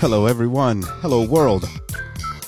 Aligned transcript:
Hello, 0.00 0.24
everyone. 0.24 0.80
Hello, 1.02 1.26
world. 1.26 1.68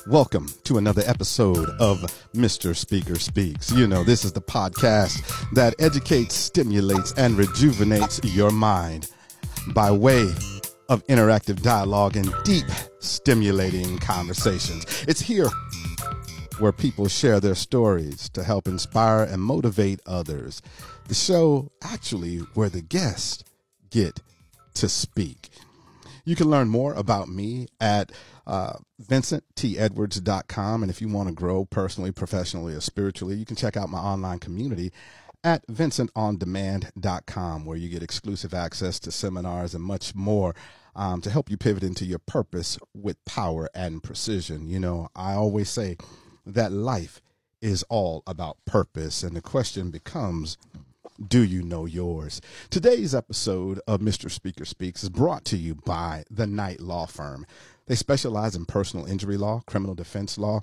Welcome 0.07 0.49
to 0.65 0.79
another 0.79 1.03
episode 1.05 1.69
of 1.79 1.99
Mr. 2.35 2.75
Speaker 2.75 3.19
Speaks. 3.19 3.71
You 3.71 3.87
know, 3.87 4.03
this 4.05 4.25
is 4.25 4.33
the 4.33 4.41
podcast 4.41 5.21
that 5.53 5.75
educates, 5.79 6.35
stimulates, 6.35 7.13
and 7.19 7.37
rejuvenates 7.37 8.25
your 8.25 8.53
mind 8.53 9.11
by 9.75 9.91
way 9.91 10.23
of 10.89 11.07
interactive 11.09 11.61
dialogue 11.61 12.17
and 12.17 12.33
deep, 12.45 12.65
stimulating 13.01 13.99
conversations. 13.99 14.87
It's 15.07 15.21
here 15.21 15.51
where 16.59 16.73
people 16.73 17.07
share 17.07 17.39
their 17.39 17.55
stories 17.55 18.31
to 18.31 18.43
help 18.43 18.67
inspire 18.67 19.25
and 19.25 19.43
motivate 19.43 20.01
others. 20.07 20.63
The 21.07 21.15
show, 21.15 21.71
actually, 21.83 22.39
where 22.55 22.71
the 22.71 22.81
guests 22.81 23.45
get 23.91 24.23
to 24.73 24.89
speak. 24.89 25.42
You 26.25 26.37
can 26.37 26.49
learn 26.49 26.69
more 26.69 26.95
about 26.95 27.29
me 27.29 27.69
at 27.81 28.13
uh, 28.47 28.75
vincenttedwards.com. 29.03 30.83
And 30.83 30.91
if 30.91 31.01
you 31.01 31.09
want 31.09 31.29
to 31.29 31.35
grow 31.35 31.65
personally, 31.65 32.13
professionally, 32.13 32.75
or 32.75 32.81
spiritually, 32.81 33.35
you 33.37 33.45
can 33.45 33.57
check 33.57 33.77
out 33.77 33.89
my 33.89 33.99
online 33.99 34.39
community 34.39 34.93
at 35.45 35.67
vincentondemand.com, 35.67 37.65
where 37.65 37.77
you 37.77 37.89
get 37.89 38.03
exclusive 38.03 38.55
access 38.55 39.01
to 39.01 39.11
seminars 39.11 39.75
and 39.75 39.83
much 39.83 40.15
more 40.15 40.55
um, 40.95 41.21
to 41.21 41.31
help 41.31 41.51
you 41.51 41.57
pivot 41.57 41.83
into 41.83 42.05
your 42.05 42.21
purpose 42.21 42.79
with 42.95 43.23
power 43.25 43.69
and 43.75 44.03
precision. 44.03 44.69
You 44.69 44.79
know, 44.79 45.09
I 45.17 45.35
always 45.35 45.69
say 45.71 45.97
that 46.47 46.71
life 46.71 47.21
is 47.61 47.83
all 47.85 48.23
about 48.27 48.59
purpose, 48.65 49.23
and 49.23 49.37
the 49.37 49.41
question 49.41 49.91
becomes, 49.91 50.59
do 51.29 51.43
you 51.43 51.63
know 51.63 51.87
yours? 51.87 52.41
Today's 52.71 53.15
episode 53.15 53.81
of 53.87 54.01
Mr. 54.01 54.31
Speaker 54.31 54.65
Speaks 54.65 55.03
is 55.03 55.11
brought 55.11 55.45
to 55.47 55.57
you 55.57 55.75
by 55.75 56.25
the 56.31 56.47
Knight 56.47 56.81
Law 56.81 57.07
Firm. 57.07 57.47
They 57.87 57.95
specialize 57.95 58.57
in 58.57 58.65
personal 58.65 59.07
injury 59.07 59.37
law, 59.37 59.63
criminal 59.67 59.95
defense 59.95 60.39
law, 60.39 60.63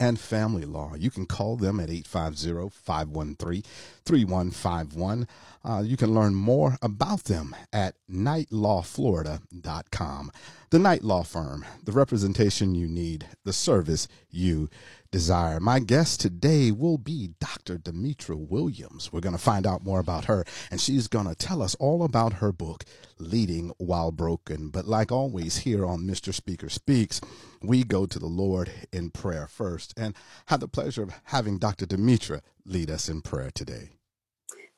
and 0.00 0.18
family 0.18 0.64
law. 0.64 0.94
You 0.96 1.10
can 1.10 1.26
call 1.26 1.56
them 1.56 1.78
at 1.78 1.90
850 1.90 2.70
513 2.74 3.62
3151. 4.04 5.28
Uh, 5.62 5.82
you 5.84 5.98
can 5.98 6.14
learn 6.14 6.34
more 6.34 6.78
about 6.80 7.24
them 7.24 7.54
at 7.72 7.96
knightlawflorida.com. 8.10 10.32
The 10.70 10.78
Knight 10.78 11.04
Law 11.04 11.22
Firm, 11.22 11.66
the 11.84 11.92
representation 11.92 12.74
you 12.74 12.88
need, 12.88 13.26
the 13.44 13.52
service 13.52 14.08
you 14.30 14.70
desire. 15.10 15.60
My 15.60 15.80
guest 15.80 16.20
today 16.20 16.70
will 16.70 16.98
be 16.98 17.30
Dr. 17.40 17.78
Demetra 17.78 18.36
Williams. 18.36 19.12
We're 19.12 19.20
going 19.20 19.34
to 19.34 19.42
find 19.42 19.66
out 19.66 19.84
more 19.84 20.00
about 20.00 20.26
her, 20.26 20.44
and 20.70 20.80
she's 20.80 21.08
going 21.08 21.26
to 21.26 21.34
tell 21.34 21.62
us 21.62 21.74
all 21.76 22.02
about 22.04 22.34
her 22.34 22.52
book, 22.52 22.84
Leading 23.18 23.72
While 23.78 24.12
Broken. 24.12 24.68
But 24.68 24.86
like 24.86 25.10
always, 25.10 25.58
here 25.58 25.84
on 25.84 26.02
Mr. 26.02 26.32
Speaker 26.32 26.68
Speaks, 26.68 27.20
we 27.62 27.84
go 27.84 28.06
to 28.06 28.18
the 28.18 28.26
Lord 28.26 28.70
in 28.92 29.10
prayer 29.10 29.46
first 29.46 29.92
and 29.96 30.14
have 30.46 30.60
the 30.60 30.68
pleasure 30.68 31.02
of 31.02 31.12
having 31.24 31.58
Dr. 31.58 31.86
Demetra 31.86 32.40
lead 32.64 32.90
us 32.90 33.08
in 33.08 33.22
prayer 33.22 33.50
today. 33.52 33.90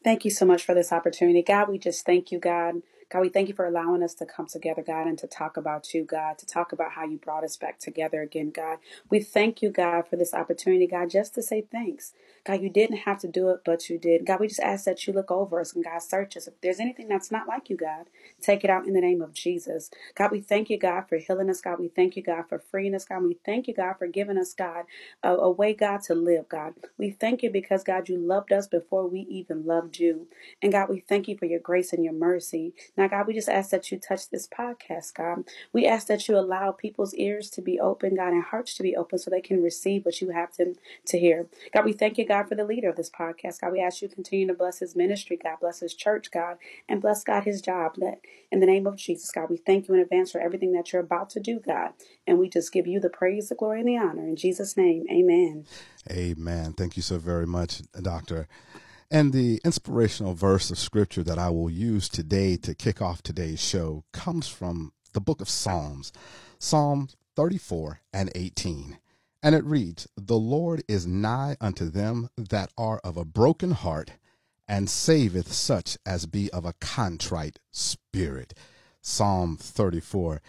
Thank 0.02 0.24
you 0.24 0.30
so 0.30 0.44
much 0.44 0.64
for 0.64 0.74
this 0.74 0.92
opportunity. 0.92 1.42
God, 1.42 1.68
we 1.68 1.78
just 1.78 2.04
thank 2.04 2.32
you, 2.32 2.40
God. 2.40 2.82
God, 3.12 3.22
we 3.22 3.30
thank 3.30 3.48
you 3.48 3.54
for 3.54 3.66
allowing 3.66 4.02
us 4.02 4.14
to 4.16 4.26
come 4.26 4.46
together, 4.48 4.82
God, 4.82 5.06
and 5.08 5.18
to 5.20 5.28
talk 5.28 5.58
about 5.58 5.94
you, 5.94 6.04
God, 6.04 6.38
to 6.38 6.46
talk 6.46 6.72
about 6.72 6.92
how 6.92 7.04
you 7.04 7.18
brought 7.18 7.44
us 7.44 7.56
back 7.58 7.78
together 7.80 8.22
again, 8.22 8.50
God. 8.50 8.78
We 9.10 9.20
thank 9.20 9.62
you, 9.62 9.70
God, 9.70 10.08
for 10.08 10.16
this 10.16 10.34
opportunity, 10.34 10.88
God, 10.88 11.10
just 11.10 11.34
to 11.36 11.42
say 11.42 11.62
thanks. 11.72 12.14
God, 12.44 12.62
you 12.62 12.70
didn't 12.70 12.98
have 12.98 13.20
to 13.20 13.28
do 13.28 13.50
it, 13.50 13.60
but 13.64 13.90
you 13.90 13.98
did. 13.98 14.26
God, 14.26 14.40
we 14.40 14.48
just 14.48 14.60
ask 14.60 14.84
that 14.86 15.06
you 15.06 15.12
look 15.12 15.30
over 15.30 15.60
us 15.60 15.74
and 15.74 15.84
God 15.84 16.00
search 16.02 16.36
us. 16.36 16.48
If 16.48 16.60
there's 16.62 16.80
anything 16.80 17.08
that's 17.08 17.30
not 17.32 17.48
like 17.48 17.70
you, 17.70 17.76
God, 17.76 18.06
take 18.42 18.64
it 18.64 18.70
out 18.70 18.86
in 18.86 18.94
the 18.94 19.00
name 19.02 19.22
of 19.22 19.34
Jesus. 19.34 19.90
God, 20.16 20.32
we 20.32 20.40
thank 20.40 20.70
you, 20.70 20.78
God, 20.78 21.02
for 21.08 21.18
healing 21.18 21.50
us. 21.50 21.60
God, 21.60 21.80
we 21.80 21.88
thank 21.88 22.16
you, 22.16 22.22
God, 22.22 22.44
for 22.48 22.58
freeing 22.58 22.94
us. 22.94 23.04
God, 23.04 23.22
we 23.24 23.38
thank 23.44 23.68
you, 23.68 23.74
God, 23.74 23.94
for 23.98 24.08
giving 24.08 24.38
us, 24.38 24.54
God, 24.54 24.86
a, 25.22 25.30
a 25.30 25.50
way, 25.50 25.74
God, 25.74 26.02
to 26.04 26.14
live, 26.14 26.48
God. 26.48 26.74
We 26.98 27.10
thank 27.10 27.42
you 27.44 27.50
because, 27.50 27.84
God, 27.84 28.08
you 28.08 28.18
loved 28.18 28.52
us 28.52 28.66
before 28.68 29.06
we 29.08 29.20
even 29.22 29.66
loved 29.66 29.98
you. 29.98 30.28
And 30.62 30.72
God, 30.72 30.88
we 30.90 31.00
thank 31.00 31.28
you 31.28 31.38
for 31.38 31.46
your 31.46 31.60
grace 31.60 31.92
and 31.92 32.04
your 32.04 32.14
mercy. 32.14 32.74
Now, 32.96 33.08
God, 33.08 33.28
we 33.28 33.34
just 33.34 33.48
ask 33.50 33.70
that 33.70 33.92
you 33.92 33.98
touch 33.98 34.30
this 34.30 34.48
podcast, 34.48 35.14
God. 35.14 35.44
We 35.72 35.86
ask 35.86 36.08
that 36.08 36.28
you 36.28 36.38
allow 36.38 36.72
people's 36.72 37.14
ears 37.14 37.50
to 37.50 37.62
be 37.62 37.80
open, 37.80 38.16
God, 38.16 38.32
and 38.32 38.44
hearts 38.44 38.74
to 38.76 38.82
be 38.82 38.96
open 38.96 39.18
so 39.18 39.30
they 39.30 39.42
can 39.42 39.62
receive 39.62 40.04
what 40.04 40.20
you 40.20 40.30
have 40.30 40.56
them 40.56 40.74
to 41.06 41.18
hear. 41.18 41.46
God, 41.74 41.84
we 41.86 41.92
thank 41.92 42.18
you, 42.18 42.26
God, 42.32 42.48
for 42.48 42.54
the 42.54 42.64
leader 42.64 42.88
of 42.88 42.96
this 42.96 43.10
podcast. 43.10 43.60
God, 43.60 43.72
we 43.72 43.82
ask 43.82 44.00
you 44.00 44.08
to 44.08 44.14
continue 44.14 44.46
to 44.46 44.54
bless 44.54 44.78
his 44.78 44.96
ministry, 44.96 45.38
God, 45.42 45.58
bless 45.60 45.80
his 45.80 45.94
church, 45.94 46.30
God, 46.30 46.56
and 46.88 47.02
bless, 47.02 47.22
God, 47.22 47.44
his 47.44 47.60
job. 47.60 47.96
That 47.98 48.20
in 48.50 48.60
the 48.60 48.66
name 48.66 48.86
of 48.86 48.96
Jesus, 48.96 49.30
God, 49.30 49.50
we 49.50 49.58
thank 49.58 49.86
you 49.86 49.94
in 49.94 50.00
advance 50.00 50.32
for 50.32 50.40
everything 50.40 50.72
that 50.72 50.92
you're 50.92 51.02
about 51.02 51.28
to 51.30 51.40
do, 51.40 51.60
God. 51.60 51.90
And 52.26 52.38
we 52.38 52.48
just 52.48 52.72
give 52.72 52.86
you 52.86 53.00
the 53.00 53.10
praise, 53.10 53.50
the 53.50 53.54
glory, 53.54 53.80
and 53.80 53.88
the 53.88 53.98
honor. 53.98 54.26
In 54.26 54.36
Jesus' 54.36 54.78
name, 54.78 55.04
amen. 55.12 55.66
Amen. 56.10 56.72
Thank 56.72 56.96
you 56.96 57.02
so 57.02 57.18
very 57.18 57.46
much, 57.46 57.82
Doctor. 58.00 58.48
And 59.10 59.34
the 59.34 59.60
inspirational 59.62 60.32
verse 60.32 60.70
of 60.70 60.78
scripture 60.78 61.22
that 61.24 61.38
I 61.38 61.50
will 61.50 61.68
use 61.68 62.08
today 62.08 62.56
to 62.56 62.74
kick 62.74 63.02
off 63.02 63.22
today's 63.22 63.60
show 63.62 64.04
comes 64.14 64.48
from 64.48 64.94
the 65.12 65.20
book 65.20 65.42
of 65.42 65.50
Psalms, 65.50 66.14
Psalm 66.58 67.10
34 67.36 68.00
and 68.14 68.30
18. 68.34 68.96
And 69.42 69.54
it 69.54 69.64
reads, 69.64 70.06
The 70.16 70.38
Lord 70.38 70.84
is 70.86 71.06
nigh 71.06 71.56
unto 71.60 71.90
them 71.90 72.28
that 72.36 72.70
are 72.78 73.00
of 73.02 73.16
a 73.16 73.24
broken 73.24 73.72
heart, 73.72 74.12
and 74.68 74.88
saveth 74.88 75.52
such 75.52 75.98
as 76.06 76.26
be 76.26 76.50
of 76.52 76.64
a 76.64 76.74
contrite 76.74 77.58
spirit. 77.72 78.54
Psalm 79.00 79.56
34 79.56 80.40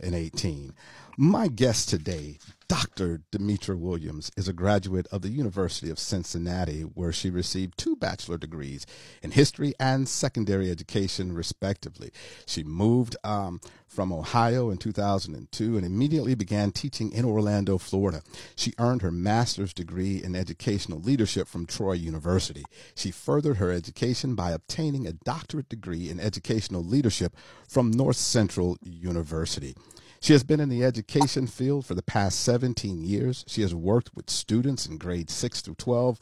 and 0.00 0.14
18. 0.14 0.74
My 1.20 1.48
guest 1.48 1.88
today, 1.88 2.38
Dr. 2.68 3.22
Demetra 3.32 3.76
Williams, 3.76 4.30
is 4.36 4.46
a 4.46 4.52
graduate 4.52 5.08
of 5.10 5.20
the 5.20 5.30
University 5.30 5.90
of 5.90 5.98
Cincinnati, 5.98 6.82
where 6.82 7.10
she 7.10 7.28
received 7.28 7.76
two 7.76 7.96
bachelor 7.96 8.38
degrees 8.38 8.86
in 9.20 9.32
history 9.32 9.74
and 9.80 10.08
secondary 10.08 10.70
education, 10.70 11.32
respectively. 11.32 12.12
She 12.46 12.62
moved 12.62 13.16
um, 13.24 13.60
from 13.88 14.12
Ohio 14.12 14.70
in 14.70 14.78
2002 14.78 15.76
and 15.76 15.84
immediately 15.84 16.36
began 16.36 16.70
teaching 16.70 17.10
in 17.10 17.24
Orlando, 17.24 17.78
Florida. 17.78 18.22
She 18.54 18.74
earned 18.78 19.02
her 19.02 19.10
master's 19.10 19.74
degree 19.74 20.22
in 20.22 20.36
educational 20.36 21.00
leadership 21.00 21.48
from 21.48 21.66
Troy 21.66 21.94
University. 21.94 22.62
She 22.94 23.10
furthered 23.10 23.56
her 23.56 23.72
education 23.72 24.36
by 24.36 24.52
obtaining 24.52 25.04
a 25.04 25.14
doctorate 25.14 25.68
degree 25.68 26.10
in 26.10 26.20
educational 26.20 26.84
leadership 26.84 27.34
from 27.68 27.90
North 27.90 28.18
Central 28.18 28.78
University. 28.80 29.74
She 30.20 30.32
has 30.32 30.44
been 30.44 30.60
in 30.60 30.68
the 30.68 30.84
education 30.84 31.46
field 31.46 31.86
for 31.86 31.94
the 31.94 32.02
past 32.02 32.40
17 32.40 33.04
years. 33.04 33.44
She 33.46 33.62
has 33.62 33.74
worked 33.74 34.14
with 34.14 34.30
students 34.30 34.86
in 34.86 34.98
grades 34.98 35.32
6 35.32 35.60
through 35.60 35.76
12 35.76 36.18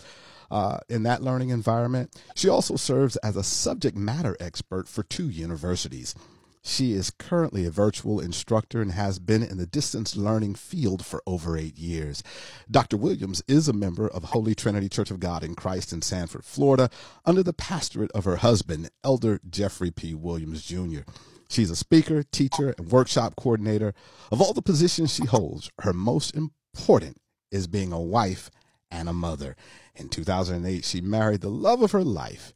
uh, 0.51 0.79
in 0.89 1.03
that 1.05 1.23
learning 1.23 1.51
environment. 1.51 2.15
She 2.35 2.49
also 2.49 2.77
serves 2.77 3.17
as 3.17 3.37
a 3.37 3.43
subject 3.43 3.97
matter 3.97 4.37
expert 4.41 4.89
for 4.89 5.03
two 5.03 5.29
universities. 5.29 6.15
She 6.63 6.95
is 6.95 7.11
currently 7.11 7.65
a 7.65 7.71
virtual 7.71 8.19
instructor 8.19 8.83
and 8.83 8.91
has 8.91 9.21
been 9.21 9.45
in 9.45 9.57
the 9.57 9.67
distance 9.67 10.17
learning 10.17 10.57
field 10.57 11.07
for 11.07 11.23
over 11.25 11.57
eight 11.57 11.79
years. 11.79 12.25
Dr. 12.69 12.97
Williams 12.97 13.41
is 13.47 13.69
a 13.69 13.73
member 13.73 14.09
of 14.09 14.25
Holy 14.25 14.57
Trinity 14.57 14.89
Church 14.89 15.13
of 15.13 15.21
God 15.21 15.45
in 15.45 15.55
Christ 15.55 15.93
in 15.93 16.03
Sanford, 16.03 16.45
Florida, 16.45 16.91
under 17.25 17.45
the 17.45 17.53
pastorate 17.53 18.11
of 18.13 18.25
her 18.25 18.37
husband, 18.37 18.91
Elder 19.05 19.41
Jeffrey 19.49 19.93
P. 19.93 20.13
Williams 20.13 20.65
Jr. 20.65 21.03
She's 21.49 21.71
a 21.71 21.77
speaker, 21.77 22.23
teacher, 22.23 22.75
and 22.77 22.91
workshop 22.91 23.35
coordinator. 23.37 23.95
Of 24.31 24.41
all 24.41 24.53
the 24.53 24.63
positions 24.63 25.15
she 25.15 25.27
holds, 25.27 25.71
her 25.81 25.93
most 25.93 26.35
important 26.35 27.21
is 27.51 27.67
being 27.67 27.93
a 27.93 28.01
wife 28.01 28.51
and 28.91 29.09
a 29.09 29.13
mother. 29.13 29.57
In 29.95 30.09
2008, 30.09 30.85
she 30.85 31.01
married 31.01 31.41
the 31.41 31.49
love 31.49 31.83
of 31.83 31.93
her 31.93 32.05
life, 32.05 32.53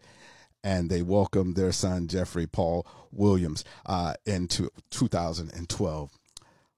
and 0.63 0.91
they 0.91 1.03
welcomed 1.03 1.57
their 1.57 1.73
son, 1.73 2.09
Jeffrey 2.09 2.47
Paul 2.47 2.87
Williams, 3.11 3.65
uh, 3.87 4.15
into 4.27 4.71
2012. 4.91 6.11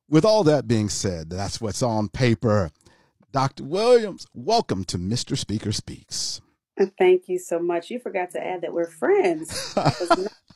With 0.08 0.24
all 0.24 0.44
that 0.44 0.68
being 0.68 0.88
said, 0.88 1.30
that's 1.30 1.60
what's 1.60 1.82
on 1.82 2.08
paper. 2.08 2.70
Dr. 3.32 3.64
Williams, 3.64 4.26
welcome 4.34 4.84
to 4.84 4.98
Mr. 4.98 5.38
Speaker 5.38 5.72
Speaks. 5.72 6.42
Thank 6.98 7.28
you 7.28 7.38
so 7.38 7.58
much. 7.58 7.90
You 7.90 7.98
forgot 7.98 8.30
to 8.32 8.44
add 8.44 8.62
that 8.62 8.72
we're 8.72 8.90
friends. 8.90 9.74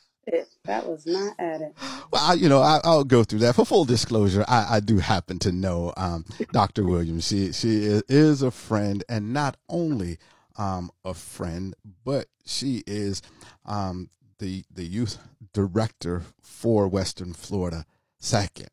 That 0.65 0.85
was 0.85 1.05
not 1.05 1.33
added. 1.39 1.73
Well, 2.11 2.21
I, 2.21 2.33
you 2.33 2.49
know, 2.49 2.59
I, 2.59 2.79
will 2.83 3.03
go 3.05 3.23
through 3.23 3.39
that. 3.39 3.55
For 3.55 3.65
full 3.65 3.85
disclosure, 3.85 4.43
I, 4.47 4.75
I 4.75 4.79
do 4.81 4.97
happen 4.97 5.39
to 5.39 5.51
know 5.51 5.93
um, 5.95 6.25
Dr. 6.51 6.83
Williams. 6.83 7.27
She 7.27 7.53
she 7.53 7.85
is, 7.85 8.03
is, 8.09 8.41
a 8.41 8.51
friend, 8.51 9.03
and 9.07 9.33
not 9.33 9.55
only 9.69 10.17
um, 10.57 10.91
a 11.05 11.13
friend, 11.13 11.73
but 12.03 12.27
she 12.45 12.83
is 12.85 13.21
um, 13.65 14.09
the 14.39 14.63
the 14.73 14.83
youth 14.83 15.17
director 15.53 16.23
for 16.41 16.87
Western 16.87 17.33
Florida 17.33 17.85
Second. 18.19 18.69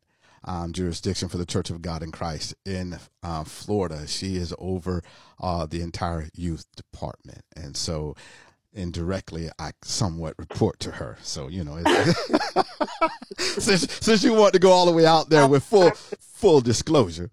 Um, 0.47 0.73
jurisdiction 0.73 1.27
for 1.27 1.37
the 1.37 1.45
Church 1.45 1.71
of 1.71 1.81
God 1.81 2.03
in 2.03 2.11
Christ 2.11 2.53
in 2.67 2.99
uh, 3.23 3.43
Florida. 3.45 4.05
She 4.05 4.35
is 4.35 4.53
over 4.59 5.01
uh, 5.41 5.65
the 5.65 5.81
entire 5.81 6.29
youth 6.35 6.65
department, 6.75 7.41
and 7.55 7.75
so 7.75 8.15
indirectly 8.75 9.49
I 9.57 9.71
somewhat 9.81 10.35
report 10.37 10.79
to 10.81 10.91
her. 10.91 11.17
So 11.21 11.47
you 11.47 11.63
know, 11.63 11.81
since 13.37 13.91
since 14.01 14.23
you 14.23 14.33
want 14.33 14.53
to 14.53 14.59
go 14.59 14.71
all 14.71 14.85
the 14.85 14.91
way 14.91 15.05
out 15.05 15.29
there 15.29 15.47
with 15.47 15.63
full 15.63 15.91
full 16.19 16.61
disclosure. 16.61 17.31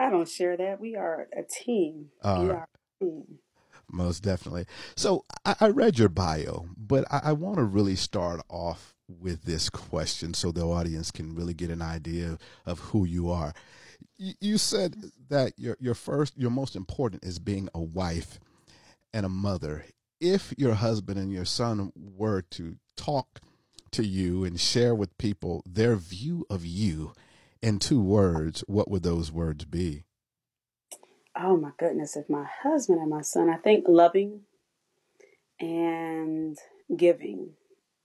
I 0.00 0.10
don't 0.10 0.28
share 0.28 0.56
that. 0.56 0.80
We 0.80 0.96
are 0.96 1.28
a 1.36 1.42
team. 1.42 2.06
Uh, 2.22 2.38
we 2.40 2.50
are 2.50 2.68
a 3.00 3.04
team. 3.04 3.38
Most 3.90 4.22
definitely. 4.22 4.66
So 4.96 5.24
I, 5.44 5.56
I 5.60 5.68
read 5.68 5.98
your 5.98 6.08
bio, 6.08 6.66
but 6.76 7.04
I, 7.10 7.20
I 7.24 7.32
want 7.32 7.56
to 7.56 7.64
really 7.64 7.96
start 7.96 8.40
off 8.48 8.94
with 9.08 9.44
this 9.44 9.70
question 9.70 10.34
so 10.34 10.52
the 10.52 10.66
audience 10.66 11.10
can 11.10 11.34
really 11.34 11.54
get 11.54 11.70
an 11.70 11.80
idea 11.80 12.38
of 12.66 12.78
who 12.78 13.04
you 13.06 13.30
are. 13.30 13.54
You, 14.18 14.34
you 14.40 14.58
said 14.58 15.10
that 15.30 15.54
your 15.56 15.76
your 15.80 15.94
first, 15.94 16.36
your 16.36 16.50
most 16.50 16.76
important 16.76 17.24
is 17.24 17.38
being 17.38 17.68
a 17.74 17.80
wife 17.80 18.38
and 19.12 19.24
a 19.24 19.28
mother. 19.28 19.84
If 20.20 20.52
your 20.56 20.74
husband 20.74 21.18
and 21.18 21.32
your 21.32 21.44
son 21.44 21.92
were 21.94 22.42
to 22.50 22.76
talk 22.96 23.40
to 23.92 24.04
you 24.04 24.44
and 24.44 24.60
share 24.60 24.94
with 24.94 25.16
people 25.18 25.62
their 25.66 25.96
view 25.96 26.44
of 26.50 26.64
you 26.64 27.12
in 27.62 27.78
two 27.78 28.02
words, 28.02 28.64
what 28.66 28.90
would 28.90 29.02
those 29.02 29.32
words 29.32 29.64
be? 29.64 30.04
Oh 31.36 31.56
my 31.56 31.70
goodness, 31.78 32.16
if 32.16 32.28
my 32.28 32.46
husband 32.62 33.00
and 33.00 33.10
my 33.10 33.22
son, 33.22 33.48
I 33.48 33.56
think 33.56 33.84
loving 33.88 34.40
and 35.60 36.58
giving. 36.94 37.50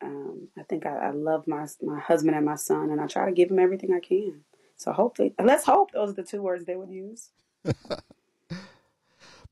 Um, 0.02 0.50
I 0.58 0.64
think 0.64 0.86
I, 0.86 1.08
I 1.08 1.10
love 1.12 1.48
my 1.48 1.66
my 1.82 2.00
husband 2.00 2.36
and 2.36 2.46
my 2.46 2.56
son, 2.56 2.92
and 2.92 3.02
I 3.02 3.08
try 3.08 3.26
to 3.26 3.32
give 3.32 3.50
them 3.50 3.60
everything 3.60 3.94
I 3.94 4.00
can. 4.00 4.42
So 4.76 4.92
hopefully, 4.92 5.34
let's 5.42 5.66
hope 5.66 5.92
those 5.92 6.10
are 6.10 6.14
the 6.14 6.24
two 6.24 6.42
words 6.42 6.66
they 6.66 6.76
would 6.76 6.92
use. 6.92 7.30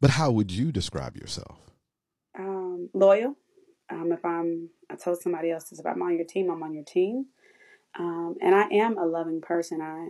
but 0.01 0.12
how 0.12 0.31
would 0.31 0.51
you 0.51 0.71
describe 0.71 1.15
yourself? 1.15 1.57
Um, 2.38 2.89
loyal. 2.94 3.36
Um, 3.89 4.12
if 4.12 4.25
I'm, 4.25 4.69
I 4.89 4.95
told 4.95 5.21
somebody 5.21 5.51
else 5.51 5.65
this. 5.65 5.80
If 5.80 5.86
I'm 5.86 6.01
on 6.01 6.15
your 6.15 6.25
team, 6.25 6.50
I'm 6.50 6.63
on 6.63 6.74
your 6.74 6.83
team. 6.83 7.27
Um, 7.98 8.36
and 8.42 8.56
I 8.56 8.68
am 8.71 8.98
a 8.98 9.06
loving 9.06 9.42
person. 9.42 9.81
I 9.81 10.09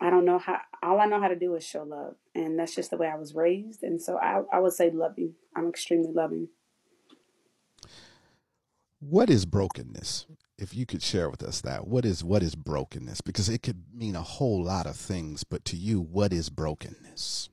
I 0.00 0.10
don't 0.10 0.24
know 0.24 0.38
how. 0.38 0.60
All 0.82 1.00
I 1.00 1.06
know 1.06 1.20
how 1.20 1.28
to 1.28 1.36
do 1.36 1.54
is 1.54 1.64
show 1.64 1.82
love, 1.82 2.16
and 2.34 2.58
that's 2.58 2.74
just 2.74 2.90
the 2.90 2.96
way 2.96 3.08
I 3.08 3.16
was 3.16 3.34
raised. 3.34 3.82
And 3.82 4.00
so 4.00 4.18
I 4.18 4.42
I 4.52 4.60
would 4.60 4.72
say 4.72 4.90
loving. 4.90 5.34
I'm 5.54 5.68
extremely 5.68 6.12
loving. 6.12 6.48
What 8.98 9.30
is 9.30 9.46
brokenness? 9.46 10.26
If 10.58 10.74
you 10.74 10.86
could 10.86 11.02
share 11.02 11.28
with 11.28 11.42
us 11.42 11.60
that, 11.62 11.86
what 11.86 12.04
is 12.06 12.24
what 12.24 12.42
is 12.42 12.54
brokenness? 12.54 13.20
Because 13.20 13.48
it 13.48 13.62
could 13.62 13.84
mean 13.94 14.16
a 14.16 14.22
whole 14.22 14.64
lot 14.64 14.86
of 14.86 14.96
things, 14.96 15.44
but 15.44 15.64
to 15.66 15.76
you, 15.76 16.00
what 16.00 16.32
is 16.32 16.50
brokenness? 16.50 17.50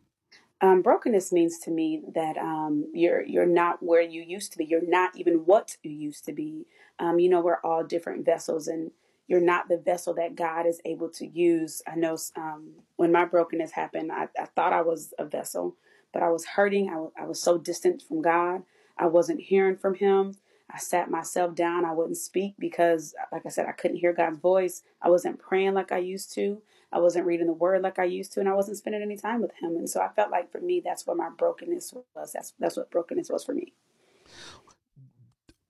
Um, 0.64 0.82
brokenness 0.82 1.34
means 1.34 1.60
to 1.60 1.72
me 1.72 2.04
that 2.16 2.38
um, 2.38 2.90
you're 2.94 3.22
you're 3.26 3.46
not 3.46 3.84
where 3.84 4.02
you 4.02 4.22
used 4.22 4.54
to 4.54 4.58
be. 4.58 4.64
You're 4.64 4.88
not 4.88 5.12
even 5.18 5.46
what 5.46 5.76
you 5.84 5.92
used 5.92 6.24
to 6.24 6.32
be. 6.32 6.66
Um, 7.00 7.20
you 7.20 7.30
know, 7.30 7.42
we're 7.42 7.60
all 7.66 7.84
different 7.84 8.26
vessels, 8.26 8.70
and 8.70 8.92
you're 9.28 9.42
not 9.42 9.68
the 9.68 9.78
vessel 9.78 10.14
that 10.14 10.38
God 10.38 10.66
is 10.66 10.80
able 10.86 11.10
to 11.10 11.28
use. 11.28 11.82
I 11.86 11.96
know 11.96 12.18
um, 12.38 12.70
when 12.96 13.12
my 13.12 13.26
brokenness 13.26 13.72
happened, 13.72 14.10
I, 14.10 14.30
I, 14.40 14.46
thought 14.46 14.72
I 14.72 14.84
was 14.84 15.14
a 15.20 15.26
vessel, 15.26 15.76
but 16.14 16.24
I 16.24 16.30
was 16.30 16.46
hurting. 16.46 16.90
I, 16.90 17.24
I 17.24 17.26
was 17.26 17.42
so 17.42 17.58
distant 17.58 18.02
from 18.02 18.22
God. 18.22 18.64
I 18.98 19.08
wasn't 19.08 19.42
hearing 19.42 19.76
from 19.76 19.96
Him. 19.96 20.36
I 20.72 20.78
sat 20.78 21.12
myself 21.12 21.56
down. 21.56 21.84
I 21.84 21.92
wouldn't 21.92 22.16
speak 22.16 22.56
because, 22.58 23.14
like 23.34 23.46
I 23.46 23.50
said, 23.50 23.66
I 23.68 23.74
couldn't 23.74 23.98
hear 23.98 24.14
God's 24.14 24.40
voice. 24.40 24.84
I 25.02 25.10
wasn't 25.10 25.40
praying 25.40 25.74
like 25.74 25.92
I 25.92 25.98
used 25.98 26.34
to. 26.36 26.62
I 26.94 27.00
wasn't 27.00 27.26
reading 27.26 27.48
the 27.48 27.54
Word 27.54 27.82
like 27.82 28.00
I 28.00 28.04
used 28.06 28.34
to, 28.34 28.40
and 28.40 28.48
I 28.48 28.54
wasn't 28.54 28.78
spending 28.78 29.02
any 29.02 29.18
time 29.18 29.42
with 29.42 29.52
Him. 29.60 29.76
And 29.76 29.90
so 29.90 30.00
I 30.00 30.10
felt 30.10 30.32
like 30.32 30.52
for 30.52 30.62
me, 30.62 30.82
that's 30.84 31.08
where 31.08 31.16
my 31.16 31.30
brokenness 31.36 31.94
was. 32.16 32.34
That's 32.34 32.54
that's 32.60 32.78
what 32.78 32.92
brokenness 32.92 33.30
was 33.30 33.44
for 33.44 33.54
me. 33.54 33.74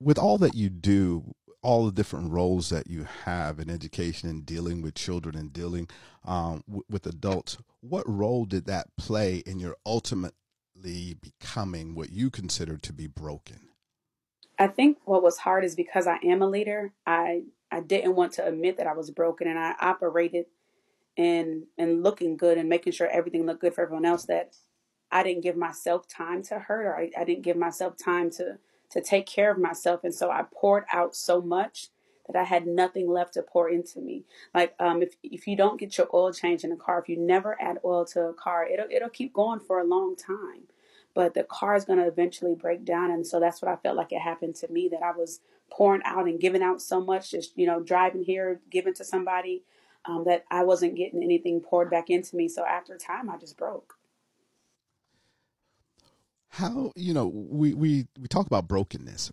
With 0.01 0.19
all 0.19 0.37
that 0.39 0.53
you 0.53 0.69
do, 0.69 1.33
all 1.61 1.85
the 1.85 1.93
different 1.93 2.31
roles 2.31 2.69
that 2.69 2.87
you 2.87 3.07
have 3.23 3.57
in 3.59 3.69
education 3.69 4.29
and 4.29 4.45
dealing 4.45 4.81
with 4.81 4.95
children 4.95 5.35
and 5.37 5.53
dealing 5.53 5.87
um, 6.25 6.61
w- 6.67 6.83
with 6.89 7.07
adults, 7.07 7.57
what 7.79 8.07
role 8.07 8.43
did 8.45 8.65
that 8.65 8.87
play 8.97 9.37
in 9.45 9.59
your 9.59 9.77
ultimately 9.85 11.15
becoming 11.21 11.95
what 11.95 12.11
you 12.11 12.29
consider 12.29 12.77
to 12.77 12.91
be 12.91 13.07
broken? 13.07 13.69
I 14.59 14.67
think 14.67 14.97
what 15.05 15.23
was 15.23 15.39
hard 15.39 15.63
is 15.63 15.73
because 15.75 16.05
I 16.05 16.19
am 16.23 16.41
a 16.41 16.47
leader, 16.47 16.93
I 17.05 17.43
I 17.71 17.79
didn't 17.79 18.15
want 18.15 18.33
to 18.33 18.45
admit 18.45 18.77
that 18.77 18.87
I 18.87 18.93
was 18.93 19.09
broken, 19.09 19.47
and 19.47 19.57
I 19.57 19.73
operated 19.79 20.45
in 21.15 21.68
and 21.77 22.04
looking 22.04 22.38
good 22.38 22.57
and 22.57 22.69
making 22.69 22.94
sure 22.94 23.07
everything 23.07 23.45
looked 23.45 23.62
good 23.62 23.74
for 23.74 23.81
everyone 23.81 24.06
else. 24.06 24.25
That 24.25 24.56
I 25.12 25.24
didn't 25.24 25.44
give 25.44 25.57
myself 25.57 26.07
time 26.07 26.44
to 26.44 26.60
hurt, 26.60 26.86
or 26.86 26.95
I, 26.98 27.12
I 27.18 27.24
didn't 27.24 27.44
give 27.44 27.57
myself 27.57 27.98
time 27.98 28.30
to 28.31 28.57
to 28.92 29.01
take 29.01 29.25
care 29.25 29.51
of 29.51 29.57
myself. 29.57 30.04
And 30.04 30.13
so 30.13 30.30
I 30.30 30.45
poured 30.54 30.86
out 30.94 31.15
so 31.15 31.42
much 31.42 31.89
that 32.27 32.39
I 32.39 32.44
had 32.44 32.65
nothing 32.65 33.10
left 33.10 33.33
to 33.33 33.42
pour 33.42 33.69
into 33.69 34.00
me. 34.00 34.24
Like 34.54 34.75
um, 34.80 35.01
if 35.01 35.15
if 35.24 35.48
you 35.48 35.56
don't 35.56 35.80
get 35.80 35.98
your 35.98 36.07
oil 36.13 36.31
change 36.31 36.63
in 36.63 36.71
a 36.71 36.77
car, 36.77 37.00
if 37.00 37.10
you 37.10 37.18
never 37.18 37.57
add 37.62 37.80
oil 37.83 38.06
to 38.06 38.21
a 38.27 38.33
car, 38.33 38.66
it'll 38.66 38.88
it'll 38.89 39.09
keep 39.09 39.33
going 39.33 39.59
for 39.59 39.80
a 39.80 39.86
long 39.86 40.16
time. 40.16 40.68
But 41.16 41.36
the 41.36 41.44
car 41.44 41.75
is 41.75 41.86
going 41.86 42.00
to 42.00 42.07
eventually 42.07 42.56
break 42.56 42.86
down, 42.86 43.12
and 43.12 43.25
so 43.25 43.39
that's 43.39 43.62
what 43.62 43.69
I 43.71 43.75
felt 43.75 43.98
like 43.98 44.12
it 44.12 44.21
happened 44.21 44.56
to 44.56 44.71
me. 44.71 44.88
That 44.89 45.04
I 45.04 45.12
was 45.12 45.42
pouring 45.69 46.01
out 46.06 46.27
and 46.27 46.39
giving 46.39 46.63
out 46.63 46.81
so 46.81 47.01
much, 47.01 47.31
just 47.31 47.57
you 47.57 47.68
know, 47.68 47.81
driving 47.81 48.24
here, 48.24 48.62
giving 48.69 48.94
to 48.95 49.04
somebody, 49.04 49.63
um, 50.05 50.23
that 50.25 50.45
I 50.51 50.63
wasn't 50.63 50.95
getting 50.95 51.23
anything 51.23 51.61
poured 51.61 51.89
back 51.89 52.09
into 52.09 52.35
me. 52.35 52.47
So 52.47 52.65
after 52.65 52.97
time, 52.97 53.29
I 53.29 53.38
just 53.38 53.57
broke. 53.57 53.95
How 56.50 56.91
you 56.95 57.13
know 57.13 57.27
we 57.27 57.73
we 57.73 58.07
we 58.19 58.27
talk 58.27 58.45
about 58.45 58.67
brokenness 58.67 59.31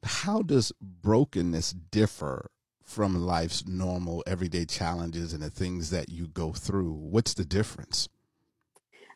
but 0.00 0.10
how 0.10 0.42
does 0.42 0.72
brokenness 0.80 1.72
differ 1.72 2.50
from 2.82 3.16
life's 3.16 3.66
normal 3.66 4.22
everyday 4.26 4.64
challenges 4.64 5.32
and 5.32 5.42
the 5.42 5.50
things 5.50 5.90
that 5.90 6.08
you 6.08 6.26
go 6.28 6.52
through? 6.52 6.92
What's 6.92 7.34
the 7.34 7.44
difference? 7.44 8.08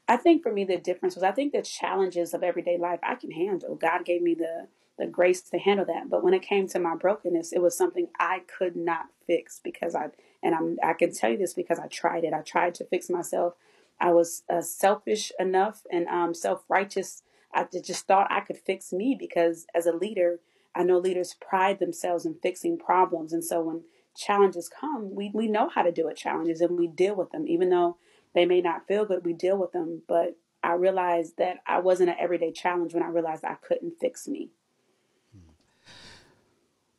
I 0.08 0.16
think 0.16 0.43
for 0.43 0.52
me 0.52 0.64
the 0.64 0.76
difference 0.78 1.14
was 1.14 1.22
i 1.22 1.31
think 1.31 1.52
the 1.52 1.62
challenges 1.62 2.34
of 2.34 2.43
everyday 2.43 2.76
life 2.76 3.00
i 3.02 3.14
can 3.14 3.31
handle. 3.31 3.76
God 3.76 4.05
gave 4.05 4.22
me 4.22 4.34
the 4.34 4.69
the 4.98 5.06
grace 5.06 5.40
to 5.40 5.58
handle 5.58 5.87
that. 5.87 6.10
But 6.10 6.22
when 6.22 6.34
it 6.34 6.43
came 6.43 6.69
to 6.69 6.78
my 6.78 6.96
brokenness 6.96 7.52
it 7.52 7.62
was 7.62 7.76
something 7.76 8.08
i 8.19 8.43
could 8.58 8.76
not 8.76 9.06
fix 9.26 9.60
because 9.62 9.94
i 9.94 10.08
and 10.43 10.55
i'm 10.55 10.79
i 10.83 10.93
can 10.93 11.12
tell 11.12 11.31
you 11.31 11.39
this 11.39 11.55
because 11.55 11.79
i 11.79 11.87
tried 11.87 12.25
it 12.25 12.33
i 12.33 12.41
tried 12.41 12.75
to 12.75 12.85
fix 12.85 13.09
myself 13.11 13.55
i 14.00 14.11
was 14.11 14.43
uh, 14.50 14.61
selfish 14.61 15.33
enough 15.39 15.83
and 15.91 16.06
um, 16.09 16.35
self-righteous 16.35 17.23
I 17.55 17.67
just 17.82 18.06
thought 18.06 18.31
I 18.31 18.41
could 18.41 18.58
fix 18.58 18.93
me 18.93 19.17
because 19.19 19.67
as 19.75 19.87
a 19.87 19.93
leader, 19.93 20.41
I 20.75 20.84
know 20.84 20.99
leaders 20.99 21.37
pride 21.41 21.79
themselves 21.79 22.25
in 22.25 22.34
fixing 22.34 22.79
problems. 22.79 23.32
And 23.32 23.44
so 23.44 23.63
when 23.63 23.82
challenges 24.17 24.69
come, 24.69 25.15
we, 25.15 25.31
we 25.34 25.49
know 25.49 25.69
how 25.69 25.82
to 25.82 25.93
deal 25.93 26.06
with 26.06 26.17
challenges 26.17 26.61
and 26.61 26.79
we 26.79 26.87
deal 26.87 27.15
with 27.15 27.31
them. 27.31 27.46
Even 27.46 27.69
though 27.69 27.96
they 28.34 28.46
may 28.46 28.61
not 28.61 28.87
feel 28.87 29.05
good, 29.05 29.25
we 29.25 29.34
deal 29.34 29.58
with 29.58 29.72
them. 29.72 30.03
But 30.08 30.37
I 30.63 30.75
realized 30.75 31.37
that 31.39 31.58
I 31.67 31.81
wasn't 31.81 32.11
an 32.11 32.17
everyday 32.19 32.53
challenge 32.53 32.94
when 32.94 33.03
I 33.03 33.08
realized 33.08 33.44
I 33.44 33.55
couldn't 33.55 34.01
fix 34.01 34.27
me. 34.27 34.51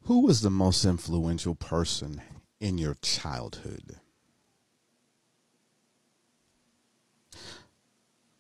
Who 0.04 0.22
was 0.22 0.42
the 0.42 0.50
most 0.50 0.84
influential 0.86 1.56
person 1.56 2.22
in 2.63 2.77
your 2.77 2.96
childhood? 3.01 3.98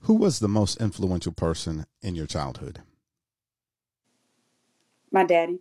Who 0.03 0.15
was 0.15 0.39
the 0.39 0.47
most 0.47 0.79
influential 0.79 1.33
person 1.33 1.85
in 2.01 2.15
your 2.15 2.25
childhood? 2.25 2.79
My 5.11 5.25
daddy 5.25 5.59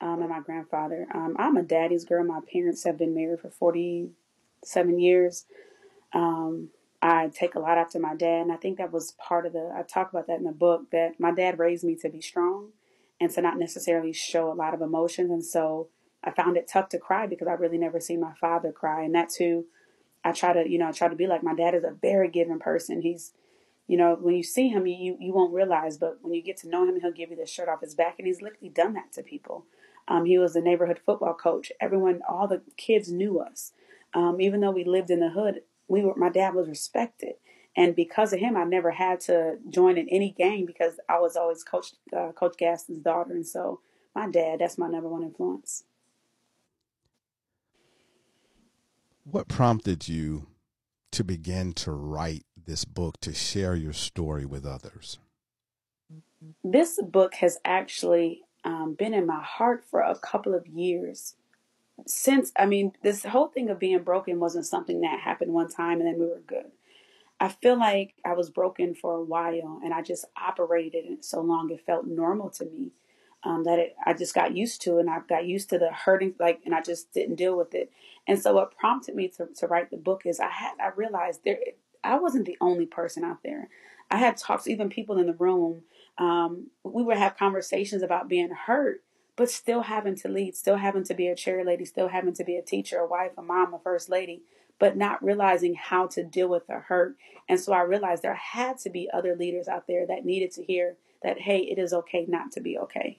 um, 0.00 0.22
and 0.22 0.30
my 0.30 0.40
grandfather. 0.40 1.06
Um, 1.14 1.36
I'm 1.38 1.58
a 1.58 1.62
daddy's 1.62 2.06
girl. 2.06 2.24
My 2.24 2.40
parents 2.50 2.84
have 2.84 2.96
been 2.96 3.14
married 3.14 3.40
for 3.40 3.50
47 3.50 4.98
years. 4.98 5.44
Um, 6.14 6.70
I 7.02 7.28
take 7.28 7.54
a 7.54 7.60
lot 7.60 7.76
after 7.76 7.98
my 7.98 8.14
dad, 8.14 8.42
and 8.42 8.52
I 8.52 8.56
think 8.56 8.78
that 8.78 8.92
was 8.92 9.12
part 9.12 9.44
of 9.44 9.52
the. 9.52 9.70
I 9.76 9.82
talk 9.82 10.10
about 10.10 10.26
that 10.28 10.38
in 10.38 10.44
the 10.44 10.52
book 10.52 10.90
that 10.90 11.20
my 11.20 11.32
dad 11.32 11.58
raised 11.58 11.84
me 11.84 11.96
to 11.96 12.08
be 12.08 12.22
strong 12.22 12.70
and 13.20 13.30
to 13.32 13.42
not 13.42 13.58
necessarily 13.58 14.14
show 14.14 14.50
a 14.50 14.54
lot 14.54 14.72
of 14.72 14.80
emotions, 14.80 15.30
and 15.30 15.44
so 15.44 15.88
I 16.24 16.30
found 16.30 16.56
it 16.56 16.68
tough 16.72 16.88
to 16.90 16.98
cry 16.98 17.26
because 17.26 17.48
I 17.48 17.52
really 17.52 17.78
never 17.78 18.00
seen 18.00 18.20
my 18.20 18.32
father 18.40 18.72
cry, 18.72 19.02
and 19.02 19.14
that's 19.14 19.36
who 19.36 19.66
I 20.24 20.32
try 20.32 20.54
to, 20.54 20.68
you 20.68 20.78
know, 20.78 20.88
I 20.88 20.92
try 20.92 21.08
to 21.08 21.16
be 21.16 21.26
like. 21.26 21.42
My 21.42 21.54
dad 21.54 21.74
is 21.74 21.84
a 21.84 21.90
very 21.90 22.28
giving 22.28 22.58
person. 22.58 23.02
He's 23.02 23.32
you 23.86 23.98
know, 23.98 24.16
when 24.18 24.34
you 24.34 24.42
see 24.42 24.68
him, 24.68 24.86
you 24.86 25.16
you 25.20 25.32
won't 25.32 25.52
realize, 25.52 25.98
but 25.98 26.18
when 26.22 26.32
you 26.32 26.42
get 26.42 26.56
to 26.58 26.68
know 26.68 26.88
him, 26.88 27.00
he'll 27.00 27.12
give 27.12 27.30
you 27.30 27.36
the 27.36 27.46
shirt 27.46 27.68
off 27.68 27.82
his 27.82 27.94
back, 27.94 28.16
and 28.18 28.26
he's 28.26 28.40
literally 28.40 28.70
done 28.70 28.94
that 28.94 29.12
to 29.12 29.22
people. 29.22 29.66
Um, 30.08 30.24
he 30.24 30.38
was 30.38 30.56
a 30.56 30.60
neighborhood 30.60 31.00
football 31.04 31.34
coach. 31.34 31.70
Everyone, 31.80 32.20
all 32.28 32.48
the 32.48 32.62
kids 32.76 33.10
knew 33.12 33.40
us. 33.40 33.72
Um, 34.14 34.40
even 34.40 34.60
though 34.60 34.70
we 34.70 34.84
lived 34.84 35.10
in 35.10 35.20
the 35.20 35.30
hood, 35.30 35.62
we 35.88 36.02
were. 36.02 36.14
My 36.16 36.30
dad 36.30 36.54
was 36.54 36.68
respected, 36.68 37.34
and 37.76 37.94
because 37.94 38.32
of 38.32 38.40
him, 38.40 38.56
I 38.56 38.64
never 38.64 38.92
had 38.92 39.20
to 39.22 39.58
join 39.68 39.98
in 39.98 40.08
any 40.08 40.30
game 40.30 40.64
because 40.64 40.94
I 41.08 41.18
was 41.18 41.36
always 41.36 41.62
Coach 41.62 41.92
uh, 42.16 42.32
Coach 42.32 42.56
Gaston's 42.56 43.02
daughter, 43.02 43.32
and 43.32 43.46
so 43.46 43.80
my 44.14 44.30
dad, 44.30 44.60
that's 44.60 44.78
my 44.78 44.88
number 44.88 45.08
one 45.10 45.24
influence. 45.24 45.84
What 49.24 49.48
prompted 49.48 50.06
you 50.06 50.48
to 51.12 51.24
begin 51.24 51.72
to 51.74 51.92
write 51.92 52.44
this 52.66 52.84
book 52.84 53.18
to 53.20 53.32
share 53.32 53.74
your 53.74 53.94
story 53.94 54.44
with 54.44 54.66
others? 54.66 55.18
This 56.62 57.00
book 57.00 57.34
has 57.36 57.58
actually 57.64 58.42
um, 58.64 58.92
been 58.92 59.14
in 59.14 59.26
my 59.26 59.42
heart 59.42 59.82
for 59.90 60.00
a 60.00 60.18
couple 60.18 60.54
of 60.54 60.66
years. 60.66 61.36
Since, 62.06 62.52
I 62.58 62.66
mean, 62.66 62.92
this 63.02 63.24
whole 63.24 63.48
thing 63.48 63.70
of 63.70 63.78
being 63.78 64.02
broken 64.02 64.40
wasn't 64.40 64.66
something 64.66 65.00
that 65.00 65.20
happened 65.20 65.54
one 65.54 65.70
time 65.70 66.00
and 66.00 66.06
then 66.06 66.18
we 66.18 66.26
were 66.26 66.42
good. 66.46 66.70
I 67.40 67.48
feel 67.48 67.78
like 67.78 68.14
I 68.26 68.34
was 68.34 68.50
broken 68.50 68.94
for 68.94 69.14
a 69.14 69.24
while 69.24 69.80
and 69.82 69.94
I 69.94 70.02
just 70.02 70.26
operated 70.36 71.24
so 71.24 71.40
long 71.40 71.70
it 71.70 71.86
felt 71.86 72.06
normal 72.06 72.50
to 72.50 72.66
me 72.66 72.90
um, 73.44 73.64
that 73.64 73.78
it, 73.78 73.96
I 74.04 74.14
just 74.14 74.34
got 74.34 74.56
used 74.56 74.82
to 74.82 74.98
and 74.98 75.08
I 75.10 75.18
got 75.28 75.46
used 75.46 75.70
to 75.70 75.78
the 75.78 75.90
hurting 75.92 76.34
like 76.38 76.60
and 76.64 76.74
I 76.74 76.82
just 76.82 77.12
didn't 77.12 77.36
deal 77.36 77.56
with 77.56 77.74
it. 77.74 77.90
And 78.26 78.40
so 78.40 78.54
what 78.54 78.76
prompted 78.76 79.14
me 79.14 79.28
to, 79.36 79.48
to 79.58 79.66
write 79.66 79.90
the 79.90 79.96
book 79.96 80.22
is 80.24 80.40
I 80.40 80.50
had 80.50 80.72
I 80.80 80.90
realized 80.96 81.40
there 81.44 81.58
I 82.02 82.18
wasn't 82.18 82.46
the 82.46 82.58
only 82.60 82.86
person 82.86 83.24
out 83.24 83.42
there. 83.42 83.68
I 84.10 84.18
had 84.18 84.36
talks 84.36 84.66
even 84.66 84.88
people 84.88 85.18
in 85.18 85.26
the 85.26 85.32
room. 85.34 85.82
Um, 86.18 86.68
we 86.84 87.02
would 87.02 87.16
have 87.16 87.36
conversations 87.36 88.02
about 88.02 88.28
being 88.28 88.50
hurt, 88.50 89.02
but 89.36 89.50
still 89.50 89.82
having 89.82 90.14
to 90.16 90.28
lead, 90.28 90.54
still 90.56 90.76
having 90.76 91.04
to 91.04 91.14
be 91.14 91.28
a 91.28 91.34
chair 91.34 91.64
lady, 91.64 91.84
still 91.84 92.08
having 92.08 92.34
to 92.34 92.44
be 92.44 92.56
a 92.56 92.62
teacher, 92.62 92.98
a 92.98 93.06
wife, 93.06 93.32
a 93.36 93.42
mom, 93.42 93.74
a 93.74 93.78
first 93.78 94.08
lady, 94.08 94.42
but 94.78 94.96
not 94.96 95.24
realizing 95.24 95.74
how 95.74 96.06
to 96.08 96.22
deal 96.22 96.48
with 96.48 96.66
the 96.66 96.74
hurt 96.74 97.16
and 97.48 97.60
so 97.60 97.72
I 97.72 97.82
realized 97.82 98.22
there 98.22 98.34
had 98.34 98.78
to 98.78 98.90
be 98.90 99.10
other 99.12 99.36
leaders 99.36 99.68
out 99.68 99.86
there 99.86 100.06
that 100.06 100.24
needed 100.24 100.52
to 100.52 100.64
hear 100.64 100.96
that, 101.22 101.40
hey, 101.40 101.58
it 101.60 101.78
is 101.78 101.92
okay 101.92 102.24
not 102.26 102.52
to 102.52 102.60
be 102.60 102.78
okay. 102.78 103.18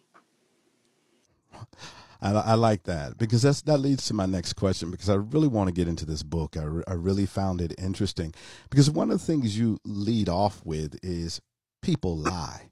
I, 2.22 2.32
I, 2.32 2.54
like 2.54 2.84
that 2.84 3.18
because 3.18 3.42
that's 3.42 3.62
that 3.64 3.78
leads 3.78 4.06
to 4.08 4.14
my 4.14 4.26
next 4.26 4.54
question 4.54 4.90
because 4.90 5.10
I 5.10 5.16
really 5.16 5.48
want 5.48 5.68
to 5.68 5.74
get 5.74 5.88
into 5.88 6.06
this 6.06 6.24
book. 6.24 6.58
I, 6.58 6.64
re, 6.64 6.84
I 6.88 6.94
really 6.94 7.26
found 7.26 7.62
it 7.62 7.76
interesting 7.78 8.34
because 8.70 8.90
one 8.90 9.12
of 9.12 9.20
the 9.20 9.26
things 9.26 9.58
you 9.58 9.80
lead 9.86 10.30
off 10.30 10.62
with 10.66 10.98
is 11.04 11.42
people 11.82 12.18
lie. 12.18 12.70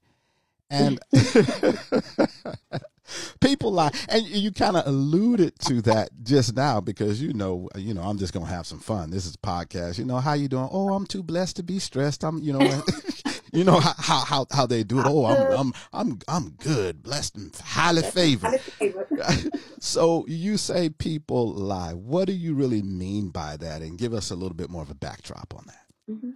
And 0.70 1.00
people 3.42 3.72
lie. 3.74 3.92
And 4.10 4.26
you 4.26 4.52
kind 4.52 4.76
of 4.76 4.88
alluded 4.88 5.60
to 5.68 5.84
that 5.84 6.10
just 6.24 6.56
now 6.56 6.82
because 6.82 7.22
you 7.22 7.34
know 7.34 7.70
you 7.76 7.94
know 7.94 8.02
i'm 8.02 8.18
just 8.18 8.34
gonna 8.34 8.48
have 8.48 8.66
some 8.66 8.80
fun. 8.80 9.12
This 9.12 9.28
is 9.28 9.38
podcast. 9.38 10.00
You 10.00 10.06
know 10.06 10.18
how 10.18 10.34
you 10.34 10.48
doing? 10.48 10.70
Oh 10.72 10.94
i'm 10.94 11.06
too 11.06 11.22
blessed 11.22 11.58
to 11.58 11.64
be 11.64 11.78
stressed. 11.78 12.24
I'm 12.24 12.40
you 12.40 12.54
know 12.54 12.82
you 13.54 13.64
know 13.64 13.80
how 13.80 14.26
how 14.26 14.46
how 14.52 14.66
they 14.66 14.84
do 14.84 15.00
it. 15.00 15.06
Oh 15.08 15.26
i'm 15.26 15.52
i'm 15.52 15.74
i'm, 15.94 16.20
I'm 16.28 16.50
good. 16.52 17.04
Blessed 17.04 17.38
and 17.38 17.56
highly 17.56 18.02
favored. 18.02 18.60
So 19.80 20.26
you 20.28 20.56
say 20.56 20.90
people 20.90 21.54
lie. 21.54 21.92
What 21.92 22.28
do 22.28 22.34
you 22.34 22.54
really 22.54 22.82
mean 22.82 23.30
by 23.30 23.58
that? 23.58 23.82
And 23.82 23.98
give 23.98 24.14
us 24.14 24.32
a 24.32 24.36
little 24.36 24.56
bit 24.56 24.70
more 24.70 24.82
of 24.82 24.90
a 24.90 24.96
backdrop 24.96 25.54
on 25.54 25.66
that. 25.68 25.86
Mm-hmm. 26.10 26.32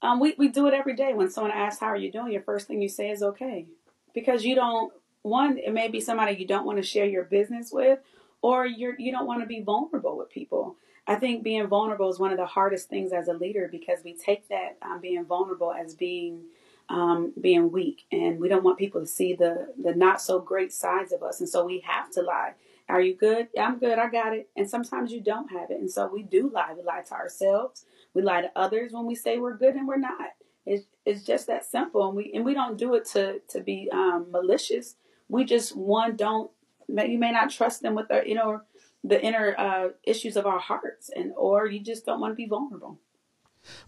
um, 0.00 0.18
we, 0.18 0.34
we 0.38 0.48
do 0.48 0.66
it 0.66 0.72
every 0.72 0.96
day. 0.96 1.12
When 1.12 1.30
someone 1.30 1.52
asks 1.52 1.80
how 1.80 1.88
are 1.88 1.96
you 1.96 2.10
doing? 2.10 2.32
Your 2.32 2.40
first 2.40 2.66
thing 2.66 2.80
you 2.80 2.88
say 2.88 3.10
is 3.10 3.22
okay. 3.22 3.66
Because 4.14 4.44
you 4.44 4.54
don't 4.54 4.94
one, 5.20 5.58
it 5.58 5.74
may 5.74 5.88
be 5.88 6.00
somebody 6.00 6.36
you 6.36 6.46
don't 6.46 6.64
want 6.64 6.78
to 6.78 6.82
share 6.82 7.04
your 7.04 7.24
business 7.24 7.70
with, 7.70 7.98
or 8.40 8.64
you're 8.64 8.98
you 8.98 9.12
don't 9.12 9.26
want 9.26 9.42
to 9.42 9.46
be 9.46 9.60
vulnerable 9.60 10.16
with 10.16 10.30
people. 10.30 10.76
I 11.06 11.16
think 11.16 11.42
being 11.42 11.66
vulnerable 11.68 12.08
is 12.08 12.18
one 12.18 12.32
of 12.32 12.38
the 12.38 12.46
hardest 12.46 12.88
things 12.88 13.12
as 13.12 13.28
a 13.28 13.34
leader 13.34 13.68
because 13.70 13.98
we 14.02 14.14
take 14.14 14.48
that 14.48 14.78
um, 14.82 15.00
being 15.00 15.24
vulnerable 15.24 15.72
as 15.72 15.94
being 15.94 16.44
um, 16.88 17.32
being 17.40 17.70
weak, 17.72 18.02
and 18.12 18.40
we 18.40 18.48
don't 18.48 18.64
want 18.64 18.78
people 18.78 19.00
to 19.00 19.06
see 19.06 19.34
the 19.34 19.74
the 19.82 19.94
not 19.94 20.20
so 20.20 20.40
great 20.40 20.72
sides 20.72 21.12
of 21.12 21.22
us, 21.22 21.40
and 21.40 21.48
so 21.48 21.64
we 21.64 21.80
have 21.86 22.10
to 22.12 22.22
lie. 22.22 22.54
Are 22.88 23.00
you 23.00 23.16
good? 23.16 23.48
Yeah, 23.54 23.66
I'm 23.66 23.78
good. 23.80 23.98
I 23.98 24.08
got 24.08 24.32
it. 24.32 24.48
And 24.56 24.70
sometimes 24.70 25.10
you 25.12 25.20
don't 25.20 25.50
have 25.50 25.70
it, 25.70 25.80
and 25.80 25.90
so 25.90 26.08
we 26.12 26.22
do 26.22 26.50
lie. 26.52 26.72
We 26.76 26.82
lie 26.84 27.02
to 27.02 27.14
ourselves. 27.14 27.84
We 28.14 28.22
lie 28.22 28.42
to 28.42 28.52
others 28.54 28.92
when 28.92 29.06
we 29.06 29.14
say 29.16 29.38
we're 29.38 29.56
good 29.56 29.74
and 29.74 29.88
we're 29.88 29.98
not. 29.98 30.30
It's, 30.64 30.86
it's 31.04 31.24
just 31.24 31.46
that 31.48 31.64
simple, 31.64 32.06
and 32.08 32.16
we 32.16 32.32
and 32.34 32.44
we 32.44 32.54
don't 32.54 32.78
do 32.78 32.94
it 32.94 33.04
to 33.12 33.40
to 33.48 33.60
be 33.60 33.88
um, 33.92 34.26
malicious 34.30 34.96
we 35.28 35.44
just 35.44 35.76
one 35.76 36.16
don't 36.16 36.50
you 36.88 37.18
may 37.18 37.32
not 37.32 37.50
trust 37.50 37.82
them 37.82 37.94
with 37.94 38.08
their 38.08 38.26
you 38.26 38.34
know 38.34 38.60
the 39.04 39.20
inner 39.22 39.54
uh, 39.58 39.88
issues 40.04 40.36
of 40.36 40.46
our 40.46 40.58
hearts 40.58 41.10
and 41.14 41.32
or 41.36 41.66
you 41.66 41.80
just 41.80 42.06
don't 42.06 42.20
want 42.20 42.32
to 42.32 42.36
be 42.36 42.46
vulnerable 42.46 42.98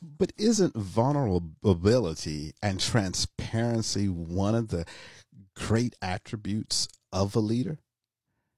but 0.02 0.32
isn't 0.36 0.74
vulnerability 0.74 2.52
and 2.62 2.80
transparency 2.80 4.08
one 4.08 4.54
of 4.54 4.68
the 4.68 4.84
great 5.54 5.94
attributes 6.02 6.88
of 7.12 7.34
a 7.34 7.40
leader 7.40 7.78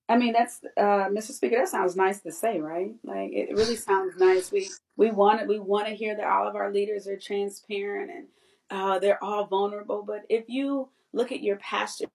I 0.08 0.16
mean, 0.16 0.32
that's 0.32 0.58
uh, 0.76 1.06
Mr. 1.08 1.30
Speaker. 1.30 1.54
That 1.58 1.68
sounds 1.68 1.94
nice 1.94 2.20
to 2.22 2.32
say, 2.32 2.58
right? 2.58 2.96
Like 3.04 3.30
it 3.32 3.54
really 3.54 3.76
sounds 3.76 4.16
nice. 4.18 4.50
We 4.50 4.68
we 4.96 5.12
want 5.12 5.46
we 5.46 5.60
want 5.60 5.86
to 5.86 5.94
hear 5.94 6.16
that 6.16 6.26
all 6.26 6.48
of 6.48 6.56
our 6.56 6.72
leaders 6.72 7.06
are 7.06 7.16
transparent 7.16 8.10
and 8.10 8.26
uh, 8.70 8.98
they're 8.98 9.22
all 9.22 9.46
vulnerable. 9.46 10.02
But 10.04 10.24
if 10.28 10.48
you 10.48 10.88
look 11.12 11.30
at 11.30 11.44
your 11.44 11.58
pastor 11.58 12.06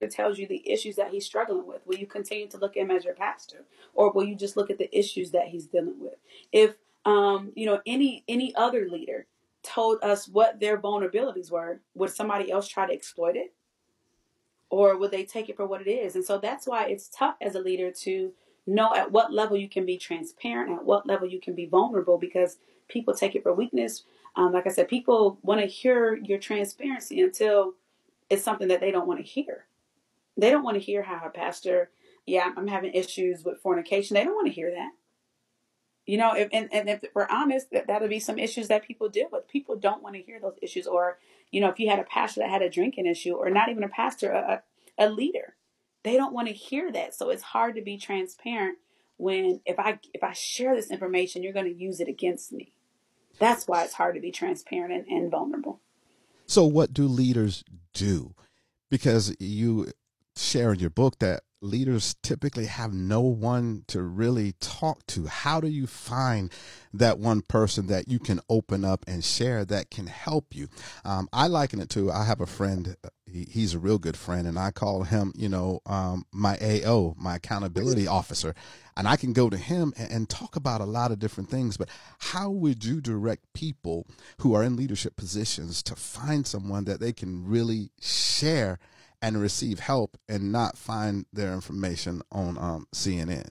it 0.00 0.10
tells 0.10 0.38
you 0.38 0.46
the 0.46 0.68
issues 0.70 0.96
that 0.96 1.10
he's 1.10 1.26
struggling 1.26 1.66
with. 1.66 1.86
Will 1.86 1.96
you 1.96 2.06
continue 2.06 2.48
to 2.48 2.58
look 2.58 2.76
at 2.76 2.82
him 2.82 2.90
as 2.90 3.04
your 3.04 3.14
pastor, 3.14 3.64
or 3.94 4.12
will 4.12 4.24
you 4.24 4.36
just 4.36 4.56
look 4.56 4.70
at 4.70 4.78
the 4.78 4.96
issues 4.96 5.32
that 5.32 5.48
he's 5.48 5.66
dealing 5.66 5.98
with? 5.98 6.14
If 6.52 6.74
um, 7.04 7.52
you 7.54 7.66
know 7.66 7.80
any 7.86 8.24
any 8.28 8.54
other 8.56 8.88
leader 8.90 9.26
told 9.62 9.98
us 10.02 10.28
what 10.28 10.60
their 10.60 10.78
vulnerabilities 10.78 11.50
were, 11.50 11.80
would 11.94 12.10
somebody 12.10 12.50
else 12.50 12.68
try 12.68 12.86
to 12.86 12.92
exploit 12.92 13.36
it, 13.36 13.52
or 14.70 14.96
would 14.96 15.10
they 15.10 15.24
take 15.24 15.48
it 15.48 15.56
for 15.56 15.66
what 15.66 15.80
it 15.80 15.90
is? 15.90 16.14
And 16.14 16.24
so 16.24 16.38
that's 16.38 16.66
why 16.66 16.86
it's 16.86 17.08
tough 17.08 17.36
as 17.40 17.54
a 17.54 17.60
leader 17.60 17.90
to 17.90 18.32
know 18.66 18.94
at 18.94 19.10
what 19.10 19.32
level 19.32 19.56
you 19.56 19.68
can 19.68 19.86
be 19.86 19.96
transparent, 19.96 20.70
at 20.70 20.84
what 20.84 21.06
level 21.06 21.28
you 21.28 21.40
can 21.40 21.54
be 21.54 21.66
vulnerable, 21.66 22.18
because 22.18 22.58
people 22.88 23.14
take 23.14 23.34
it 23.34 23.42
for 23.42 23.52
weakness. 23.54 24.04
Um, 24.36 24.52
like 24.52 24.66
I 24.66 24.70
said, 24.70 24.88
people 24.88 25.38
want 25.42 25.60
to 25.60 25.66
hear 25.66 26.16
your 26.16 26.38
transparency 26.38 27.22
until 27.22 27.74
it's 28.30 28.44
something 28.44 28.68
that 28.68 28.80
they 28.80 28.90
don't 28.90 29.08
want 29.08 29.20
to 29.20 29.26
hear. 29.26 29.64
They 30.36 30.50
don't 30.50 30.62
want 30.62 30.76
to 30.76 30.82
hear 30.82 31.02
how 31.02 31.18
her 31.18 31.30
pastor, 31.30 31.90
yeah, 32.26 32.52
I'm 32.56 32.68
having 32.68 32.92
issues 32.92 33.44
with 33.44 33.60
fornication. 33.60 34.14
They 34.14 34.24
don't 34.24 34.34
want 34.34 34.46
to 34.46 34.52
hear 34.52 34.70
that. 34.70 34.90
You 36.08 36.16
know, 36.16 36.32
if, 36.32 36.48
and, 36.54 36.70
and 36.72 36.88
if 36.88 37.04
we're 37.12 37.28
honest, 37.28 37.70
that, 37.72 37.86
that'll 37.86 38.08
be 38.08 38.18
some 38.18 38.38
issues 38.38 38.68
that 38.68 38.82
people 38.82 39.10
deal 39.10 39.28
with. 39.30 39.46
People 39.46 39.76
don't 39.76 40.02
want 40.02 40.14
to 40.14 40.22
hear 40.22 40.40
those 40.40 40.56
issues. 40.62 40.86
Or, 40.86 41.18
you 41.50 41.60
know, 41.60 41.68
if 41.68 41.78
you 41.78 41.90
had 41.90 41.98
a 41.98 42.04
pastor 42.04 42.40
that 42.40 42.48
had 42.48 42.62
a 42.62 42.70
drinking 42.70 43.04
issue, 43.04 43.34
or 43.34 43.50
not 43.50 43.68
even 43.68 43.84
a 43.84 43.90
pastor, 43.90 44.30
a, 44.30 44.62
a 44.96 45.10
leader, 45.10 45.56
they 46.04 46.16
don't 46.16 46.32
want 46.32 46.48
to 46.48 46.54
hear 46.54 46.90
that. 46.92 47.14
So 47.14 47.28
it's 47.28 47.42
hard 47.42 47.74
to 47.74 47.82
be 47.82 47.98
transparent 47.98 48.78
when 49.18 49.60
if 49.66 49.78
I 49.78 49.98
if 50.14 50.24
I 50.24 50.32
share 50.32 50.74
this 50.74 50.90
information, 50.90 51.42
you're 51.42 51.52
going 51.52 51.70
to 51.70 51.78
use 51.78 52.00
it 52.00 52.08
against 52.08 52.52
me. 52.52 52.72
That's 53.38 53.68
why 53.68 53.84
it's 53.84 53.92
hard 53.92 54.14
to 54.14 54.20
be 54.22 54.30
transparent 54.30 54.94
and, 54.94 55.06
and 55.08 55.30
vulnerable. 55.30 55.80
So 56.46 56.64
what 56.64 56.94
do 56.94 57.06
leaders 57.06 57.64
do? 57.92 58.34
Because 58.88 59.36
you 59.38 59.92
share 60.38 60.72
in 60.72 60.78
your 60.78 60.90
book 60.90 61.18
that 61.18 61.42
leaders 61.60 62.14
typically 62.22 62.66
have 62.66 62.92
no 62.94 63.20
one 63.20 63.84
to 63.88 64.02
really 64.02 64.52
talk 64.60 65.04
to. 65.06 65.26
How 65.26 65.60
do 65.60 65.68
you 65.68 65.86
find 65.86 66.52
that 66.94 67.18
one 67.18 67.42
person 67.42 67.88
that 67.88 68.08
you 68.08 68.18
can 68.18 68.40
open 68.48 68.84
up 68.84 69.04
and 69.08 69.24
share 69.24 69.64
that 69.64 69.90
can 69.90 70.06
help 70.06 70.54
you? 70.54 70.68
Um, 71.04 71.28
I 71.32 71.48
liken 71.48 71.80
it 71.80 71.90
to 71.90 72.12
I 72.12 72.24
have 72.24 72.40
a 72.40 72.46
friend, 72.46 72.96
he, 73.26 73.46
he's 73.50 73.74
a 73.74 73.78
real 73.78 73.98
good 73.98 74.16
friend, 74.16 74.46
and 74.46 74.58
I 74.58 74.70
call 74.70 75.02
him, 75.02 75.32
you 75.34 75.48
know, 75.48 75.80
um, 75.86 76.24
my 76.32 76.56
AO, 76.62 77.14
my 77.18 77.36
accountability 77.36 78.06
officer. 78.06 78.54
And 78.96 79.08
I 79.08 79.16
can 79.16 79.32
go 79.32 79.50
to 79.50 79.56
him 79.56 79.92
and, 79.96 80.10
and 80.10 80.28
talk 80.28 80.56
about 80.56 80.80
a 80.80 80.84
lot 80.86 81.10
of 81.10 81.18
different 81.18 81.50
things. 81.50 81.76
But 81.76 81.88
how 82.18 82.50
would 82.50 82.84
you 82.84 83.00
direct 83.00 83.52
people 83.52 84.06
who 84.40 84.54
are 84.54 84.62
in 84.62 84.76
leadership 84.76 85.16
positions 85.16 85.82
to 85.84 85.96
find 85.96 86.46
someone 86.46 86.84
that 86.84 87.00
they 87.00 87.12
can 87.12 87.44
really 87.46 87.90
share? 88.00 88.78
And 89.20 89.40
receive 89.40 89.80
help 89.80 90.16
and 90.28 90.52
not 90.52 90.76
find 90.76 91.26
their 91.32 91.52
information 91.52 92.22
on 92.30 92.58
um, 92.58 92.86
CNN. 92.94 93.50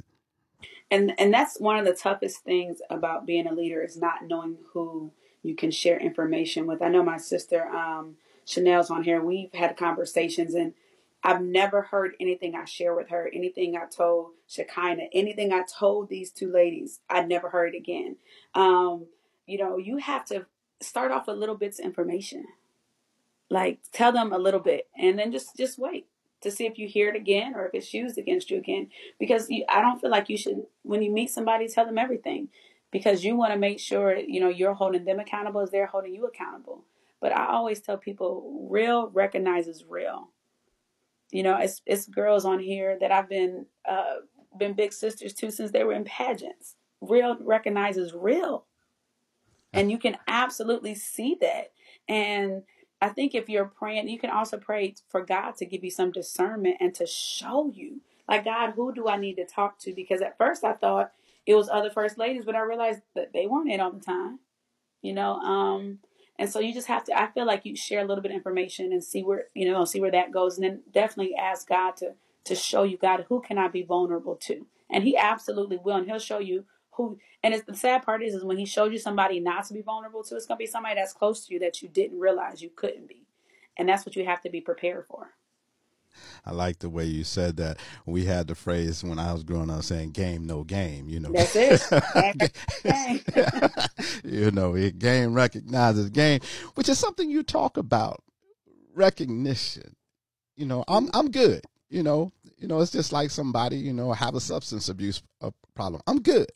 And 0.89 1.13
and 1.19 1.33
that's 1.33 1.59
one 1.59 1.77
of 1.77 1.85
the 1.85 1.93
toughest 1.93 2.43
things 2.43 2.79
about 2.89 3.25
being 3.25 3.47
a 3.47 3.53
leader 3.53 3.81
is 3.83 3.97
not 3.97 4.25
knowing 4.25 4.57
who 4.73 5.11
you 5.43 5.55
can 5.55 5.71
share 5.71 5.99
information 5.99 6.65
with. 6.65 6.81
I 6.81 6.87
know 6.87 7.03
my 7.03 7.17
sister 7.17 7.67
um, 7.67 8.15
Chanel's 8.45 8.89
on 8.89 9.03
here. 9.03 9.21
We've 9.21 9.53
had 9.53 9.75
conversations 9.75 10.53
and 10.53 10.73
I've 11.23 11.41
never 11.41 11.81
heard 11.81 12.13
anything 12.21 12.55
I 12.55 12.65
share 12.65 12.95
with 12.95 13.09
her, 13.09 13.29
anything 13.33 13.75
I 13.75 13.85
told 13.85 14.31
Shekinah, 14.47 15.07
anything 15.13 15.51
I 15.51 15.63
told 15.63 16.07
these 16.07 16.31
two 16.31 16.49
ladies, 16.49 16.99
I 17.09 17.23
never 17.23 17.49
heard 17.49 17.75
again. 17.75 18.15
Um, 18.55 19.07
you 19.45 19.57
know, 19.57 19.77
you 19.77 19.97
have 19.97 20.23
to 20.25 20.45
start 20.79 21.11
off 21.11 21.27
with 21.27 21.37
little 21.37 21.55
bits 21.55 21.79
of 21.79 21.85
information 21.85 22.45
like 23.49 23.79
tell 23.91 24.11
them 24.11 24.33
a 24.33 24.37
little 24.37 24.59
bit 24.59 24.87
and 24.97 25.17
then 25.17 25.31
just 25.31 25.55
just 25.55 25.79
wait 25.79 26.07
to 26.41 26.51
see 26.51 26.65
if 26.65 26.77
you 26.77 26.87
hear 26.87 27.09
it 27.09 27.15
again 27.15 27.55
or 27.55 27.65
if 27.65 27.73
it's 27.73 27.93
used 27.93 28.17
against 28.17 28.51
you 28.51 28.57
again 28.57 28.89
because 29.19 29.49
you, 29.49 29.63
i 29.69 29.81
don't 29.81 29.99
feel 29.99 30.09
like 30.09 30.29
you 30.29 30.37
should 30.37 30.63
when 30.83 31.01
you 31.01 31.11
meet 31.11 31.29
somebody 31.29 31.67
tell 31.67 31.85
them 31.85 31.97
everything 31.97 32.49
because 32.91 33.23
you 33.23 33.35
want 33.35 33.51
to 33.53 33.59
make 33.59 33.79
sure 33.79 34.15
you 34.15 34.39
know 34.39 34.49
you're 34.49 34.73
holding 34.73 35.05
them 35.05 35.19
accountable 35.19 35.61
as 35.61 35.71
they're 35.71 35.87
holding 35.87 36.13
you 36.13 36.25
accountable. 36.25 36.83
But 37.19 37.35
i 37.35 37.47
always 37.47 37.81
tell 37.81 37.97
people 37.97 38.67
real 38.69 39.09
recognizes 39.09 39.85
real. 39.87 40.29
You 41.31 41.43
know 41.43 41.57
it's 41.57 41.81
it's 41.85 42.07
girls 42.07 42.45
on 42.45 42.59
here 42.59 42.97
that 42.99 43.11
i've 43.11 43.29
been 43.29 43.65
uh 43.87 44.17
been 44.57 44.73
big 44.73 44.93
sisters 44.93 45.33
to 45.33 45.51
since 45.51 45.71
they 45.71 45.83
were 45.83 45.93
in 45.93 46.05
pageants. 46.05 46.75
Real 47.01 47.37
recognizes 47.41 48.13
real. 48.13 48.65
And 49.73 49.91
you 49.91 49.99
can 49.99 50.17
absolutely 50.27 50.95
see 50.95 51.37
that. 51.41 51.71
And 52.07 52.63
I 53.01 53.09
think 53.09 53.35
if 53.35 53.49
you're 53.49 53.65
praying, 53.65 54.09
you 54.09 54.19
can 54.19 54.31
also 54.31 54.57
pray 54.57 54.95
for 55.09 55.21
God 55.23 55.55
to 55.57 55.65
give 55.65 55.83
you 55.83 55.91
some 55.91 56.11
discernment 56.11 56.77
and 56.79 56.93
to 56.95 57.05
show 57.05 57.71
you, 57.73 58.01
like, 58.27 58.45
God, 58.45 58.71
who 58.71 58.93
do 58.93 59.07
I 59.07 59.17
need 59.17 59.35
to 59.35 59.45
talk 59.45 59.79
to? 59.79 59.93
Because 59.93 60.21
at 60.21 60.37
first 60.37 60.63
I 60.63 60.73
thought 60.73 61.11
it 61.45 61.55
was 61.55 61.69
other 61.69 61.91
first 61.91 62.17
ladies, 62.17 62.45
but 62.45 62.55
I 62.55 62.61
realized 62.61 63.01
that 63.15 63.33
they 63.33 63.47
weren't 63.47 63.71
in 63.71 63.79
all 63.79 63.91
the 63.91 64.01
time, 64.01 64.39
you 65.01 65.13
know. 65.13 65.35
Um, 65.35 65.99
and 66.39 66.49
so 66.49 66.59
you 66.59 66.73
just 66.73 66.87
have 66.87 67.03
to. 67.05 67.19
I 67.19 67.27
feel 67.31 67.45
like 67.45 67.65
you 67.65 67.75
share 67.75 68.01
a 68.01 68.05
little 68.05 68.21
bit 68.23 68.31
of 68.31 68.37
information 68.37 68.91
and 68.93 69.03
see 69.03 69.23
where 69.23 69.45
you 69.55 69.71
know, 69.71 69.85
see 69.85 70.01
where 70.01 70.11
that 70.11 70.31
goes, 70.31 70.57
and 70.57 70.65
then 70.65 70.81
definitely 70.93 71.35
ask 71.35 71.67
God 71.69 71.97
to 71.97 72.15
to 72.45 72.55
show 72.55 72.83
you, 72.83 72.97
God, 72.97 73.25
who 73.29 73.41
can 73.41 73.57
I 73.57 73.67
be 73.69 73.83
vulnerable 73.83 74.35
to? 74.37 74.65
And 74.89 75.03
He 75.03 75.17
absolutely 75.17 75.77
will, 75.77 75.97
and 75.97 76.07
He'll 76.07 76.19
show 76.19 76.39
you 76.39 76.65
who. 76.97 77.17
And 77.43 77.53
it's, 77.53 77.63
the 77.65 77.75
sad 77.75 78.03
part 78.03 78.23
is, 78.23 78.33
is 78.33 78.43
when 78.43 78.57
He 78.57 78.65
showed 78.65 78.91
you 78.91 78.99
somebody 78.99 79.39
not 79.39 79.65
to 79.67 79.73
be 79.73 79.81
vulnerable 79.81 80.23
to, 80.23 80.35
it's 80.35 80.45
gonna 80.45 80.57
be 80.57 80.65
somebody 80.65 80.95
that's 80.95 81.13
close 81.13 81.45
to 81.45 81.53
you 81.53 81.59
that 81.61 81.81
you 81.81 81.87
didn't 81.87 82.19
realize 82.19 82.61
you 82.61 82.71
couldn't 82.75 83.07
be, 83.07 83.25
and 83.77 83.87
that's 83.87 84.05
what 84.05 84.15
you 84.15 84.25
have 84.25 84.41
to 84.41 84.49
be 84.49 84.59
prepared 84.59 85.05
for. 85.07 85.29
I 86.45 86.51
like 86.51 86.79
the 86.79 86.89
way 86.89 87.05
you 87.05 87.23
said 87.23 87.57
that. 87.57 87.77
We 88.05 88.25
had 88.25 88.47
the 88.47 88.55
phrase 88.55 89.03
when 89.03 89.19
I 89.19 89.33
was 89.33 89.43
growing 89.43 89.69
up 89.69 89.83
saying 89.83 90.11
"game, 90.11 90.45
no 90.45 90.63
game." 90.63 91.09
You 91.09 91.19
know, 91.19 91.31
that's 91.31 91.55
it. 91.55 92.51
game. 92.83 93.21
you 94.23 94.51
know, 94.51 94.75
it 94.75 94.99
game 94.99 95.33
recognizes 95.33 96.09
game, 96.09 96.41
which 96.75 96.89
is 96.89 96.99
something 96.99 97.29
you 97.29 97.43
talk 97.43 97.77
about. 97.77 98.23
Recognition. 98.93 99.95
You 100.55 100.65
know, 100.65 100.83
I'm 100.87 101.09
I'm 101.13 101.29
good. 101.29 101.61
You 101.89 102.03
know, 102.03 102.31
you 102.57 102.67
know, 102.67 102.79
it's 102.81 102.91
just 102.91 103.13
like 103.13 103.29
somebody, 103.29 103.77
you 103.77 103.93
know, 103.93 104.11
have 104.11 104.35
a 104.35 104.41
substance 104.41 104.89
abuse 104.89 105.21
uh, 105.41 105.51
problem. 105.75 106.01
I'm 106.07 106.21
good. 106.21 106.47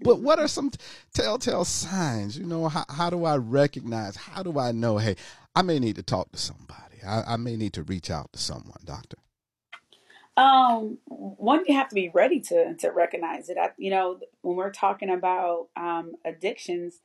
But 0.00 0.20
what 0.20 0.38
are 0.38 0.48
some 0.48 0.70
telltale 1.14 1.64
signs? 1.64 2.38
You 2.38 2.44
know, 2.44 2.68
how, 2.68 2.84
how 2.88 3.10
do 3.10 3.24
I 3.24 3.36
recognize? 3.36 4.16
How 4.16 4.42
do 4.42 4.58
I 4.58 4.72
know, 4.72 4.98
hey, 4.98 5.16
I 5.54 5.62
may 5.62 5.78
need 5.78 5.96
to 5.96 6.02
talk 6.02 6.32
to 6.32 6.38
somebody. 6.38 7.02
I, 7.06 7.34
I 7.34 7.36
may 7.36 7.56
need 7.56 7.72
to 7.74 7.82
reach 7.82 8.10
out 8.10 8.32
to 8.32 8.38
someone, 8.38 8.80
doctor. 8.84 9.16
Um, 10.36 10.98
one, 11.06 11.64
you 11.66 11.74
have 11.74 11.88
to 11.88 11.94
be 11.94 12.10
ready 12.10 12.40
to 12.40 12.74
to 12.74 12.90
recognize 12.90 13.48
it. 13.48 13.56
I, 13.56 13.70
you 13.78 13.88
know, 13.88 14.20
when 14.42 14.56
we're 14.56 14.70
talking 14.70 15.08
about 15.08 15.68
um, 15.76 16.16
addictions, 16.26 17.00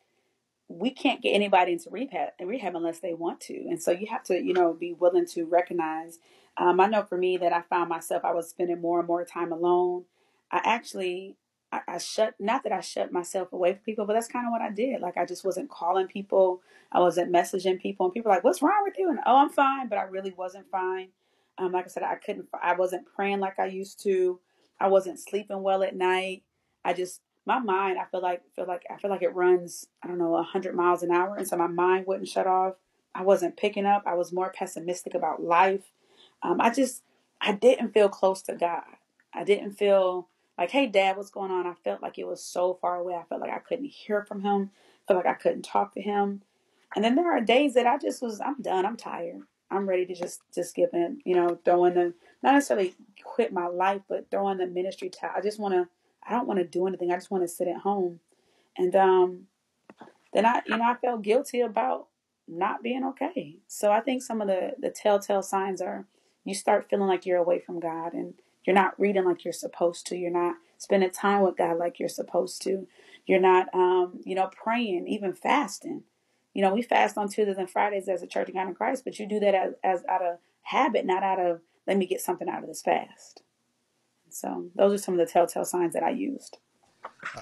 we 0.67 0.89
can't 0.89 1.21
get 1.21 1.31
anybody 1.31 1.71
into 1.71 1.89
rehab 1.89 2.31
rehab 2.41 2.75
unless 2.75 2.99
they 2.99 3.13
want 3.13 3.39
to, 3.41 3.53
and 3.53 3.81
so 3.81 3.91
you 3.91 4.07
have 4.07 4.23
to, 4.23 4.43
you 4.43 4.51
know, 4.53 4.73
be 4.73 4.91
willing 4.91 5.25
to 5.27 5.45
recognize 5.45 6.19
um, 6.57 6.79
I 6.79 6.87
know 6.87 7.03
for 7.03 7.17
me 7.17 7.37
that 7.37 7.53
I 7.53 7.61
found 7.61 7.89
myself, 7.89 8.25
I 8.25 8.33
was 8.33 8.49
spending 8.49 8.81
more 8.81 8.99
and 8.99 9.07
more 9.07 9.23
time 9.23 9.51
alone. 9.51 10.05
I 10.51 10.61
actually, 10.63 11.37
I, 11.71 11.81
I 11.87 11.97
shut, 11.97 12.35
not 12.39 12.63
that 12.63 12.71
I 12.71 12.81
shut 12.81 13.11
myself 13.11 13.53
away 13.53 13.73
from 13.73 13.83
people, 13.83 14.05
but 14.05 14.13
that's 14.13 14.27
kind 14.27 14.45
of 14.45 14.51
what 14.51 14.61
I 14.61 14.69
did. 14.71 15.01
Like 15.01 15.17
I 15.17 15.25
just 15.25 15.45
wasn't 15.45 15.69
calling 15.69 16.07
people. 16.07 16.61
I 16.91 16.99
wasn't 16.99 17.33
messaging 17.33 17.79
people 17.79 18.05
and 18.05 18.13
people 18.13 18.29
were 18.29 18.35
like, 18.35 18.43
what's 18.43 18.61
wrong 18.61 18.81
with 18.83 18.95
you? 18.97 19.09
And 19.09 19.19
oh, 19.25 19.37
I'm 19.37 19.49
fine, 19.49 19.87
but 19.87 19.97
I 19.97 20.03
really 20.03 20.33
wasn't 20.37 20.69
fine. 20.69 21.09
Um, 21.57 21.71
like 21.71 21.85
I 21.85 21.89
said, 21.89 22.03
I 22.03 22.15
couldn't, 22.15 22.47
I 22.61 22.75
wasn't 22.75 23.07
praying 23.15 23.39
like 23.39 23.59
I 23.59 23.65
used 23.65 24.01
to. 24.03 24.39
I 24.79 24.87
wasn't 24.87 25.19
sleeping 25.19 25.61
well 25.61 25.83
at 25.83 25.95
night. 25.95 26.43
I 26.83 26.93
just, 26.93 27.21
my 27.45 27.59
mind, 27.59 27.99
I 27.99 28.05
feel 28.05 28.21
like, 28.21 28.41
feel 28.55 28.67
like, 28.67 28.83
I 28.89 28.97
feel 28.97 29.11
like 29.11 29.21
it 29.21 29.35
runs, 29.35 29.87
I 30.03 30.07
don't 30.07 30.17
know, 30.17 30.41
hundred 30.43 30.75
miles 30.75 31.03
an 31.03 31.11
hour. 31.11 31.35
And 31.35 31.47
so 31.47 31.57
my 31.57 31.67
mind 31.67 32.07
wouldn't 32.07 32.27
shut 32.27 32.47
off. 32.47 32.75
I 33.13 33.23
wasn't 33.23 33.57
picking 33.57 33.85
up. 33.85 34.03
I 34.05 34.15
was 34.15 34.31
more 34.31 34.51
pessimistic 34.51 35.13
about 35.13 35.43
life 35.43 35.91
um, 36.43 36.59
I 36.59 36.69
just 36.71 37.03
I 37.39 37.53
didn't 37.53 37.93
feel 37.93 38.09
close 38.09 38.41
to 38.43 38.55
God. 38.55 38.83
I 39.33 39.43
didn't 39.43 39.71
feel 39.71 40.27
like, 40.61 40.71
hey, 40.71 40.87
Dad, 40.87 41.17
what's 41.17 41.31
going 41.31 41.51
on? 41.51 41.67
I 41.67 41.73
felt 41.83 42.03
like 42.03 42.19
it 42.19 42.27
was 42.27 42.43
so 42.43 42.77
far 42.81 42.97
away. 42.97 43.15
I 43.15 43.23
felt 43.23 43.41
like 43.41 43.51
I 43.51 43.59
couldn't 43.59 43.85
hear 43.85 44.23
from 44.23 44.41
Him. 44.41 44.71
I 44.73 45.13
felt 45.13 45.25
like 45.25 45.35
I 45.35 45.39
couldn't 45.39 45.63
talk 45.63 45.93
to 45.95 46.01
Him. 46.01 46.43
And 46.95 47.03
then 47.03 47.15
there 47.15 47.35
are 47.35 47.41
days 47.41 47.73
that 47.73 47.87
I 47.87 47.97
just 47.97 48.21
was, 48.21 48.39
I'm 48.41 48.61
done. 48.61 48.85
I'm 48.85 48.97
tired. 48.97 49.41
I'm 49.71 49.89
ready 49.89 50.05
to 50.05 50.13
just 50.13 50.41
just 50.53 50.75
give 50.75 50.89
in. 50.93 51.21
You 51.25 51.35
know, 51.35 51.59
throwing 51.65 51.95
the 51.95 52.13
not 52.43 52.53
necessarily 52.53 52.93
quit 53.23 53.53
my 53.53 53.67
life, 53.67 54.01
but 54.07 54.29
throwing 54.29 54.57
the 54.57 54.67
ministry 54.67 55.09
towel. 55.09 55.31
I 55.35 55.41
just 55.41 55.59
want 55.59 55.73
to. 55.73 55.87
I 56.27 56.33
don't 56.33 56.47
want 56.47 56.59
to 56.59 56.65
do 56.65 56.85
anything. 56.85 57.11
I 57.11 57.15
just 57.15 57.31
want 57.31 57.43
to 57.43 57.47
sit 57.47 57.67
at 57.67 57.77
home. 57.77 58.19
And 58.77 58.95
um, 58.95 59.47
then 60.33 60.45
I, 60.45 60.61
you 60.67 60.77
know, 60.77 60.83
I 60.83 60.95
felt 60.95 61.23
guilty 61.23 61.61
about 61.61 62.07
not 62.47 62.83
being 62.83 63.03
okay. 63.05 63.57
So 63.67 63.91
I 63.91 64.01
think 64.01 64.21
some 64.21 64.41
of 64.41 64.47
the 64.47 64.73
the 64.77 64.89
telltale 64.89 65.41
signs 65.41 65.81
are 65.81 66.05
you 66.43 66.53
start 66.53 66.89
feeling 66.89 67.07
like 67.07 67.25
you're 67.25 67.37
away 67.37 67.59
from 67.59 67.79
God 67.79 68.13
and 68.13 68.33
you're 68.63 68.75
not 68.75 68.99
reading 68.99 69.25
like 69.25 69.43
you're 69.43 69.53
supposed 69.53 70.07
to. 70.07 70.15
You're 70.15 70.31
not 70.31 70.55
spending 70.77 71.09
time 71.09 71.41
with 71.41 71.57
God 71.57 71.77
like 71.77 71.99
you're 71.99 72.09
supposed 72.09 72.61
to. 72.63 72.87
You're 73.25 73.39
not, 73.39 73.67
um, 73.73 74.19
you 74.23 74.35
know, 74.35 74.49
praying, 74.51 75.07
even 75.07 75.33
fasting. 75.33 76.03
You 76.53 76.61
know, 76.61 76.73
we 76.73 76.81
fast 76.81 77.17
on 77.17 77.29
Tuesdays 77.29 77.57
and 77.57 77.69
Fridays 77.69 78.09
as 78.09 78.21
a 78.21 78.27
Church 78.27 78.49
of 78.49 78.55
God 78.55 78.67
in 78.67 78.75
Christ, 78.75 79.03
but 79.03 79.19
you 79.19 79.27
do 79.27 79.39
that 79.39 79.55
as, 79.55 79.73
as 79.83 80.03
out 80.09 80.21
of 80.21 80.37
habit, 80.63 81.05
not 81.05 81.23
out 81.23 81.39
of 81.39 81.61
let 81.87 81.97
me 81.97 82.05
get 82.05 82.21
something 82.21 82.49
out 82.49 82.61
of 82.61 82.67
this 82.67 82.81
fast. 82.81 83.41
So 84.29 84.67
those 84.75 84.93
are 84.93 84.97
some 84.97 85.13
of 85.13 85.19
the 85.19 85.31
telltale 85.31 85.65
signs 85.65 85.93
that 85.93 86.03
I 86.03 86.11
used. 86.11 86.57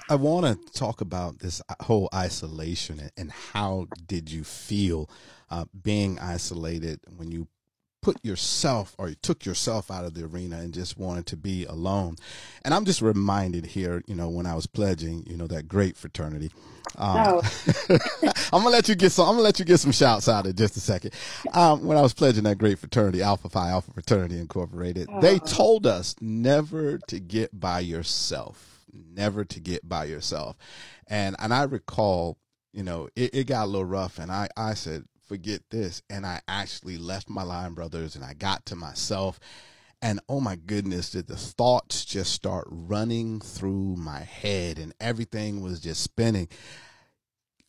I 0.08 0.14
want 0.14 0.46
to 0.46 0.72
talk 0.72 1.00
about 1.00 1.38
this 1.38 1.62
whole 1.82 2.08
isolation 2.14 3.10
and 3.16 3.30
how 3.30 3.86
did 4.06 4.30
you 4.30 4.44
feel 4.44 5.08
uh, 5.50 5.66
being 5.82 6.18
isolated 6.18 7.00
when 7.16 7.30
you 7.30 7.48
put 8.02 8.24
yourself 8.24 8.94
or 8.98 9.08
you 9.08 9.14
took 9.16 9.44
yourself 9.44 9.90
out 9.90 10.04
of 10.04 10.14
the 10.14 10.24
arena 10.24 10.58
and 10.58 10.72
just 10.72 10.98
wanted 10.98 11.26
to 11.26 11.36
be 11.36 11.64
alone. 11.66 12.16
And 12.64 12.72
I'm 12.72 12.84
just 12.84 13.02
reminded 13.02 13.66
here, 13.66 14.02
you 14.06 14.14
know, 14.14 14.28
when 14.28 14.46
I 14.46 14.54
was 14.54 14.66
pledging, 14.66 15.24
you 15.26 15.36
know, 15.36 15.46
that 15.48 15.68
great 15.68 15.96
fraternity. 15.96 16.50
Um, 16.96 17.40
oh. 17.42 17.42
I'm 18.52 18.62
gonna 18.62 18.70
let 18.70 18.88
you 18.88 18.94
get 18.94 19.12
some. 19.12 19.28
I'm 19.28 19.34
gonna 19.34 19.42
let 19.42 19.58
you 19.58 19.64
get 19.64 19.78
some 19.78 19.92
shouts 19.92 20.28
out 20.28 20.46
in 20.46 20.56
just 20.56 20.76
a 20.76 20.80
second. 20.80 21.12
Um, 21.52 21.84
when 21.84 21.96
I 21.96 22.02
was 22.02 22.12
pledging 22.12 22.44
that 22.44 22.58
great 22.58 22.78
fraternity, 22.78 23.22
Alpha 23.22 23.48
Phi 23.48 23.70
Alpha 23.70 23.92
Fraternity 23.92 24.38
Incorporated, 24.38 25.08
oh. 25.10 25.20
they 25.20 25.38
told 25.38 25.86
us 25.86 26.16
never 26.20 26.98
to 26.98 27.20
get 27.20 27.58
by 27.58 27.80
yourself, 27.80 28.84
never 28.92 29.44
to 29.44 29.60
get 29.60 29.88
by 29.88 30.04
yourself. 30.04 30.56
And 31.06 31.36
and 31.38 31.54
I 31.54 31.62
recall, 31.64 32.38
you 32.72 32.82
know, 32.82 33.08
it, 33.14 33.34
it 33.34 33.46
got 33.46 33.64
a 33.64 33.66
little 33.66 33.84
rough, 33.84 34.18
and 34.18 34.32
I 34.32 34.48
I 34.56 34.74
said, 34.74 35.04
forget 35.30 35.62
this. 35.70 36.02
And 36.10 36.26
I 36.26 36.40
actually 36.48 36.98
left 36.98 37.30
my 37.30 37.44
line 37.44 37.74
brothers 37.74 38.16
and 38.16 38.24
I 38.24 38.34
got 38.34 38.66
to 38.66 38.74
myself. 38.74 39.38
And 40.02 40.18
oh 40.28 40.40
my 40.40 40.56
goodness, 40.56 41.10
did 41.10 41.28
the 41.28 41.36
thoughts 41.36 42.04
just 42.04 42.32
start 42.32 42.66
running 42.68 43.38
through 43.40 43.94
my 43.94 44.18
head 44.18 44.80
and 44.80 44.92
everything 45.00 45.60
was 45.60 45.78
just 45.78 46.02
spinning. 46.02 46.48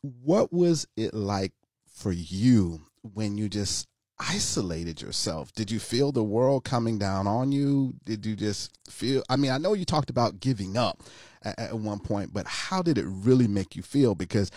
What 0.02 0.52
was 0.52 0.88
it 0.97 1.13
like 1.13 1.54
for 1.93 2.12
you 2.12 2.82
when 3.04 3.38
you 3.38 3.47
just 3.47 3.88
isolated 4.17 5.00
yourself? 5.00 5.54
Did 5.54 5.69
you 5.69 5.80
feel 5.80 6.12
the 6.12 6.24
world 6.24 6.63
coming 6.63 6.97
down 6.97 7.28
on 7.28 7.52
you? 7.52 7.93
Did 8.06 8.26
you 8.26 8.36
just 8.36 8.76
feel? 8.89 9.21
I 9.30 9.36
mean, 9.36 9.52
I 9.52 9.60
know 9.60 9.74
you 9.74 9.86
talked 9.86 10.10
about 10.10 10.39
giving 10.39 10.78
up 10.78 11.04
at, 11.43 11.60
at, 11.60 11.78
one 11.78 12.00
point, 12.00 12.34
but 12.34 12.47
how 12.47 12.82
did 12.82 12.97
it 12.97 13.06
really 13.08 13.47
make 13.47 13.76
you 13.76 13.84
feel? 13.84 14.15
Because 14.15 14.50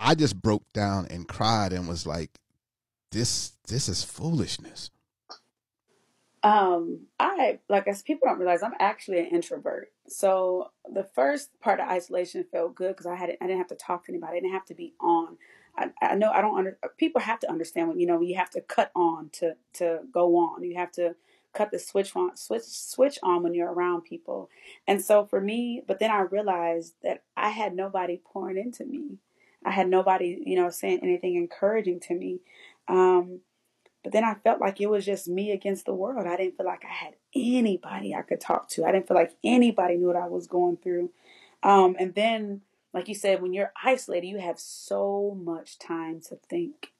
I 0.00 0.14
just 0.14 0.40
broke 0.40 0.64
down 0.72 1.06
and 1.10 1.28
cried 1.28 1.74
and 1.74 1.86
was 1.86 2.06
like, 2.06 2.30
this 3.12 3.52
this 3.68 3.88
is 3.88 4.02
foolishness. 4.02 4.90
Um, 6.42 7.00
I 7.18 7.58
like 7.68 7.86
as 7.86 8.02
people 8.02 8.26
don't 8.26 8.38
realize 8.38 8.62
I'm 8.62 8.72
actually 8.80 9.18
an 9.18 9.26
introvert. 9.26 9.92
So 10.08 10.70
the 10.90 11.04
first 11.04 11.50
part 11.60 11.80
of 11.80 11.88
isolation 11.88 12.46
felt 12.50 12.74
good 12.74 12.96
because 12.96 13.06
I 13.06 13.14
had 13.14 13.36
I 13.40 13.46
didn't 13.46 13.58
have 13.58 13.68
to 13.68 13.74
talk 13.74 14.06
to 14.06 14.12
anybody. 14.12 14.38
I 14.38 14.40
didn't 14.40 14.54
have 14.54 14.64
to 14.66 14.74
be 14.74 14.94
on. 15.00 15.36
I, 15.76 15.90
I 16.00 16.14
know 16.14 16.30
I 16.30 16.40
don't 16.40 16.56
under 16.56 16.78
people 16.96 17.20
have 17.20 17.40
to 17.40 17.50
understand 17.50 17.88
when 17.88 18.00
you 18.00 18.06
know 18.06 18.20
you 18.20 18.36
have 18.36 18.50
to 18.50 18.62
cut 18.62 18.90
on 18.96 19.28
to 19.34 19.56
to 19.74 20.00
go 20.10 20.36
on. 20.36 20.64
You 20.64 20.76
have 20.76 20.92
to 20.92 21.14
cut 21.52 21.72
the 21.72 21.78
switch 21.78 22.16
on 22.16 22.36
switch 22.36 22.62
switch 22.62 23.18
on 23.22 23.42
when 23.42 23.52
you're 23.52 23.72
around 23.72 24.02
people. 24.02 24.48
And 24.86 25.02
so 25.02 25.26
for 25.26 25.42
me, 25.42 25.82
but 25.86 25.98
then 25.98 26.10
I 26.10 26.20
realized 26.20 26.94
that 27.02 27.24
I 27.36 27.50
had 27.50 27.74
nobody 27.74 28.18
pouring 28.24 28.56
into 28.56 28.86
me. 28.86 29.18
I 29.64 29.70
had 29.70 29.88
nobody, 29.88 30.42
you 30.44 30.56
know, 30.56 30.70
saying 30.70 31.00
anything 31.02 31.36
encouraging 31.36 32.00
to 32.00 32.14
me. 32.14 32.40
Um, 32.88 33.40
but 34.02 34.12
then 34.12 34.24
I 34.24 34.34
felt 34.34 34.60
like 34.60 34.80
it 34.80 34.88
was 34.88 35.04
just 35.04 35.28
me 35.28 35.52
against 35.52 35.84
the 35.84 35.94
world. 35.94 36.26
I 36.26 36.36
didn't 36.36 36.56
feel 36.56 36.66
like 36.66 36.84
I 36.84 36.92
had 36.92 37.14
anybody 37.34 38.14
I 38.14 38.22
could 38.22 38.40
talk 38.40 38.68
to. 38.70 38.84
I 38.84 38.92
didn't 38.92 39.08
feel 39.08 39.16
like 39.16 39.36
anybody 39.44 39.96
knew 39.96 40.06
what 40.06 40.16
I 40.16 40.28
was 40.28 40.46
going 40.46 40.78
through. 40.78 41.10
Um, 41.62 41.96
and 41.98 42.14
then, 42.14 42.62
like 42.94 43.08
you 43.08 43.14
said, 43.14 43.42
when 43.42 43.52
you're 43.52 43.72
isolated, 43.84 44.26
you 44.26 44.38
have 44.38 44.58
so 44.58 45.38
much 45.42 45.78
time 45.78 46.20
to 46.28 46.36
think. 46.48 46.92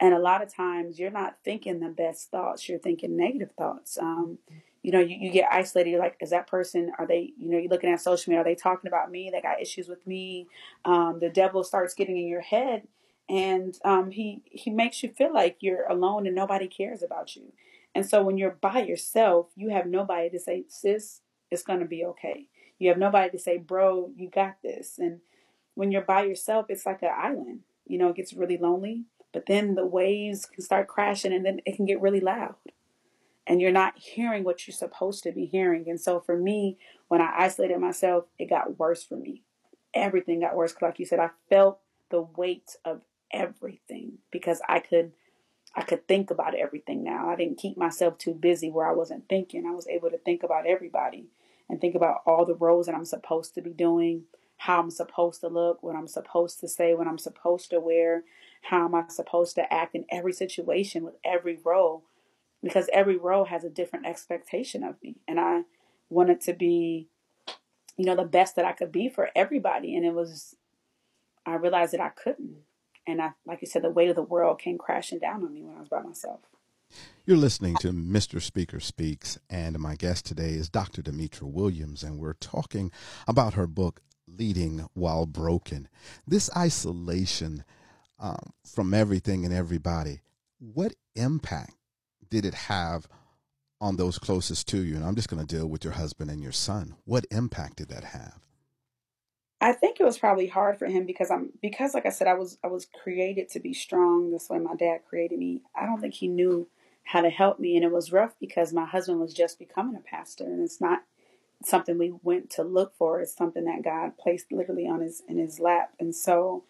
And 0.00 0.12
a 0.12 0.18
lot 0.18 0.42
of 0.42 0.52
times 0.52 0.98
you're 0.98 1.12
not 1.12 1.36
thinking 1.44 1.78
the 1.78 1.88
best 1.88 2.32
thoughts, 2.32 2.68
you're 2.68 2.80
thinking 2.80 3.16
negative 3.16 3.52
thoughts. 3.56 3.96
Um, 3.96 4.38
you 4.82 4.92
know, 4.92 5.00
you, 5.00 5.16
you 5.18 5.30
get 5.30 5.48
isolated. 5.52 5.90
You're 5.90 6.00
like, 6.00 6.16
is 6.20 6.30
that 6.30 6.46
person, 6.46 6.92
are 6.98 7.06
they, 7.06 7.32
you 7.36 7.50
know, 7.50 7.58
you're 7.58 7.70
looking 7.70 7.90
at 7.90 8.00
social 8.00 8.30
media, 8.30 8.40
are 8.40 8.44
they 8.44 8.54
talking 8.54 8.88
about 8.88 9.10
me? 9.10 9.30
They 9.32 9.40
got 9.40 9.60
issues 9.60 9.88
with 9.88 10.06
me. 10.06 10.48
Um, 10.84 11.18
the 11.20 11.30
devil 11.30 11.62
starts 11.62 11.94
getting 11.94 12.16
in 12.18 12.26
your 12.26 12.40
head 12.40 12.88
and 13.28 13.78
um, 13.84 14.10
he 14.10 14.42
he 14.44 14.70
makes 14.70 15.02
you 15.02 15.10
feel 15.10 15.32
like 15.32 15.56
you're 15.60 15.86
alone 15.88 16.26
and 16.26 16.34
nobody 16.34 16.68
cares 16.68 17.02
about 17.02 17.34
you. 17.36 17.52
And 17.94 18.06
so 18.06 18.22
when 18.22 18.38
you're 18.38 18.58
by 18.60 18.82
yourself, 18.82 19.48
you 19.56 19.70
have 19.70 19.86
nobody 19.86 20.28
to 20.30 20.38
say, 20.38 20.64
"Sis, 20.68 21.20
it's 21.50 21.62
gonna 21.62 21.86
be 21.86 22.04
okay." 22.04 22.48
You 22.78 22.88
have 22.88 22.98
nobody 22.98 23.30
to 23.30 23.38
say, 23.38 23.58
"Bro, 23.58 24.12
you 24.16 24.28
got 24.28 24.56
this." 24.62 24.98
And 24.98 25.20
when 25.74 25.90
you're 25.92 26.02
by 26.02 26.24
yourself, 26.24 26.66
it's 26.68 26.86
like 26.86 27.02
an 27.02 27.10
island. 27.16 27.60
You 27.86 27.98
know, 27.98 28.08
it 28.08 28.16
gets 28.16 28.34
really 28.34 28.58
lonely. 28.58 29.04
But 29.32 29.46
then 29.46 29.76
the 29.76 29.86
waves 29.86 30.44
can 30.44 30.62
start 30.62 30.88
crashing 30.88 31.32
and 31.32 31.44
then 31.44 31.60
it 31.64 31.76
can 31.76 31.86
get 31.86 32.00
really 32.02 32.20
loud. 32.20 32.56
And 33.46 33.60
you're 33.60 33.72
not 33.72 33.98
hearing 33.98 34.44
what 34.44 34.66
you're 34.66 34.74
supposed 34.74 35.24
to 35.24 35.32
be 35.32 35.46
hearing. 35.46 35.84
And 35.88 36.00
so 36.00 36.20
for 36.20 36.36
me, 36.36 36.78
when 37.08 37.20
I 37.20 37.32
isolated 37.38 37.78
myself, 37.78 38.24
it 38.38 38.48
got 38.48 38.78
worse 38.78 39.02
for 39.02 39.16
me. 39.16 39.42
Everything 39.94 40.40
got 40.40 40.54
worse. 40.54 40.72
Cause 40.72 40.82
Like 40.82 40.98
you 41.00 41.06
said, 41.06 41.18
I 41.18 41.30
felt 41.50 41.80
the 42.10 42.22
weight 42.22 42.76
of 42.84 43.02
everything 43.32 44.18
because 44.30 44.60
I 44.68 44.78
could 44.78 45.12
I 45.74 45.82
could 45.82 46.06
think 46.06 46.30
about 46.30 46.54
everything 46.54 47.02
now. 47.02 47.30
I 47.30 47.36
didn't 47.36 47.58
keep 47.58 47.78
myself 47.78 48.18
too 48.18 48.34
busy 48.34 48.70
where 48.70 48.86
I 48.86 48.92
wasn't 48.92 49.28
thinking. 49.28 49.66
I 49.66 49.74
was 49.74 49.88
able 49.88 50.10
to 50.10 50.18
think 50.18 50.42
about 50.42 50.66
everybody 50.66 51.28
and 51.68 51.80
think 51.80 51.94
about 51.94 52.20
all 52.26 52.44
the 52.44 52.54
roles 52.54 52.86
that 52.86 52.94
I'm 52.94 53.06
supposed 53.06 53.54
to 53.54 53.62
be 53.62 53.70
doing, 53.70 54.24
how 54.58 54.80
I'm 54.80 54.90
supposed 54.90 55.40
to 55.40 55.48
look, 55.48 55.82
what 55.82 55.96
I'm 55.96 56.08
supposed 56.08 56.60
to 56.60 56.68
say, 56.68 56.92
what 56.94 57.08
I'm 57.08 57.18
supposed 57.18 57.70
to 57.70 57.80
wear, 57.80 58.24
how 58.60 58.84
am 58.84 58.94
I 58.94 59.04
supposed 59.08 59.54
to 59.54 59.72
act 59.72 59.94
in 59.94 60.04
every 60.10 60.34
situation 60.34 61.04
with 61.04 61.14
every 61.24 61.58
role 61.64 62.04
because 62.62 62.88
every 62.92 63.16
role 63.16 63.46
has 63.46 63.64
a 63.64 63.70
different 63.70 64.06
expectation 64.06 64.82
of 64.82 64.96
me 65.02 65.16
and 65.26 65.40
I 65.40 65.62
wanted 66.08 66.40
to 66.42 66.52
be 66.52 67.08
you 67.96 68.04
know 68.04 68.16
the 68.16 68.24
best 68.24 68.56
that 68.56 68.64
I 68.64 68.72
could 68.72 68.92
be 68.92 69.08
for 69.08 69.30
everybody 69.34 69.96
and 69.96 70.04
it 70.04 70.14
was 70.14 70.56
I 71.44 71.54
realized 71.54 71.92
that 71.92 72.00
I 72.00 72.10
couldn't 72.10 72.58
and 73.06 73.20
I 73.20 73.32
like 73.46 73.60
you 73.60 73.66
said 73.66 73.82
the 73.82 73.90
weight 73.90 74.08
of 74.08 74.16
the 74.16 74.22
world 74.22 74.60
came 74.60 74.78
crashing 74.78 75.18
down 75.18 75.44
on 75.44 75.52
me 75.52 75.62
when 75.62 75.76
I 75.76 75.80
was 75.80 75.88
by 75.88 76.02
myself. 76.02 76.40
You're 77.24 77.38
listening 77.38 77.76
to 77.76 77.92
Mr. 77.92 78.42
Speaker 78.42 78.80
Speaks, 78.80 79.38
and 79.48 79.78
my 79.78 79.94
guest 79.94 80.26
today 80.26 80.50
is 80.50 80.68
Dr. 80.68 81.02
Demetra 81.02 81.44
Williams, 81.44 82.02
and 82.02 82.18
we're 82.18 82.34
talking 82.34 82.90
about 83.26 83.54
her 83.54 83.66
book, 83.66 84.02
Leading 84.26 84.86
While 84.92 85.24
Broken. 85.24 85.88
This 86.26 86.50
isolation 86.54 87.64
um, 88.18 88.52
from 88.66 88.92
everything 88.92 89.44
and 89.44 89.54
everybody, 89.54 90.20
what 90.58 90.94
impact 91.14 91.72
did 92.32 92.46
it 92.46 92.54
have 92.54 93.06
on 93.78 93.96
those 93.96 94.18
closest 94.18 94.66
to 94.68 94.78
you? 94.78 94.96
And 94.96 95.04
I'm 95.04 95.14
just 95.14 95.28
going 95.28 95.44
to 95.44 95.54
deal 95.54 95.66
with 95.66 95.84
your 95.84 95.92
husband 95.92 96.30
and 96.30 96.42
your 96.42 96.50
son. 96.50 96.94
What 97.04 97.26
impact 97.30 97.76
did 97.76 97.90
that 97.90 98.04
have? 98.04 98.38
I 99.60 99.74
think 99.74 100.00
it 100.00 100.04
was 100.04 100.18
probably 100.18 100.46
hard 100.46 100.78
for 100.78 100.86
him 100.86 101.04
because 101.04 101.30
I'm 101.30 101.50
because 101.60 101.92
like 101.94 102.06
I 102.06 102.08
said 102.08 102.26
I 102.26 102.34
was 102.34 102.58
I 102.64 102.68
was 102.68 102.86
created 103.02 103.50
to 103.50 103.60
be 103.60 103.74
strong 103.74 104.32
this 104.32 104.48
way 104.48 104.58
my 104.58 104.74
dad 104.74 105.02
created 105.08 105.38
me. 105.38 105.60
I 105.76 105.86
don't 105.86 106.00
think 106.00 106.14
he 106.14 106.26
knew 106.26 106.68
how 107.04 107.20
to 107.20 107.30
help 107.30 107.60
me 107.60 107.76
and 107.76 107.84
it 107.84 107.92
was 107.92 108.10
rough 108.10 108.34
because 108.40 108.72
my 108.72 108.86
husband 108.86 109.20
was 109.20 109.34
just 109.34 109.60
becoming 109.60 109.94
a 109.94 110.00
pastor 110.00 110.44
and 110.44 110.62
it's 110.62 110.80
not 110.80 111.04
something 111.64 111.96
we 111.96 112.12
went 112.22 112.50
to 112.50 112.64
look 112.64 112.96
for. 112.96 113.20
It's 113.20 113.36
something 113.36 113.66
that 113.66 113.84
God 113.84 114.18
placed 114.18 114.50
literally 114.50 114.88
on 114.88 115.00
his 115.00 115.22
in 115.28 115.36
his 115.36 115.60
lap. 115.60 115.92
And 116.00 116.12
so 116.12 116.64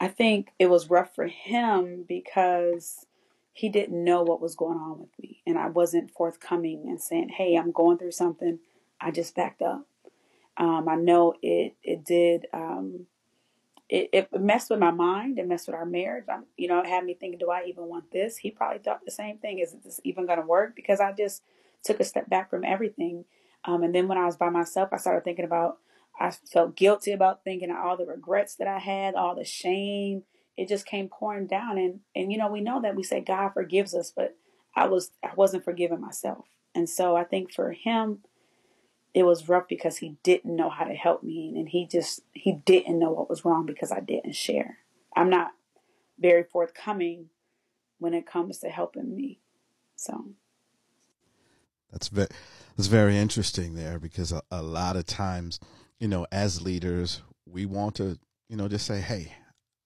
I 0.00 0.08
think 0.08 0.50
it 0.58 0.68
was 0.68 0.90
rough 0.90 1.14
for 1.14 1.28
him 1.28 2.04
because 2.06 3.06
he 3.58 3.68
didn't 3.68 4.04
know 4.04 4.22
what 4.22 4.40
was 4.40 4.54
going 4.54 4.78
on 4.78 5.00
with 5.00 5.10
me 5.20 5.42
and 5.44 5.58
I 5.58 5.66
wasn't 5.68 6.12
forthcoming 6.12 6.84
and 6.86 7.00
saying, 7.00 7.30
"Hey, 7.30 7.56
I'm 7.56 7.72
going 7.72 7.98
through 7.98 8.12
something." 8.12 8.60
I 9.00 9.10
just 9.10 9.34
backed 9.34 9.62
up. 9.62 9.86
Um, 10.56 10.88
I 10.88 10.94
know 10.94 11.34
it 11.42 11.76
it 11.82 12.04
did 12.04 12.46
um, 12.52 13.06
it, 13.88 14.10
it 14.12 14.40
messed 14.40 14.70
with 14.70 14.78
my 14.78 14.92
mind. 14.92 15.38
It 15.38 15.48
messed 15.48 15.66
with 15.66 15.74
our 15.74 15.86
marriage. 15.86 16.26
I'm, 16.32 16.44
you 16.56 16.68
know, 16.68 16.80
it 16.80 16.86
had 16.86 17.04
me 17.04 17.14
thinking, 17.14 17.38
do 17.38 17.50
I 17.50 17.64
even 17.66 17.84
want 17.84 18.12
this? 18.12 18.36
He 18.36 18.50
probably 18.50 18.78
thought 18.78 19.04
the 19.04 19.10
same 19.10 19.38
thing. 19.38 19.58
Is 19.58 19.74
this 19.84 20.00
even 20.04 20.26
going 20.26 20.40
to 20.40 20.46
work? 20.46 20.76
Because 20.76 21.00
I 21.00 21.12
just 21.12 21.42
took 21.82 21.98
a 21.98 22.04
step 22.04 22.28
back 22.28 22.50
from 22.50 22.64
everything. 22.64 23.24
Um, 23.64 23.82
and 23.82 23.94
then 23.94 24.06
when 24.06 24.18
I 24.18 24.26
was 24.26 24.36
by 24.36 24.50
myself, 24.50 24.90
I 24.92 24.98
started 24.98 25.24
thinking 25.24 25.44
about. 25.44 25.78
I 26.20 26.32
felt 26.32 26.74
guilty 26.74 27.12
about 27.12 27.44
thinking 27.44 27.70
all 27.70 27.96
the 27.96 28.04
regrets 28.04 28.56
that 28.56 28.66
I 28.66 28.80
had, 28.80 29.14
all 29.14 29.36
the 29.36 29.44
shame. 29.44 30.24
It 30.58 30.68
just 30.68 30.86
came 30.86 31.08
pouring 31.08 31.46
down, 31.46 31.78
and 31.78 32.00
and 32.14 32.30
you 32.30 32.36
know 32.36 32.48
we 32.50 32.60
know 32.60 32.82
that 32.82 32.96
we 32.96 33.02
say 33.02 33.20
God 33.20 33.50
forgives 33.54 33.94
us, 33.94 34.12
but 34.14 34.36
I 34.74 34.86
was 34.88 35.12
I 35.22 35.30
wasn't 35.34 35.64
forgiving 35.64 36.00
myself, 36.00 36.46
and 36.74 36.88
so 36.88 37.16
I 37.16 37.24
think 37.24 37.52
for 37.52 37.72
him 37.72 38.20
it 39.14 39.22
was 39.22 39.48
rough 39.48 39.66
because 39.68 39.96
he 39.98 40.16
didn't 40.22 40.54
know 40.54 40.68
how 40.68 40.84
to 40.84 40.94
help 40.94 41.22
me 41.22 41.54
and 41.56 41.68
he 41.68 41.86
just 41.86 42.20
he 42.32 42.52
didn't 42.52 42.98
know 42.98 43.10
what 43.10 43.28
was 43.28 43.44
wrong 43.44 43.64
because 43.66 43.90
I 43.90 44.00
didn't 44.00 44.34
share. 44.34 44.78
I'm 45.16 45.30
not 45.30 45.52
very 46.18 46.44
forthcoming 46.44 47.30
when 47.98 48.14
it 48.14 48.26
comes 48.26 48.58
to 48.58 48.68
helping 48.68 49.16
me. 49.16 49.40
So 49.96 50.26
that's 51.90 52.08
very 52.08 52.28
that's 52.76 52.88
very 52.88 53.16
interesting 53.16 53.74
there 53.74 53.98
because 53.98 54.30
a, 54.30 54.42
a 54.50 54.62
lot 54.62 54.96
of 54.96 55.06
times, 55.06 55.58
you 55.98 56.06
know, 56.06 56.26
as 56.30 56.62
leaders, 56.62 57.22
we 57.46 57.66
want 57.66 57.96
to, 57.96 58.18
you 58.48 58.56
know, 58.56 58.68
just 58.68 58.86
say, 58.86 59.00
"Hey, 59.00 59.32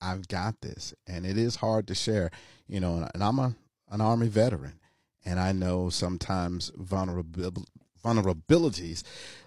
I've 0.02 0.28
got 0.28 0.60
this," 0.60 0.94
and 1.06 1.24
it 1.24 1.38
is 1.38 1.56
hard 1.56 1.86
to 1.88 1.94
share, 1.94 2.30
you 2.66 2.80
know. 2.80 3.08
And 3.14 3.22
I'm 3.22 3.38
a 3.38 3.54
an 3.90 4.00
army 4.00 4.28
veteran, 4.28 4.80
and 5.24 5.38
I 5.38 5.52
know 5.52 5.90
sometimes 5.90 6.70
vulnerabilities 6.72 9.02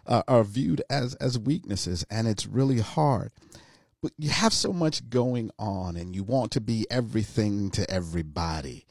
uh, 0.06 0.24
are 0.28 0.44
viewed 0.44 0.82
as 0.89 1.15
as 1.15 1.38
weaknesses 1.38 2.06
and 2.10 2.28
it's 2.28 2.48
really 2.48 2.80
hard. 2.80 3.32
But 4.02 4.13
you 4.18 4.30
have 4.30 4.54
so 4.54 4.72
much 4.72 5.10
going 5.10 5.52
on 5.58 5.98
and 5.98 6.15
you 6.15 6.24
want 6.24 6.52
to 6.52 6.62
be 6.62 6.86
everything 6.91 7.72
to 7.72 7.89
everybody. 7.89 8.86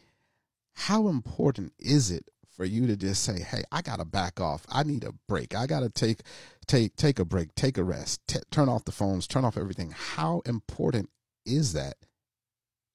How 0.74 1.09
important 1.09 1.72
is 1.79 2.11
it 2.11 2.31
for 2.57 2.64
you 2.64 2.87
to 2.87 2.96
just 2.96 3.24
say 3.24 3.40
hey 3.40 3.62
i 3.72 3.83
gotta 3.83 4.05
back 4.05 4.40
off. 4.40 4.66
I 4.68 4.83
need 4.83 5.05
a 5.05 5.12
break. 5.29 5.55
I 5.55 5.66
gotta 5.66 5.88
take 5.88 6.20
take 6.66 6.96
take 6.96 7.18
a 7.18 7.24
break. 7.24 7.55
Take 7.55 7.79
a 7.79 7.85
rest. 7.85 8.20
T- 8.27 8.40
turn 8.50 8.68
off 8.68 8.85
the 8.85 8.92
phones. 8.92 9.27
Turn 9.27 9.44
off 9.44 9.57
everything. 9.57 9.94
How 9.96 10.42
important 10.46 11.11
is 11.46 11.72
that 11.72 11.96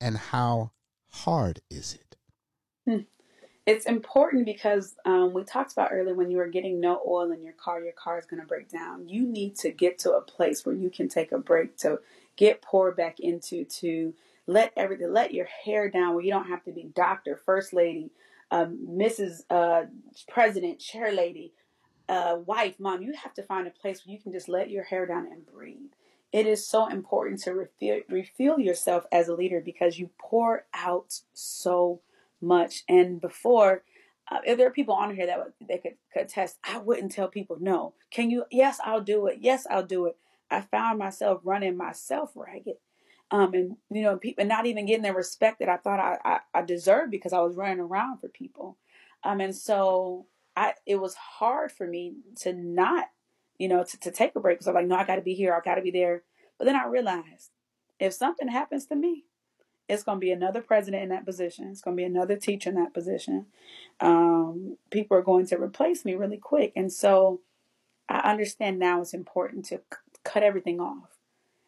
and 0.02 0.18
how 0.18 0.72
hard 1.12 1.62
is 1.70 1.94
it 1.94 2.16
hmm. 2.86 3.04
It's 3.70 3.86
important 3.86 4.46
because 4.46 4.96
um, 5.06 5.32
we 5.32 5.44
talked 5.44 5.74
about 5.74 5.92
earlier 5.92 6.16
when 6.16 6.32
you 6.32 6.38
were 6.38 6.48
getting 6.48 6.80
no 6.80 7.04
oil 7.08 7.32
in 7.32 7.44
your 7.44 7.54
car, 7.54 7.80
your 7.80 7.94
car 7.94 8.18
is 8.18 8.26
going 8.26 8.42
to 8.42 8.48
break 8.48 8.68
down. 8.68 9.08
You 9.08 9.28
need 9.28 9.58
to 9.58 9.70
get 9.70 10.00
to 10.00 10.14
a 10.14 10.22
place 10.22 10.66
where 10.66 10.74
you 10.74 10.90
can 10.90 11.08
take 11.08 11.32
a 11.32 11.38
break 11.38 11.78
to 11.78 12.00
get 12.36 12.64
poured 12.64 12.96
back 12.96 13.20
into, 13.20 13.66
to 13.66 14.16
let 14.48 14.74
everything, 14.76 15.14
let 15.14 15.36
your 15.36 15.46
hair 15.46 15.88
down 15.88 16.16
where 16.16 16.24
you 16.24 16.32
don't 16.32 16.48
have 16.48 16.64
to 16.64 16.72
be 16.72 16.90
doctor, 16.96 17.40
first 17.46 17.72
lady, 17.72 18.10
um, 18.50 18.80
Mrs. 18.90 19.44
Uh, 19.52 19.84
President, 20.28 20.80
chair 20.80 21.12
lady, 21.12 21.54
uh, 22.08 22.38
wife, 22.44 22.80
mom. 22.80 23.04
You 23.04 23.14
have 23.22 23.36
to 23.36 23.44
find 23.44 23.68
a 23.68 23.70
place 23.70 24.04
where 24.04 24.16
you 24.16 24.20
can 24.20 24.32
just 24.32 24.50
let 24.50 24.72
your 24.72 24.84
hair 24.84 25.06
down 25.06 25.28
and 25.32 25.46
breathe. 25.46 25.92
It 26.32 26.46
is 26.46 26.68
so 26.68 26.88
important 26.88 27.42
to 27.42 27.54
refill, 27.54 28.02
refill 28.10 28.60
yourself 28.60 29.06
as 29.12 29.28
a 29.28 29.36
leader 29.36 29.62
because 29.64 29.98
you 29.98 30.12
pour 30.20 30.66
out 30.74 31.22
so 31.34 32.02
much. 32.42 32.84
And 32.88 33.20
before, 33.20 33.84
uh, 34.32 34.40
if 34.46 34.58
there 34.58 34.68
are 34.68 34.72
people 34.72 34.94
on 34.94 35.16
here 35.16 35.26
that 35.26 35.40
would, 35.40 35.54
they 35.68 35.80
could, 35.80 35.96
could 36.14 36.30
test, 36.30 36.60
I 36.64 36.78
wouldn't 36.78 37.12
tell 37.12 37.28
people 37.28 37.58
no. 37.60 37.94
Can 38.12 38.30
you? 38.30 38.46
Yes, 38.52 38.80
I'll 38.84 39.02
do 39.02 39.26
it. 39.28 39.40
Yes, 39.42 39.66
I'll 39.70 39.86
do 39.86 40.06
it. 40.06 40.18
I 40.52 40.62
found 40.62 41.00
myself 41.00 41.42
running 41.44 41.78
myself 41.78 42.32
ragged. 42.36 42.78
Um, 43.32 43.54
and 43.54 43.78
you 43.92 44.02
know, 44.02 44.18
people 44.18 44.46
not 44.46 44.66
even 44.66 44.86
getting 44.86 45.04
the 45.04 45.14
respect 45.14 45.60
that 45.60 45.70
I 45.70 45.78
thought 45.78 46.00
I, 46.00 46.18
I, 46.26 46.40
I 46.54 46.62
deserved 46.64 47.12
because 47.12 47.34
I 47.34 47.42
was 47.42 47.56
running 47.56 47.80
around 47.80 48.20
for 48.20 48.28
people. 48.28 48.78
Um, 49.24 49.40
and 49.42 49.56
so 49.56 50.26
I, 50.56 50.74
it 50.86 50.96
was 50.96 51.14
hard 51.16 51.72
for 51.72 51.86
me 51.86 52.16
to 52.38 52.54
not, 52.54 53.06
you 53.60 53.68
know, 53.68 53.84
to, 53.84 54.00
to 54.00 54.12
take 54.12 54.36
a 54.36 54.40
break 54.40 54.64
So 54.64 54.72
I'm 54.72 54.76
like, 54.76 54.88
no, 54.88 54.96
I 54.96 55.06
got 55.06 55.18
to 55.18 55.22
be 55.22 55.36
here, 55.36 55.54
I 55.54 55.60
got 55.64 55.76
to 55.76 55.82
be 55.82 55.92
there. 55.92 56.24
But 56.58 56.66
then 56.66 56.76
I 56.76 56.88
realized 56.88 57.52
if 58.00 58.14
something 58.14 58.48
happens 58.48 58.88
to 58.88 58.96
me, 58.96 59.26
it's 59.88 60.04
going 60.04 60.18
to 60.18 60.26
be 60.26 60.32
another 60.32 60.62
president 60.62 61.04
in 61.04 61.10
that 61.10 61.26
position. 61.26 61.68
It's 61.70 61.82
going 61.82 61.98
to 61.98 62.02
be 62.02 62.06
another 62.06 62.36
teacher 62.38 62.70
in 62.70 62.76
that 62.76 62.94
position. 62.94 63.48
Um, 64.00 64.78
people 64.92 65.18
are 65.18 65.24
going 65.24 65.48
to 65.48 65.62
replace 65.62 66.06
me 66.06 66.16
really 66.16 66.38
quick. 66.38 66.74
And 66.76 66.92
so 66.92 67.42
I 68.08 68.20
understand 68.32 68.80
now 68.80 69.02
it's 69.02 69.14
important 69.14 69.66
to 69.66 69.78
c- 69.78 70.22
cut 70.24 70.44
everything 70.44 70.80
off 70.80 71.18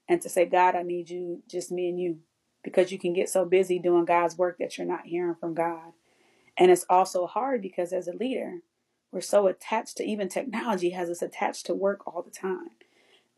and 0.08 0.21
to 0.21 0.30
say, 0.30 0.45
God, 0.45 0.75
I 0.75 0.84
need 0.84 1.10
you, 1.10 1.41
just 1.47 1.71
me 1.71 1.89
and 1.89 1.99
you, 1.99 2.19
because 2.63 2.91
you 2.91 2.99
can 2.99 3.13
get 3.13 3.30
so 3.30 3.43
busy 3.43 3.80
doing 3.80 4.06
God's 4.06 4.38
work 4.38 4.58
that 4.60 4.77
you're 4.77 4.88
not 4.88 5.06
hearing 5.08 5.36
from 5.36 5.56
God. 5.56 5.93
And 6.58 6.71
it's 6.71 6.86
also 6.89 7.25
hard 7.25 7.62
because 7.62 7.91
as 7.91 8.08
a 8.08 8.13
leader, 8.15 8.60
we're 9.12 9.21
so 9.21 9.47
attached 9.47 9.97
to 9.97 10.04
even 10.04 10.30
technology 10.30 10.91
has 10.91 11.10
us 11.10 11.21
attached 11.21 11.65
to 11.65 11.74
work 11.74 12.08
all 12.08 12.21
the 12.21 12.32
time 12.32 12.69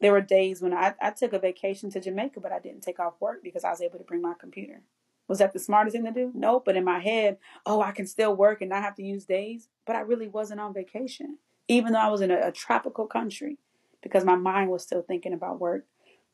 there 0.03 0.11
were 0.11 0.21
days 0.21 0.61
when 0.61 0.73
I, 0.73 0.93
I 1.01 1.11
took 1.11 1.31
a 1.31 1.39
vacation 1.39 1.89
to 1.91 2.01
Jamaica, 2.01 2.41
but 2.41 2.51
I 2.51 2.59
didn't 2.59 2.81
take 2.81 2.99
off 2.99 3.13
work 3.21 3.41
because 3.41 3.63
I 3.63 3.69
was 3.69 3.81
able 3.81 3.99
to 3.99 4.03
bring 4.03 4.21
my 4.21 4.33
computer. 4.37 4.81
Was 5.29 5.39
that 5.39 5.53
the 5.53 5.59
smartest 5.59 5.95
thing 5.95 6.03
to 6.03 6.11
do? 6.11 6.29
No, 6.35 6.59
but 6.59 6.75
in 6.75 6.83
my 6.83 6.99
head, 6.99 7.37
oh, 7.65 7.81
I 7.81 7.91
can 7.91 8.05
still 8.05 8.35
work 8.35 8.59
and 8.59 8.69
not 8.69 8.83
have 8.83 8.95
to 8.95 9.03
use 9.03 9.23
days. 9.23 9.69
But 9.85 9.95
I 9.95 10.01
really 10.01 10.27
wasn't 10.27 10.59
on 10.59 10.73
vacation, 10.73 11.37
even 11.69 11.93
though 11.93 11.99
I 11.99 12.09
was 12.09 12.19
in 12.19 12.31
a, 12.31 12.47
a 12.47 12.51
tropical 12.51 13.07
country, 13.07 13.59
because 14.01 14.25
my 14.25 14.35
mind 14.35 14.69
was 14.69 14.83
still 14.83 15.01
thinking 15.01 15.31
about 15.31 15.61
work. 15.61 15.85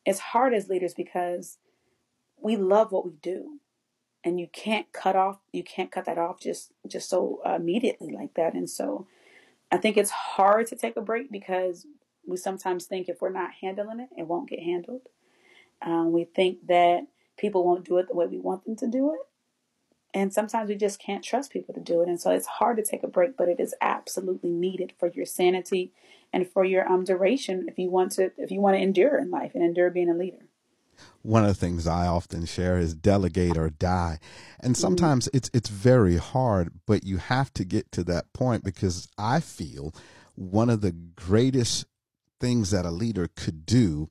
It's 0.04 0.20
hard 0.20 0.56
as 0.56 0.68
leaders 0.68 0.96
because 0.96 1.60
we 2.42 2.58
love 2.58 2.92
what 2.92 3.06
we 3.06 3.14
do, 3.22 3.60
and 4.24 4.40
you 4.40 4.48
can't 4.52 4.92
cut 4.92 5.16
off, 5.16 5.38
you 5.54 5.64
can't 5.64 5.92
cut 5.92 6.06
that 6.06 6.18
off 6.18 6.40
just 6.42 6.72
just 6.88 7.08
so 7.08 7.40
immediately 7.46 8.12
like 8.12 8.34
that. 8.34 8.56
And 8.56 8.68
so, 8.68 9.06
I 9.72 9.78
think 9.78 9.98
it's 9.98 10.12
hard 10.12 10.68
to 10.68 10.76
take 10.76 10.98
a 10.98 11.02
break 11.02 11.32
because 11.32 11.86
we 12.28 12.38
sometimes 12.38 12.86
think 12.86 13.10
if 13.10 13.22
we're 13.22 13.30
not 13.30 13.52
handling 13.62 14.00
it, 14.00 14.10
it 14.18 14.28
won't 14.28 14.50
get 14.50 14.62
handled. 14.62 15.02
Um, 15.82 16.12
we 16.12 16.26
think 16.26 16.68
that 16.68 17.08
people 17.38 17.66
won't 17.66 17.86
do 17.86 17.98
it 17.98 18.08
the 18.08 18.16
way 18.16 18.28
we 18.28 18.40
want 18.40 18.66
them 18.66 18.76
to 18.78 18.88
do 18.88 19.14
it. 19.14 19.22
And 20.14 20.34
sometimes 20.34 20.70
we 20.70 20.76
just 20.76 21.00
can't 21.00 21.24
trust 21.24 21.54
people 21.54 21.74
to 21.76 21.82
do 21.82 22.02
it. 22.02 22.10
And 22.10 22.20
so 22.20 22.32
it's 22.32 22.48
hard 22.48 22.78
to 22.78 22.84
take 22.84 23.04
a 23.04 23.08
break, 23.08 23.38
but 23.38 23.50
it 23.50 23.60
is 23.60 23.76
absolutely 23.82 24.52
needed 24.52 24.94
for 25.00 25.10
your 25.10 25.26
sanity 25.26 25.94
and 26.34 26.50
for 26.50 26.66
your 26.66 26.88
um 26.92 27.06
duration 27.06 27.68
if 27.70 27.80
you 27.80 27.90
want 27.92 28.14
to 28.14 28.32
if 28.38 28.52
you 28.52 28.62
want 28.62 28.76
to 28.78 28.82
endure 28.84 29.20
in 29.20 29.32
life 29.32 29.54
and 29.56 29.64
endure 29.64 29.92
being 29.92 30.10
a 30.10 30.16
leader. 30.16 30.49
One 31.22 31.44
of 31.44 31.50
the 31.50 31.54
things 31.54 31.88
I 31.88 32.08
often 32.08 32.46
share 32.46 32.78
is 32.78 32.94
delegate 32.94 33.58
or 33.58 33.70
die. 33.70 34.20
And 34.60 34.76
sometimes 34.78 35.30
it's 35.34 35.50
it's 35.54 35.70
very 35.70 36.18
hard, 36.18 36.72
but 36.86 37.04
you 37.04 37.18
have 37.18 37.54
to 37.54 37.66
get 37.66 37.92
to 37.94 38.04
that 38.06 38.32
point 38.34 38.64
because 38.64 39.08
I 39.18 39.40
feel 39.40 39.94
one 40.36 40.70
of 40.70 40.82
the 40.82 40.92
greatest 40.92 41.86
things 42.40 42.72
that 42.72 42.86
a 42.86 42.92
leader 42.92 43.30
could 43.36 43.66
do 43.66 44.10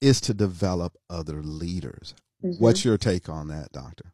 is 0.00 0.20
to 0.22 0.34
develop 0.34 0.96
other 1.10 1.42
leaders. 1.42 2.14
Mm-hmm. 2.42 2.62
What's 2.62 2.84
your 2.84 2.98
take 2.98 3.28
on 3.28 3.48
that, 3.48 3.72
doctor? 3.72 4.12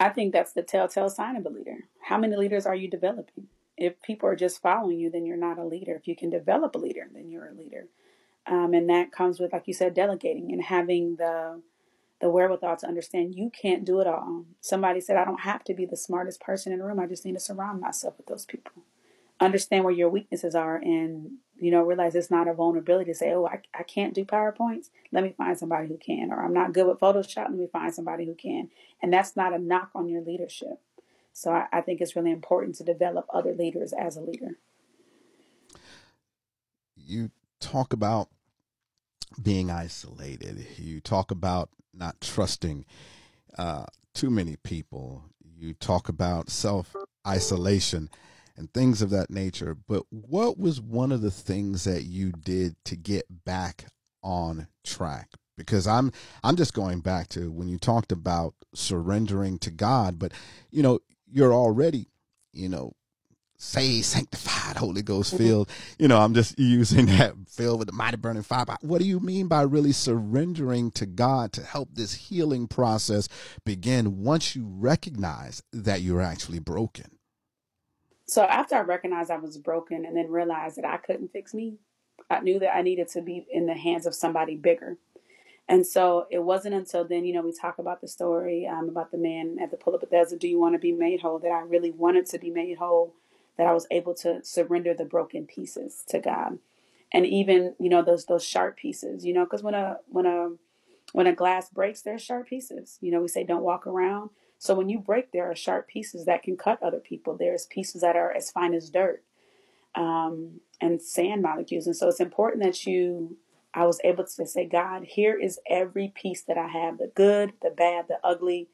I 0.00 0.08
think 0.08 0.32
that's 0.32 0.52
the 0.52 0.62
telltale 0.62 1.08
sign 1.08 1.36
of 1.36 1.46
a 1.46 1.50
leader. 1.50 1.76
How 2.02 2.18
many 2.18 2.36
leaders 2.36 2.66
are 2.66 2.74
you 2.74 2.90
developing? 2.90 3.48
If 3.76 4.00
people 4.02 4.28
are 4.28 4.36
just 4.36 4.62
following 4.62 4.98
you, 4.98 5.10
then 5.10 5.26
you're 5.26 5.36
not 5.36 5.58
a 5.58 5.64
leader. 5.64 5.94
If 5.94 6.06
you 6.06 6.16
can 6.16 6.30
develop 6.30 6.74
a 6.74 6.78
leader, 6.78 7.08
then 7.12 7.28
you're 7.28 7.48
a 7.48 7.54
leader. 7.54 7.88
Um, 8.46 8.74
and 8.74 8.88
that 8.90 9.12
comes 9.12 9.40
with, 9.40 9.52
like 9.52 9.66
you 9.66 9.74
said, 9.74 9.94
delegating 9.94 10.52
and 10.52 10.62
having 10.62 11.16
the 11.16 11.62
the 12.20 12.30
wherewithal 12.30 12.76
to 12.76 12.86
understand 12.86 13.34
you 13.34 13.50
can't 13.50 13.84
do 13.84 14.00
it 14.00 14.06
all. 14.06 14.44
Somebody 14.60 15.00
said, 15.00 15.16
I 15.16 15.24
don't 15.24 15.40
have 15.40 15.64
to 15.64 15.74
be 15.74 15.84
the 15.84 15.96
smartest 15.96 16.40
person 16.40 16.72
in 16.72 16.78
the 16.78 16.84
room. 16.84 17.00
I 17.00 17.06
just 17.06 17.24
need 17.24 17.34
to 17.34 17.40
surround 17.40 17.80
myself 17.80 18.16
with 18.16 18.26
those 18.26 18.46
people. 18.46 18.84
Understand 19.40 19.84
where 19.84 19.92
your 19.92 20.08
weaknesses 20.08 20.54
are 20.54 20.76
and 20.76 21.32
you 21.58 21.70
know, 21.70 21.82
realize 21.82 22.14
it's 22.14 22.30
not 22.30 22.48
a 22.48 22.54
vulnerability 22.54 23.12
to 23.12 23.16
say, 23.16 23.32
oh, 23.32 23.46
I, 23.46 23.60
I 23.78 23.82
can't 23.84 24.14
do 24.14 24.24
PowerPoints. 24.24 24.90
Let 25.12 25.22
me 25.22 25.34
find 25.36 25.56
somebody 25.58 25.88
who 25.88 25.96
can. 25.96 26.32
Or 26.32 26.44
I'm 26.44 26.52
not 26.52 26.72
good 26.72 26.86
with 26.86 27.00
Photoshop. 27.00 27.48
Let 27.48 27.52
me 27.52 27.68
find 27.72 27.94
somebody 27.94 28.26
who 28.26 28.34
can. 28.34 28.70
And 29.00 29.12
that's 29.12 29.36
not 29.36 29.54
a 29.54 29.58
knock 29.58 29.90
on 29.94 30.08
your 30.08 30.22
leadership. 30.22 30.80
So 31.32 31.52
I, 31.52 31.66
I 31.72 31.80
think 31.80 32.00
it's 32.00 32.16
really 32.16 32.32
important 32.32 32.76
to 32.76 32.84
develop 32.84 33.26
other 33.32 33.54
leaders 33.54 33.92
as 33.92 34.16
a 34.16 34.20
leader. 34.20 34.58
You 36.96 37.30
talk 37.64 37.92
about 37.92 38.28
being 39.42 39.70
isolated. 39.70 40.66
You 40.76 41.00
talk 41.00 41.30
about 41.30 41.70
not 41.92 42.20
trusting 42.20 42.84
uh, 43.58 43.86
too 44.14 44.30
many 44.30 44.56
people. 44.56 45.24
You 45.56 45.72
talk 45.74 46.08
about 46.08 46.50
self 46.50 46.94
isolation 47.26 48.10
and 48.56 48.72
things 48.72 49.02
of 49.02 49.10
that 49.10 49.30
nature. 49.30 49.74
But 49.74 50.04
what 50.10 50.58
was 50.58 50.80
one 50.80 51.10
of 51.10 51.22
the 51.22 51.30
things 51.30 51.84
that 51.84 52.04
you 52.04 52.32
did 52.32 52.76
to 52.84 52.96
get 52.96 53.24
back 53.44 53.86
on 54.22 54.68
track? 54.84 55.30
Because 55.56 55.86
I'm 55.86 56.12
I'm 56.42 56.56
just 56.56 56.74
going 56.74 57.00
back 57.00 57.28
to 57.30 57.50
when 57.50 57.68
you 57.68 57.78
talked 57.78 58.12
about 58.12 58.54
surrendering 58.74 59.58
to 59.60 59.70
God, 59.70 60.18
but 60.18 60.32
you 60.70 60.82
know, 60.82 60.98
you're 61.30 61.54
already, 61.54 62.08
you 62.52 62.68
know, 62.68 62.92
say 63.56 64.02
sanctified, 64.02 64.76
Holy 64.76 65.02
Ghost 65.02 65.34
mm-hmm. 65.34 65.44
filled. 65.44 65.70
You 65.98 66.08
know, 66.08 66.20
I'm 66.20 66.34
just 66.34 66.58
using 66.58 67.06
that 67.18 67.34
filled 67.48 67.78
with 67.78 67.88
the 67.88 67.92
mighty 67.92 68.16
burning 68.16 68.42
fire. 68.42 68.64
But 68.64 68.82
what 68.82 69.00
do 69.00 69.06
you 69.06 69.20
mean 69.20 69.48
by 69.48 69.62
really 69.62 69.92
surrendering 69.92 70.90
to 70.92 71.06
God 71.06 71.52
to 71.52 71.62
help 71.62 71.90
this 71.92 72.14
healing 72.14 72.66
process 72.66 73.28
begin 73.64 74.22
once 74.22 74.54
you 74.54 74.66
recognize 74.66 75.62
that 75.72 76.02
you're 76.02 76.22
actually 76.22 76.58
broken? 76.58 77.18
So 78.26 78.42
after 78.44 78.74
I 78.74 78.80
recognized 78.80 79.30
I 79.30 79.36
was 79.36 79.58
broken 79.58 80.04
and 80.04 80.16
then 80.16 80.30
realized 80.30 80.76
that 80.76 80.84
I 80.84 80.96
couldn't 80.96 81.32
fix 81.32 81.52
me, 81.52 81.74
I 82.30 82.40
knew 82.40 82.58
that 82.58 82.74
I 82.74 82.82
needed 82.82 83.08
to 83.08 83.22
be 83.22 83.46
in 83.50 83.66
the 83.66 83.74
hands 83.74 84.06
of 84.06 84.14
somebody 84.14 84.56
bigger. 84.56 84.96
And 85.68 85.86
so 85.86 86.26
it 86.30 86.40
wasn't 86.40 86.74
until 86.74 87.04
then, 87.04 87.24
you 87.24 87.32
know, 87.32 87.42
we 87.42 87.52
talk 87.52 87.78
about 87.78 88.00
the 88.00 88.08
story 88.08 88.66
um, 88.66 88.88
about 88.88 89.10
the 89.10 89.18
man 89.18 89.56
at 89.62 89.70
the 89.70 89.76
pool 89.76 89.94
of 89.94 90.00
Bethesda, 90.00 90.36
do 90.36 90.46
you 90.46 90.60
want 90.60 90.74
to 90.74 90.78
be 90.78 90.92
made 90.92 91.20
whole? 91.20 91.38
That 91.38 91.52
I 91.52 91.60
really 91.60 91.90
wanted 91.90 92.26
to 92.26 92.38
be 92.38 92.50
made 92.50 92.76
whole, 92.76 93.14
that 93.56 93.66
I 93.66 93.72
was 93.72 93.86
able 93.90 94.14
to 94.16 94.44
surrender 94.44 94.94
the 94.94 95.04
broken 95.04 95.46
pieces 95.46 96.04
to 96.08 96.18
God. 96.18 96.58
And 97.12 97.26
even, 97.26 97.74
you 97.78 97.88
know, 97.88 98.02
those 98.02 98.26
those 98.26 98.44
sharp 98.44 98.76
pieces, 98.76 99.24
you 99.24 99.32
know, 99.32 99.44
because 99.44 99.62
when 99.62 99.74
a 99.74 99.98
when 100.06 100.26
a 100.26 100.50
when 101.12 101.26
a 101.26 101.34
glass 101.34 101.70
breaks, 101.70 102.02
there 102.02 102.14
are 102.14 102.18
sharp 102.18 102.48
pieces. 102.48 102.98
You 103.00 103.12
know, 103.12 103.20
we 103.20 103.28
say 103.28 103.44
don't 103.44 103.62
walk 103.62 103.86
around. 103.86 104.30
So 104.58 104.74
when 104.74 104.88
you 104.88 104.98
break, 104.98 105.30
there 105.30 105.50
are 105.50 105.54
sharp 105.54 105.88
pieces 105.88 106.24
that 106.24 106.42
can 106.42 106.56
cut 106.56 106.82
other 106.82 106.98
people. 106.98 107.36
There's 107.36 107.66
pieces 107.66 108.00
that 108.00 108.16
are 108.16 108.32
as 108.32 108.50
fine 108.50 108.74
as 108.74 108.90
dirt 108.90 109.22
um, 109.94 110.60
and 110.80 111.00
sand 111.00 111.42
molecules. 111.42 111.86
And 111.86 111.96
so 111.96 112.08
it's 112.08 112.20
important 112.20 112.62
that 112.62 112.86
you, 112.86 113.36
I 113.72 113.86
was 113.86 114.00
able 114.04 114.24
to 114.24 114.46
say, 114.46 114.66
God, 114.66 115.04
here 115.04 115.38
is 115.38 115.60
every 115.68 116.12
piece 116.14 116.42
that 116.44 116.58
I 116.58 116.68
have 116.68 116.98
the 116.98 117.12
good, 117.14 117.52
the 117.62 117.70
bad, 117.70 118.06
the 118.08 118.18
ugly, 118.24 118.68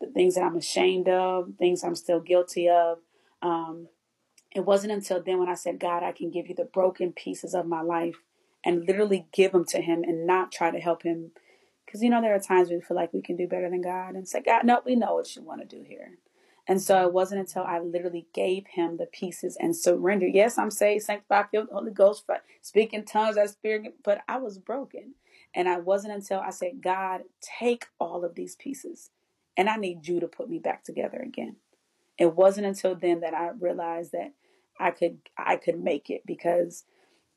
the 0.00 0.08
things 0.08 0.34
that 0.34 0.44
I'm 0.44 0.56
ashamed 0.56 1.08
of, 1.08 1.52
things 1.58 1.82
I'm 1.82 1.94
still 1.94 2.20
guilty 2.20 2.68
of. 2.68 2.98
Um, 3.40 3.88
it 4.54 4.64
wasn't 4.66 4.92
until 4.94 5.22
then 5.22 5.38
when 5.38 5.48
I 5.48 5.54
said, 5.54 5.80
God, 5.80 6.02
I 6.02 6.12
can 6.12 6.30
give 6.30 6.48
you 6.48 6.54
the 6.54 6.64
broken 6.64 7.12
pieces 7.12 7.54
of 7.54 7.66
my 7.66 7.82
life 7.82 8.16
and 8.64 8.86
literally 8.86 9.26
give 9.32 9.52
them 9.52 9.64
to 9.66 9.80
Him 9.82 10.04
and 10.04 10.26
not 10.26 10.52
try 10.52 10.70
to 10.70 10.80
help 10.80 11.02
Him 11.04 11.32
because, 11.86 12.02
you 12.02 12.10
know, 12.10 12.22
there 12.22 12.34
are 12.34 12.40
times 12.40 12.70
we 12.70 12.80
feel 12.80 12.96
like 12.96 13.12
we 13.12 13.22
can 13.22 13.36
do 13.36 13.46
better 13.48 13.70
than 13.70 13.82
God 13.82 14.14
and 14.14 14.28
say, 14.28 14.42
God, 14.42 14.64
no, 14.64 14.80
we 14.86 14.96
know 14.96 15.14
what 15.14 15.34
you 15.36 15.42
want 15.42 15.60
to 15.60 15.76
do 15.76 15.84
here. 15.84 16.18
And 16.66 16.82
so 16.82 17.06
it 17.06 17.12
wasn't 17.12 17.42
until 17.42 17.64
I 17.64 17.80
literally 17.80 18.26
gave 18.34 18.66
him 18.68 18.96
the 18.96 19.06
pieces 19.06 19.58
and 19.60 19.76
surrendered. 19.76 20.32
Yes, 20.34 20.58
I'm 20.58 20.70
saved, 20.70 21.04
sanctified, 21.04 21.46
filled 21.50 21.68
the 21.70 21.74
Holy 21.74 21.92
Ghost, 21.92 22.24
speaking 22.62 23.04
tongues, 23.04 23.36
as 23.36 23.52
spirit, 23.52 23.96
but 24.04 24.22
I 24.28 24.38
was 24.38 24.58
broken. 24.58 25.14
And 25.54 25.68
I 25.68 25.78
wasn't 25.78 26.14
until 26.14 26.40
I 26.40 26.50
said, 26.50 26.82
God, 26.82 27.22
take 27.42 27.86
all 28.00 28.24
of 28.24 28.34
these 28.34 28.56
pieces 28.56 29.10
and 29.56 29.68
I 29.68 29.76
need 29.76 30.08
you 30.08 30.20
to 30.20 30.28
put 30.28 30.50
me 30.50 30.58
back 30.58 30.84
together 30.84 31.18
again. 31.18 31.56
It 32.18 32.34
wasn't 32.34 32.66
until 32.66 32.94
then 32.94 33.20
that 33.20 33.34
I 33.34 33.50
realized 33.50 34.12
that 34.12 34.32
I 34.78 34.90
could 34.90 35.18
I 35.36 35.56
could 35.56 35.82
make 35.82 36.10
it 36.10 36.22
because 36.26 36.84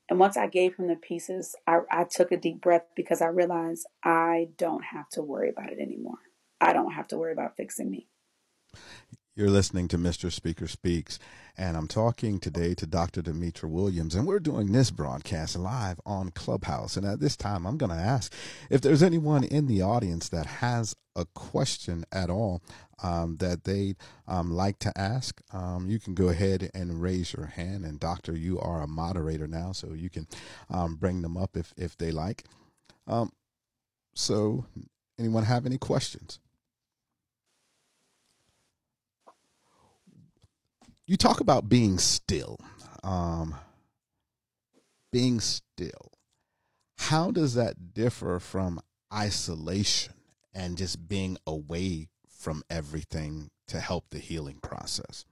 and 0.09 0.19
once 0.19 0.37
I 0.37 0.47
gave 0.47 0.75
him 0.75 0.87
the 0.87 0.95
pieces, 0.95 1.55
I, 1.65 1.79
I 1.89 2.03
took 2.03 2.31
a 2.31 2.37
deep 2.37 2.61
breath 2.61 2.85
because 2.95 3.21
I 3.21 3.27
realized 3.27 3.87
I 4.03 4.49
don't 4.57 4.83
have 4.83 5.09
to 5.11 5.23
worry 5.23 5.49
about 5.49 5.71
it 5.71 5.79
anymore. 5.79 6.19
I 6.61 6.73
don't 6.73 6.91
have 6.91 7.07
to 7.07 7.17
worry 7.17 7.33
about 7.33 7.57
fixing 7.57 7.89
me. 7.89 8.07
You're 9.37 9.49
listening 9.49 9.89
to 9.89 9.97
Mr. 9.97 10.31
Speaker 10.31 10.65
Speaks, 10.65 11.19
and 11.57 11.75
I'm 11.75 11.89
talking 11.89 12.39
today 12.39 12.73
to 12.75 12.85
Dr. 12.85 13.21
Demetra 13.21 13.69
Williams, 13.69 14.15
and 14.15 14.25
we're 14.25 14.39
doing 14.39 14.71
this 14.71 14.91
broadcast 14.91 15.57
live 15.57 15.99
on 16.05 16.31
Clubhouse. 16.31 16.95
And 16.95 17.05
at 17.05 17.19
this 17.19 17.35
time, 17.35 17.67
I'm 17.67 17.75
going 17.75 17.89
to 17.91 17.97
ask 17.97 18.33
if 18.69 18.79
there's 18.79 19.03
anyone 19.03 19.43
in 19.43 19.67
the 19.67 19.81
audience 19.81 20.29
that 20.29 20.45
has 20.45 20.95
a 21.17 21.25
question 21.25 22.05
at 22.13 22.29
all 22.29 22.63
um, 23.03 23.35
that 23.39 23.65
they'd 23.65 23.97
um, 24.25 24.51
like 24.51 24.79
to 24.79 24.97
ask. 24.97 25.41
Um, 25.51 25.89
you 25.89 25.99
can 25.99 26.13
go 26.15 26.29
ahead 26.29 26.71
and 26.73 27.01
raise 27.01 27.33
your 27.33 27.47
hand, 27.47 27.83
and 27.83 27.99
Doctor, 27.99 28.37
you 28.37 28.57
are 28.61 28.83
a 28.83 28.87
moderator 28.87 29.47
now, 29.47 29.73
so 29.73 29.91
you 29.91 30.09
can 30.09 30.27
um, 30.69 30.95
bring 30.95 31.23
them 31.23 31.35
up 31.35 31.57
if 31.57 31.73
if 31.75 31.97
they 31.97 32.11
like. 32.11 32.45
Um, 33.05 33.33
so, 34.13 34.63
anyone 35.19 35.43
have 35.43 35.65
any 35.65 35.77
questions? 35.77 36.39
You 41.07 41.17
talk 41.17 41.39
about 41.39 41.69
being 41.69 41.97
still. 41.97 42.59
Um, 43.03 43.55
being 45.11 45.39
still. 45.39 46.11
How 46.97 47.31
does 47.31 47.53
that 47.53 47.93
differ 47.93 48.39
from 48.39 48.79
isolation 49.13 50.13
and 50.53 50.77
just 50.77 51.07
being 51.07 51.37
away 51.45 52.09
from 52.27 52.63
everything 52.69 53.49
to 53.67 53.79
help 53.79 54.09
the 54.09 54.19
healing 54.19 54.59
process? 54.61 55.25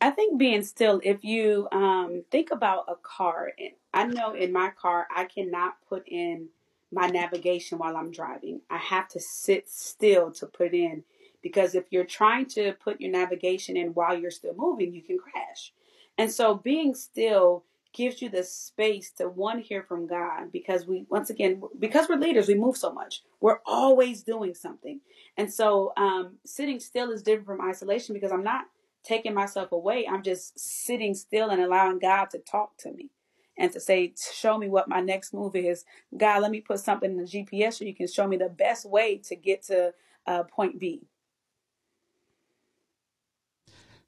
I 0.00 0.10
think 0.10 0.38
being 0.38 0.62
still, 0.62 1.00
if 1.04 1.24
you 1.24 1.68
um, 1.72 2.24
think 2.30 2.50
about 2.50 2.84
a 2.88 2.94
car, 2.96 3.52
I 3.92 4.06
know 4.06 4.34
in 4.34 4.52
my 4.52 4.70
car, 4.70 5.06
I 5.14 5.24
cannot 5.24 5.74
put 5.88 6.08
in 6.08 6.48
my 6.90 7.06
navigation 7.06 7.78
while 7.78 7.96
I'm 7.96 8.10
driving. 8.10 8.62
I 8.70 8.78
have 8.78 9.08
to 9.08 9.20
sit 9.20 9.68
still 9.68 10.30
to 10.32 10.46
put 10.46 10.72
in 10.72 11.04
because 11.42 11.74
if 11.74 11.84
you're 11.90 12.04
trying 12.04 12.46
to 12.46 12.72
put 12.74 13.00
your 13.00 13.10
navigation 13.10 13.76
in 13.76 13.88
while 13.88 14.18
you're 14.18 14.30
still 14.30 14.54
moving, 14.56 14.92
you 14.94 15.02
can 15.02 15.18
crash. 15.18 15.72
And 16.18 16.30
so 16.30 16.54
being 16.54 16.94
still 16.94 17.64
gives 17.92 18.22
you 18.22 18.28
the 18.28 18.44
space 18.44 19.10
to 19.10 19.28
one 19.28 19.58
hear 19.58 19.82
from 19.82 20.06
God 20.06 20.52
because 20.52 20.86
we 20.86 21.06
once 21.10 21.30
again 21.30 21.60
because 21.78 22.08
we're 22.08 22.16
leaders 22.16 22.48
we 22.48 22.54
move 22.54 22.76
so 22.76 22.92
much. 22.92 23.22
We're 23.40 23.60
always 23.66 24.22
doing 24.22 24.54
something. 24.54 25.00
And 25.36 25.52
so 25.52 25.92
um, 25.96 26.36
sitting 26.44 26.78
still 26.80 27.10
is 27.10 27.22
different 27.22 27.46
from 27.46 27.68
isolation 27.68 28.14
because 28.14 28.32
I'm 28.32 28.44
not 28.44 28.66
taking 29.02 29.34
myself 29.34 29.72
away. 29.72 30.06
I'm 30.06 30.22
just 30.22 30.58
sitting 30.58 31.14
still 31.14 31.50
and 31.50 31.62
allowing 31.62 31.98
God 31.98 32.30
to 32.30 32.38
talk 32.38 32.76
to 32.78 32.92
me 32.92 33.10
and 33.58 33.72
to 33.72 33.80
say 33.80 34.12
show 34.34 34.56
me 34.56 34.68
what 34.68 34.88
my 34.88 35.00
next 35.00 35.34
move 35.34 35.56
is. 35.56 35.84
God 36.16 36.42
let 36.42 36.50
me 36.50 36.60
put 36.60 36.80
something 36.80 37.10
in 37.10 37.16
the 37.16 37.24
GPS 37.24 37.74
so 37.74 37.84
you 37.84 37.94
can 37.94 38.06
show 38.06 38.28
me 38.28 38.36
the 38.36 38.48
best 38.48 38.88
way 38.88 39.16
to 39.24 39.36
get 39.36 39.62
to 39.64 39.92
uh, 40.26 40.44
point 40.44 40.78
B 40.78 41.02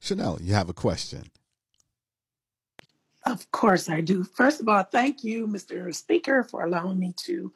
Chanel, 0.02 0.38
you 0.42 0.52
have 0.52 0.68
a 0.68 0.74
question. 0.74 1.30
Of 3.24 3.48
course, 3.52 3.88
I 3.88 4.00
do. 4.00 4.24
First 4.24 4.60
of 4.60 4.68
all, 4.68 4.82
thank 4.82 5.22
you, 5.22 5.46
Mr. 5.46 5.94
Speaker, 5.94 6.42
for 6.42 6.64
allowing 6.64 6.98
me 6.98 7.14
to 7.18 7.52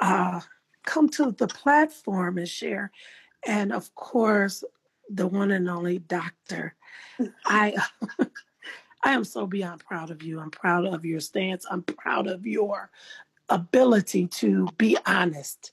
uh, 0.00 0.40
come 0.86 1.10
to 1.10 1.32
the 1.32 1.46
platform 1.46 2.38
and 2.38 2.48
share. 2.48 2.90
And 3.46 3.70
of 3.70 3.94
course, 3.94 4.64
the 5.10 5.26
one 5.26 5.50
and 5.50 5.68
only 5.68 5.98
doctor. 5.98 6.74
I 7.44 7.76
I 9.02 9.12
am 9.12 9.24
so 9.24 9.46
beyond 9.46 9.84
proud 9.84 10.10
of 10.10 10.22
you. 10.22 10.40
I'm 10.40 10.50
proud 10.50 10.86
of 10.86 11.04
your 11.04 11.20
stance. 11.20 11.66
I'm 11.70 11.82
proud 11.82 12.26
of 12.26 12.46
your 12.46 12.90
ability 13.50 14.26
to 14.26 14.68
be 14.78 14.96
honest. 15.04 15.72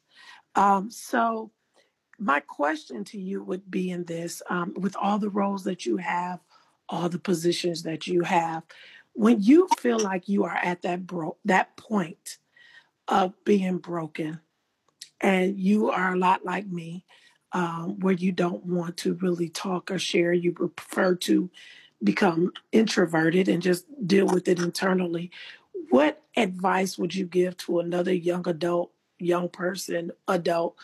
Um, 0.56 0.92
so 0.92 1.52
my 2.20 2.40
question 2.40 3.04
to 3.06 3.20
you 3.20 3.44
would 3.44 3.70
be 3.70 3.92
in 3.92 4.06
this 4.06 4.42
um, 4.50 4.74
with 4.76 4.96
all 5.00 5.20
the 5.20 5.30
roles 5.30 5.64
that 5.66 5.86
you 5.86 5.98
have, 5.98 6.40
all 6.90 7.10
the 7.10 7.20
positions 7.20 7.84
that 7.84 8.08
you 8.08 8.22
have, 8.24 8.64
when 9.14 9.42
you 9.42 9.68
feel 9.80 10.00
like 10.00 10.28
you 10.30 10.44
are 10.44 10.58
at 10.62 10.82
that 10.84 11.06
bro- 11.06 11.38
that 11.46 11.76
point 11.78 12.38
of 13.08 13.34
being 13.46 13.78
broken, 13.78 14.40
and 15.22 15.60
you 15.60 15.90
are 15.90 16.14
a 16.14 16.18
lot 16.18 16.46
like 16.46 16.68
me, 16.68 17.06
um, 17.52 18.00
where 18.00 18.14
you 18.14 18.32
don't 18.32 18.66
want 18.66 18.98
to 18.98 19.14
really 19.16 19.50
talk 19.50 19.90
or 19.90 20.00
share, 20.00 20.34
you 20.34 20.52
prefer 20.52 21.16
to 21.16 21.50
become 22.04 22.52
introverted 22.72 23.48
and 23.48 23.62
just 23.62 23.86
deal 24.06 24.28
with 24.28 24.48
it 24.48 24.60
internally. 24.60 25.32
What 25.90 26.22
advice 26.36 26.98
would 26.98 27.16
you 27.16 27.26
give 27.26 27.58
to 27.58 27.80
another 27.80 28.14
young 28.14 28.48
adult, 28.48 28.92
young 29.18 29.50
person, 29.50 30.12
adult 30.28 30.76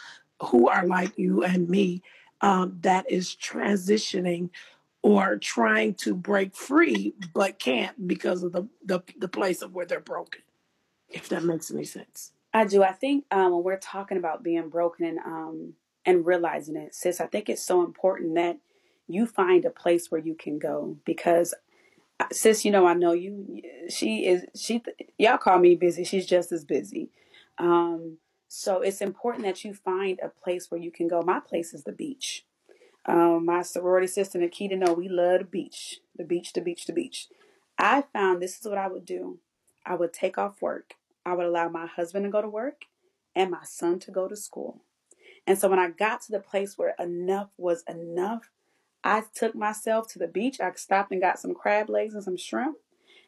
who 0.44 0.68
are 0.68 0.86
like 0.86 1.18
you 1.18 1.44
and 1.44 1.70
me 1.70 2.02
um, 2.42 2.78
that 2.82 3.10
is 3.10 3.36
transitioning 3.36 4.50
or 5.02 5.38
trying 5.38 5.94
to 5.94 6.16
break 6.16 6.56
free 6.56 7.14
but 7.34 7.60
can't 7.60 8.08
because 8.08 8.44
of 8.44 8.52
the, 8.54 8.68
the, 8.86 9.02
the 9.18 9.28
place 9.28 9.62
of 9.62 9.74
where 9.74 9.86
they're 9.86 10.00
broken, 10.00 10.42
if 11.10 11.30
that 11.30 11.44
makes 11.44 11.72
any 11.72 11.84
sense? 11.84 12.32
I 12.54 12.66
do. 12.66 12.84
I 12.84 12.92
think 12.92 13.26
um, 13.32 13.52
when 13.52 13.64
we're 13.64 13.78
talking 13.78 14.18
about 14.18 14.44
being 14.44 14.70
broken 14.70 15.06
and 15.06 15.20
um, 15.20 15.74
and 16.06 16.26
realizing 16.26 16.76
it, 16.76 16.94
sis, 16.94 17.20
I 17.20 17.26
think 17.26 17.50
it's 17.50 17.64
so 17.64 17.84
important 17.84 18.36
that 18.36 18.60
you 19.08 19.26
find 19.26 19.66
a 19.66 19.70
place 19.70 20.12
where 20.12 20.22
you 20.22 20.36
can 20.36 20.60
go 20.60 20.98
because 21.06 21.54
uh, 22.20 22.26
sis, 22.32 22.64
you 22.64 22.72
know, 22.72 22.86
I 22.86 22.94
know 22.94 23.14
you. 23.14 23.62
She 23.90 24.28
is. 24.28 24.46
She. 24.56 24.84
Y'all 25.18 25.38
call 25.38 25.58
me 25.58 25.76
busy. 25.76 26.04
She's 26.04 26.28
just 26.28 26.52
as 26.52 26.64
busy. 26.64 27.10
Um, 27.58 28.18
so 28.56 28.82
it's 28.82 29.02
important 29.02 29.46
that 29.46 29.66
you 29.66 29.74
find 29.74 30.20
a 30.22 30.30
place 30.30 30.70
where 30.70 30.80
you 30.80 30.92
can 30.92 31.08
go. 31.08 31.24
My 31.24 31.40
place 31.40 31.74
is 31.74 31.86
the 31.86 31.92
beach. 31.92 32.46
Um, 33.04 33.46
my 33.46 33.64
sorority 33.64 34.06
sister 34.06 34.38
Nikita, 34.38 34.76
know 34.76 34.94
we 34.94 35.10
love 35.10 35.40
the 35.40 35.46
beach, 35.46 36.02
the 36.16 36.24
beach, 36.24 36.54
the 36.54 36.62
beach, 36.62 36.86
the 36.86 36.94
beach. 36.94 37.30
I 37.80 38.04
found 38.14 38.44
this 38.44 38.60
is 38.60 38.68
what 38.68 38.78
I 38.78 38.88
would 38.88 39.06
do. 39.06 39.40
I 39.88 39.96
would 39.96 40.14
take 40.14 40.38
off 40.38 40.62
work. 40.62 40.94
I 41.26 41.34
would 41.34 41.48
allow 41.48 41.68
my 41.68 41.88
husband 41.88 42.26
to 42.26 42.30
go 42.30 42.44
to 42.44 42.48
work 42.48 42.84
and 43.36 43.50
my 43.50 43.64
son 43.64 43.98
to 44.02 44.12
go 44.12 44.28
to 44.28 44.36
school. 44.36 44.84
And 45.48 45.58
so 45.58 45.68
when 45.68 45.80
I 45.80 45.90
got 45.90 46.22
to 46.22 46.32
the 46.32 46.40
place 46.40 46.78
where 46.78 46.94
enough 47.00 47.50
was 47.58 47.84
enough, 47.90 48.52
I 49.04 49.24
took 49.34 49.56
myself 49.56 50.08
to 50.10 50.20
the 50.20 50.28
beach. 50.28 50.62
I 50.62 50.72
stopped 50.74 51.12
and 51.12 51.20
got 51.20 51.40
some 51.40 51.56
crab 51.56 51.90
legs 51.90 52.14
and 52.14 52.24
some 52.24 52.38
shrimp. 52.38 52.78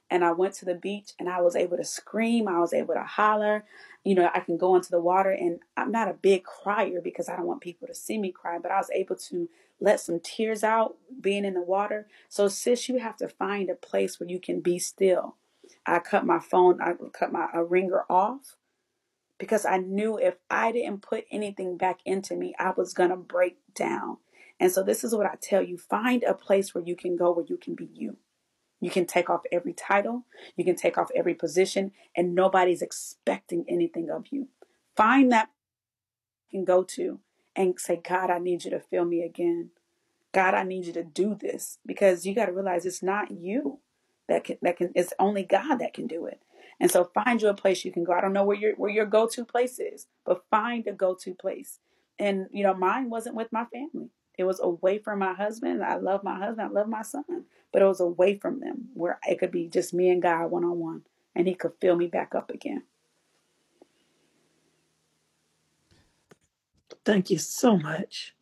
And 0.10 0.24
I 0.24 0.32
went 0.32 0.54
to 0.56 0.66
the 0.66 0.76
beach 0.76 1.12
and 1.20 1.28
I 1.28 1.42
was 1.42 1.56
able 1.56 1.78
to 1.78 1.84
scream. 1.84 2.48
I 2.48 2.60
was 2.60 2.74
able 2.74 2.94
to 2.94 3.04
holler. 3.04 3.66
You 4.04 4.16
know, 4.16 4.30
I 4.34 4.40
can 4.40 4.58
go 4.58 4.76
into 4.76 4.92
the 4.92 5.00
water 5.02 5.32
and 5.32 5.60
I'm 5.76 5.92
not 5.92 6.08
a 6.08 6.14
big 6.14 6.44
crier 6.44 7.02
because 7.04 7.28
I 7.28 7.36
don't 7.36 7.48
want 7.48 7.62
people 7.62 7.88
to 7.88 7.96
see 7.96 8.18
me 8.18 8.32
cry, 8.32 8.60
but 8.60 8.72
I 8.72 8.78
was 8.78 8.92
able 8.92 9.16
to 9.16 9.50
let 9.80 10.00
some 10.00 10.20
tears 10.20 10.64
out 10.64 10.96
being 11.20 11.44
in 11.44 11.56
the 11.56 11.62
water. 11.62 12.08
So, 12.30 12.48
sis, 12.48 12.88
you 12.88 13.00
have 13.00 13.18
to 13.18 13.28
find 13.28 13.70
a 13.70 13.76
place 13.76 14.20
where 14.20 14.30
you 14.30 14.40
can 14.40 14.62
be 14.62 14.80
still. 14.80 15.36
I 15.86 16.00
cut 16.00 16.26
my 16.26 16.40
phone, 16.40 16.82
I 16.82 16.94
cut 17.14 17.32
my 17.32 17.48
ringer 17.56 18.06
off 18.10 18.56
because 19.38 19.66
I 19.66 19.78
knew 19.78 20.18
if 20.18 20.36
I 20.50 20.72
didn't 20.72 21.02
put 21.02 21.26
anything 21.32 21.78
back 21.78 22.00
into 22.06 22.36
me, 22.36 22.56
I 22.60 22.72
was 22.72 22.94
going 22.94 23.10
to 23.10 23.16
break 23.16 23.58
down. 23.74 24.18
And 24.60 24.72
so 24.72 24.84
this 24.84 25.04
is 25.04 25.14
what 25.14 25.26
I 25.26 25.36
tell 25.42 25.62
you 25.62 25.78
find 25.78 26.24
a 26.24 26.34
place 26.34 26.74
where 26.74 26.84
you 26.84 26.96
can 26.96 27.18
go 27.18 27.32
where 27.32 27.46
you 27.46 27.58
can 27.58 27.76
be 27.76 27.90
you. 27.94 28.18
You 28.82 28.92
can 28.92 29.06
take 29.06 29.30
off 29.30 29.42
every 29.52 29.74
title, 29.74 30.26
you 30.56 30.66
can 30.66 30.76
take 30.76 30.98
off 30.98 31.10
every 31.16 31.34
position, 31.34 31.92
and 32.16 32.36
nobody's 32.36 32.82
expecting 32.82 33.66
anything 33.68 34.10
of 34.10 34.26
you. 34.32 34.50
Find 34.96 35.32
that 35.32 35.50
you 36.50 36.60
can 36.60 36.66
go 36.66 36.84
to 36.84 37.20
and 37.56 37.80
say, 37.80 38.02
God, 38.08 38.30
I 38.30 38.40
need 38.40 38.66
you 38.66 38.72
to 38.72 38.80
fill 38.80 39.06
me 39.06 39.24
again. 39.24 39.72
God, 40.34 40.54
I 40.54 40.64
need 40.64 40.86
you 40.86 40.94
to 40.94 41.04
do 41.04 41.36
this 41.36 41.80
because 41.86 42.26
you 42.26 42.36
got 42.36 42.48
to 42.48 42.52
realize 42.52 42.86
it's 42.86 43.02
not 43.02 43.32
you 43.32 43.80
that 44.28 44.44
can, 44.44 44.58
that 44.62 44.78
can, 44.78 44.92
it's 44.96 45.14
only 45.20 45.44
God 45.44 45.78
that 45.80 45.94
can 45.94 46.08
do 46.08 46.26
it. 46.26 46.42
And 46.80 46.92
so 46.92 47.10
find 47.14 47.42
you 47.42 47.48
a 47.48 47.54
place 47.54 47.86
you 47.86 47.92
can 47.92 48.04
go. 48.04 48.14
I 48.14 48.22
don't 48.22 48.34
know 48.34 48.44
where 48.44 48.58
your 48.58 48.76
where 48.76 48.92
your 48.92 49.06
go-to 49.06 49.46
place 49.46 49.80
is, 49.80 50.08
but 50.26 50.44
find 50.52 50.86
a 50.88 50.92
go-to 50.92 51.34
place. 51.34 51.80
And 52.20 52.48
you 52.52 52.64
know, 52.64 52.74
mine 52.74 53.10
wasn't 53.10 53.36
with 53.36 53.52
my 53.52 53.66
family. 53.66 54.10
It 54.38 54.44
was 54.44 54.60
away 54.60 55.00
from 55.00 55.20
my 55.20 55.34
husband. 55.34 55.84
I 55.84 55.96
love 55.98 56.24
my 56.24 56.38
husband. 56.38 56.70
I 56.70 56.72
love 56.72 56.88
my 56.90 57.02
son, 57.04 57.46
but 57.72 57.82
it 57.82 57.86
was 57.86 58.00
away 58.00 58.36
from 58.38 58.60
them 58.60 58.90
where 58.94 59.20
it 59.28 59.40
could 59.40 59.52
be 59.52 59.68
just 59.68 59.94
me 59.94 60.10
and 60.10 60.22
God 60.22 60.48
one 60.52 60.64
on 60.64 60.80
one, 60.80 61.02
and 61.36 61.48
He 61.48 61.56
could 61.56 61.74
fill 61.80 61.96
me 61.96 62.08
back 62.08 62.36
up 62.36 62.50
again. 62.52 62.84
Thank 67.06 67.30
you 67.30 67.38
so 67.38 67.78
much. 67.78 68.36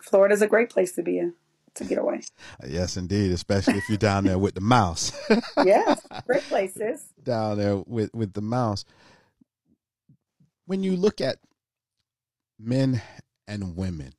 Florida's 0.00 0.42
a 0.42 0.48
great 0.48 0.70
place 0.70 0.92
to 0.92 1.02
be 1.02 1.18
in 1.18 1.34
to 1.74 1.84
get 1.84 1.98
away. 1.98 2.20
Yes, 2.66 2.96
indeed, 2.96 3.32
especially 3.32 3.78
if 3.78 3.88
you're 3.88 3.98
down 3.98 4.24
there 4.24 4.38
with 4.38 4.54
the 4.54 4.60
mouse. 4.60 5.12
yes, 5.64 6.00
great 6.26 6.42
places. 6.42 7.06
Down 7.22 7.58
there 7.58 7.76
with 7.78 8.10
with 8.14 8.32
the 8.32 8.42
mouse. 8.42 8.84
When 10.66 10.82
you 10.82 10.96
look 10.96 11.20
at 11.20 11.38
men 12.58 13.02
and 13.48 13.76
women, 13.76 14.12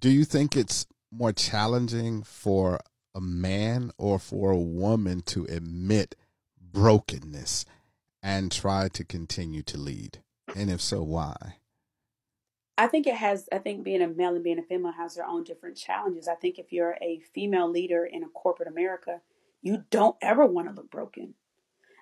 do 0.00 0.10
you 0.10 0.24
think 0.24 0.56
it's 0.56 0.86
more 1.10 1.32
challenging 1.32 2.22
for 2.22 2.80
a 3.14 3.20
man 3.20 3.90
or 3.98 4.18
for 4.18 4.50
a 4.50 4.58
woman 4.58 5.22
to 5.22 5.44
admit 5.46 6.14
brokenness 6.60 7.64
and 8.22 8.52
try 8.52 8.88
to 8.88 9.04
continue 9.04 9.62
to 9.62 9.78
lead? 9.78 10.22
And 10.54 10.70
if 10.70 10.80
so, 10.80 11.02
why? 11.02 11.56
I 12.76 12.86
think 12.86 13.08
it 13.08 13.16
has, 13.16 13.48
I 13.50 13.58
think 13.58 13.82
being 13.82 14.02
a 14.02 14.08
male 14.08 14.34
and 14.34 14.44
being 14.44 14.58
a 14.60 14.62
female 14.62 14.92
has 14.92 15.16
their 15.16 15.26
own 15.26 15.42
different 15.42 15.76
challenges. 15.76 16.28
I 16.28 16.36
think 16.36 16.58
if 16.58 16.72
you're 16.72 16.96
a 17.02 17.20
female 17.34 17.68
leader 17.68 18.04
in 18.04 18.22
a 18.22 18.28
corporate 18.28 18.68
America, 18.68 19.20
you 19.62 19.84
don't 19.90 20.16
ever 20.22 20.46
want 20.46 20.68
to 20.68 20.74
look 20.74 20.90
broken. 20.90 21.34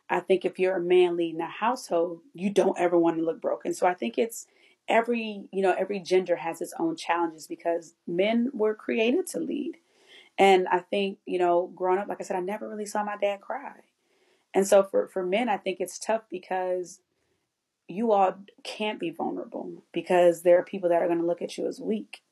I 0.09 0.21
think 0.21 0.45
if 0.45 0.59
you're 0.59 0.77
a 0.77 0.81
man 0.81 1.17
leading 1.17 1.41
a 1.41 1.49
household, 1.49 2.21
you 2.35 2.51
don't 2.51 2.79
ever 2.79 2.99
want 2.99 3.17
to 3.17 3.25
look 3.25 3.41
broken. 3.41 3.73
So 3.73 3.87
I 3.87 3.95
think 3.95 4.19
it's 4.19 4.47
every, 4.89 5.49
you 5.53 5.63
know, 5.63 5.75
every 5.77 6.01
gender 6.01 6.37
has 6.37 6.61
its 6.61 6.75
own 6.79 6.97
challenges 6.97 7.47
because 7.47 7.95
men 8.07 8.51
were 8.53 8.75
created 8.75 9.27
to 9.29 9.41
lead. 9.41 9.77
And 10.39 10.69
I 10.69 10.81
think, 10.81 11.19
you 11.27 11.39
know, 11.39 11.73
growing 11.75 11.99
up, 11.99 12.09
like 12.09 12.21
I 12.21 12.25
said, 12.25 12.37
I 12.37 12.41
never 12.41 12.69
really 12.69 12.87
saw 12.87 13.03
my 13.03 13.17
dad 13.17 13.41
cry. 13.41 13.73
And 14.55 14.67
so 14.67 14.83
for, 14.83 15.09
for 15.09 15.25
men, 15.25 15.49
I 15.49 15.57
think 15.57 15.81
it's 15.81 15.99
tough 15.99 16.23
because 16.31 17.01
you 17.89 18.13
all 18.13 18.35
can't 18.65 18.99
be 18.99 19.11
vulnerable 19.11 19.85
because 19.93 20.43
there 20.43 20.59
are 20.59 20.65
people 20.65 20.89
that 20.89 21.03
are 21.03 21.07
going 21.07 21.21
to 21.21 21.27
look 21.27 21.43
at 21.43 21.57
you 21.57 21.67
as 21.67 21.81
weak. 21.81 22.23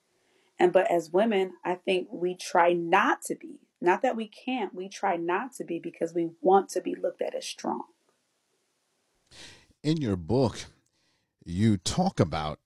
And 0.58 0.72
but 0.72 0.90
as 0.90 1.10
women, 1.10 1.52
I 1.64 1.74
think 1.74 2.08
we 2.12 2.34
try 2.34 2.72
not 2.72 3.22
to 3.22 3.34
be. 3.34 3.60
Not 3.80 4.02
that 4.02 4.16
we 4.16 4.28
can't, 4.28 4.74
we 4.74 4.88
try 4.88 5.16
not 5.16 5.52
to 5.54 5.64
be 5.64 5.78
because 5.78 6.14
we 6.14 6.30
want 6.40 6.70
to 6.70 6.80
be 6.80 6.94
looked 6.94 7.20
at 7.20 7.34
as 7.34 7.44
strong. 7.44 7.82
In 9.82 9.98
your 9.98 10.16
book, 10.16 10.64
you 11.44 11.76
talk 11.76 12.20
about 12.20 12.58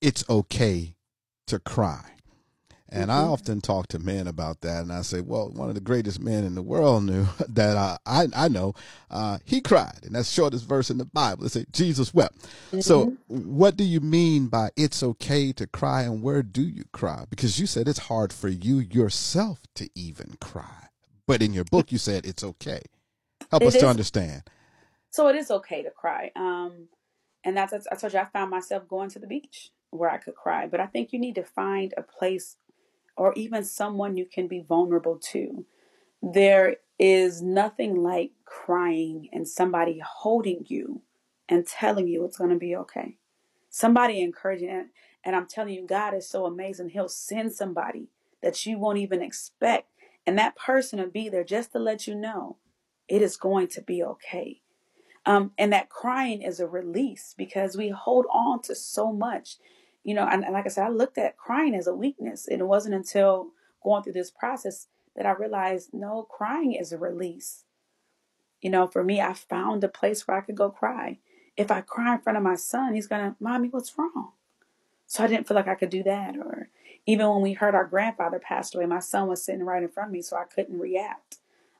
it's 0.00 0.24
okay 0.28 0.96
to 1.46 1.58
cry. 1.58 2.04
And 2.90 3.10
mm-hmm. 3.10 3.20
I 3.20 3.22
often 3.24 3.60
talk 3.60 3.88
to 3.88 3.98
men 3.98 4.26
about 4.26 4.62
that, 4.62 4.82
and 4.82 4.92
I 4.92 5.02
say, 5.02 5.20
well, 5.20 5.50
one 5.50 5.68
of 5.68 5.74
the 5.74 5.80
greatest 5.80 6.20
men 6.20 6.44
in 6.44 6.54
the 6.54 6.62
world 6.62 7.04
knew 7.04 7.26
that 7.48 7.76
uh, 7.76 7.98
I 8.06 8.28
I 8.34 8.48
know 8.48 8.74
uh, 9.10 9.38
he 9.44 9.60
cried, 9.60 10.00
and 10.04 10.14
that's 10.14 10.30
shortest 10.30 10.66
verse 10.66 10.88
in 10.88 10.96
the 10.96 11.04
Bible. 11.04 11.44
It 11.44 11.50
says 11.50 11.66
Jesus 11.70 12.14
wept. 12.14 12.38
Mm-hmm. 12.38 12.80
So, 12.80 13.14
what 13.26 13.76
do 13.76 13.84
you 13.84 14.00
mean 14.00 14.46
by 14.46 14.70
it's 14.74 15.02
okay 15.02 15.52
to 15.52 15.66
cry, 15.66 16.02
and 16.02 16.22
where 16.22 16.42
do 16.42 16.62
you 16.62 16.84
cry? 16.92 17.26
Because 17.28 17.60
you 17.60 17.66
said 17.66 17.88
it's 17.88 17.98
hard 17.98 18.32
for 18.32 18.48
you 18.48 18.78
yourself 18.78 19.60
to 19.74 19.90
even 19.94 20.38
cry, 20.40 20.88
but 21.26 21.42
in 21.42 21.52
your 21.52 21.64
book 21.64 21.92
you 21.92 21.98
said 21.98 22.24
it's 22.24 22.42
okay. 22.42 22.80
Help 23.50 23.64
it 23.64 23.66
us 23.66 23.74
is, 23.74 23.82
to 23.82 23.88
understand. 23.88 24.44
So 25.10 25.28
it 25.28 25.36
is 25.36 25.50
okay 25.50 25.82
to 25.82 25.90
cry, 25.90 26.30
um, 26.36 26.88
and 27.44 27.56
that's 27.56 27.86
I 27.90 27.94
told 27.94 28.12
you 28.12 28.18
I 28.18 28.24
found 28.26 28.50
myself 28.50 28.88
going 28.88 29.10
to 29.10 29.18
the 29.18 29.26
beach 29.26 29.70
where 29.90 30.10
I 30.10 30.18
could 30.18 30.34
cry, 30.34 30.66
but 30.66 30.80
I 30.80 30.86
think 30.86 31.12
you 31.12 31.18
need 31.18 31.34
to 31.36 31.44
find 31.44 31.94
a 31.96 32.02
place 32.02 32.56
or 33.16 33.32
even 33.34 33.64
someone 33.64 34.16
you 34.16 34.26
can 34.26 34.46
be 34.46 34.60
vulnerable 34.60 35.18
to. 35.32 35.64
There 36.22 36.76
is 36.98 37.42
nothing 37.42 38.02
like 38.02 38.32
crying 38.44 39.28
and 39.32 39.46
somebody 39.46 40.00
holding 40.04 40.64
you 40.68 41.02
and 41.48 41.66
telling 41.66 42.08
you 42.08 42.24
it's 42.24 42.38
going 42.38 42.50
to 42.50 42.56
be 42.56 42.76
okay. 42.76 43.16
Somebody 43.70 44.20
encouraging 44.20 44.70
it. 44.70 44.86
And 45.24 45.34
I'm 45.34 45.46
telling 45.46 45.74
you, 45.74 45.86
God 45.86 46.14
is 46.14 46.28
so 46.28 46.46
amazing. 46.46 46.90
He'll 46.90 47.08
send 47.08 47.52
somebody 47.52 48.08
that 48.42 48.64
you 48.66 48.78
won't 48.78 48.98
even 48.98 49.22
expect. 49.22 49.88
And 50.26 50.38
that 50.38 50.56
person 50.56 50.98
will 51.00 51.10
be 51.10 51.28
there 51.28 51.44
just 51.44 51.72
to 51.72 51.78
let 51.78 52.06
you 52.06 52.14
know 52.14 52.56
it 53.08 53.22
is 53.22 53.36
going 53.36 53.68
to 53.68 53.82
be 53.82 54.02
okay. 54.02 54.60
Um, 55.28 55.52
and 55.58 55.72
that 55.74 55.90
crying 55.90 56.42
is 56.42 56.60
a 56.60 56.68
release 56.68 57.34
because 57.38 57.76
we 57.76 57.90
hold 57.90 58.26
on 58.32 58.62
to 58.62 58.74
so 58.74 59.12
much 59.12 59.58
you 60.04 60.14
know, 60.14 60.26
and, 60.26 60.42
and 60.44 60.54
like 60.54 60.64
I 60.64 60.70
said, 60.70 60.86
I 60.86 60.90
looked 60.90 61.18
at 61.18 61.36
crying 61.36 61.74
as 61.74 61.86
a 61.86 61.94
weakness. 61.94 62.48
And 62.48 62.62
it 62.62 62.66
wasn't 62.66 62.94
until 62.94 63.48
going 63.82 64.02
through 64.02 64.14
this 64.14 64.30
process 64.30 64.86
that 65.16 65.26
I 65.26 65.32
realized 65.32 65.90
no, 65.92 66.22
crying 66.22 66.72
is 66.72 66.92
a 66.92 66.98
release. 66.98 67.64
You 68.62 68.70
know, 68.70 68.86
for 68.86 69.04
me, 69.04 69.20
I 69.20 69.34
found 69.34 69.84
a 69.84 69.88
place 69.88 70.26
where 70.26 70.38
I 70.38 70.40
could 70.40 70.56
go 70.56 70.70
cry. 70.70 71.18
If 71.58 71.70
I 71.70 71.82
cry 71.82 72.14
in 72.14 72.20
front 72.20 72.38
of 72.38 72.42
my 72.42 72.56
son, 72.56 72.94
he's 72.94 73.06
gonna, 73.06 73.36
Mommy, 73.40 73.68
what's 73.68 73.98
wrong? 73.98 74.32
So 75.06 75.24
I 75.24 75.26
didn't 75.26 75.46
feel 75.46 75.56
like 75.56 75.68
I 75.68 75.74
could 75.74 75.90
do 75.90 76.02
that. 76.04 76.36
Or 76.38 76.70
even 77.06 77.28
when 77.28 77.42
we 77.42 77.52
heard 77.52 77.74
our 77.74 77.86
grandfather 77.86 78.38
passed 78.38 78.74
away, 78.74 78.86
my 78.86 79.00
son 79.00 79.28
was 79.28 79.44
sitting 79.44 79.64
right 79.64 79.82
in 79.82 79.90
front 79.90 80.08
of 80.08 80.12
me, 80.14 80.22
so 80.22 80.38
I 80.38 80.44
couldn't 80.44 80.78
react 80.78 81.38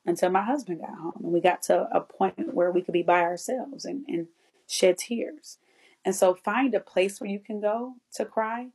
until 0.08 0.30
my 0.30 0.42
husband 0.42 0.80
got 0.80 0.98
home. 0.98 1.20
And 1.22 1.32
we 1.32 1.40
got 1.40 1.62
to 1.62 1.88
a 1.94 2.00
point 2.00 2.54
where 2.54 2.70
we 2.70 2.82
could 2.82 2.92
be 2.92 3.02
by 3.02 3.20
ourselves 3.20 3.84
and, 3.84 4.04
and 4.08 4.28
shed 4.66 4.98
tears. 4.98 5.58
And 6.04 6.14
so 6.14 6.34
find 6.34 6.74
a 6.74 6.80
place 6.80 7.20
where 7.20 7.30
you 7.30 7.38
can 7.38 7.60
go 7.60 7.94
to 8.14 8.24
cry 8.24 8.68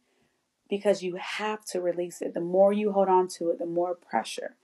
because 0.69 1.03
you 1.03 1.15
have 1.15 1.65
to 1.65 1.81
release 1.81 2.21
it. 2.21 2.33
The 2.33 2.41
more 2.41 2.71
you 2.71 2.91
hold 2.91 3.07
on 3.07 3.27
to 3.29 3.49
it, 3.49 3.59
the 3.59 3.65
more 3.65 3.95
pressure. 3.95 4.55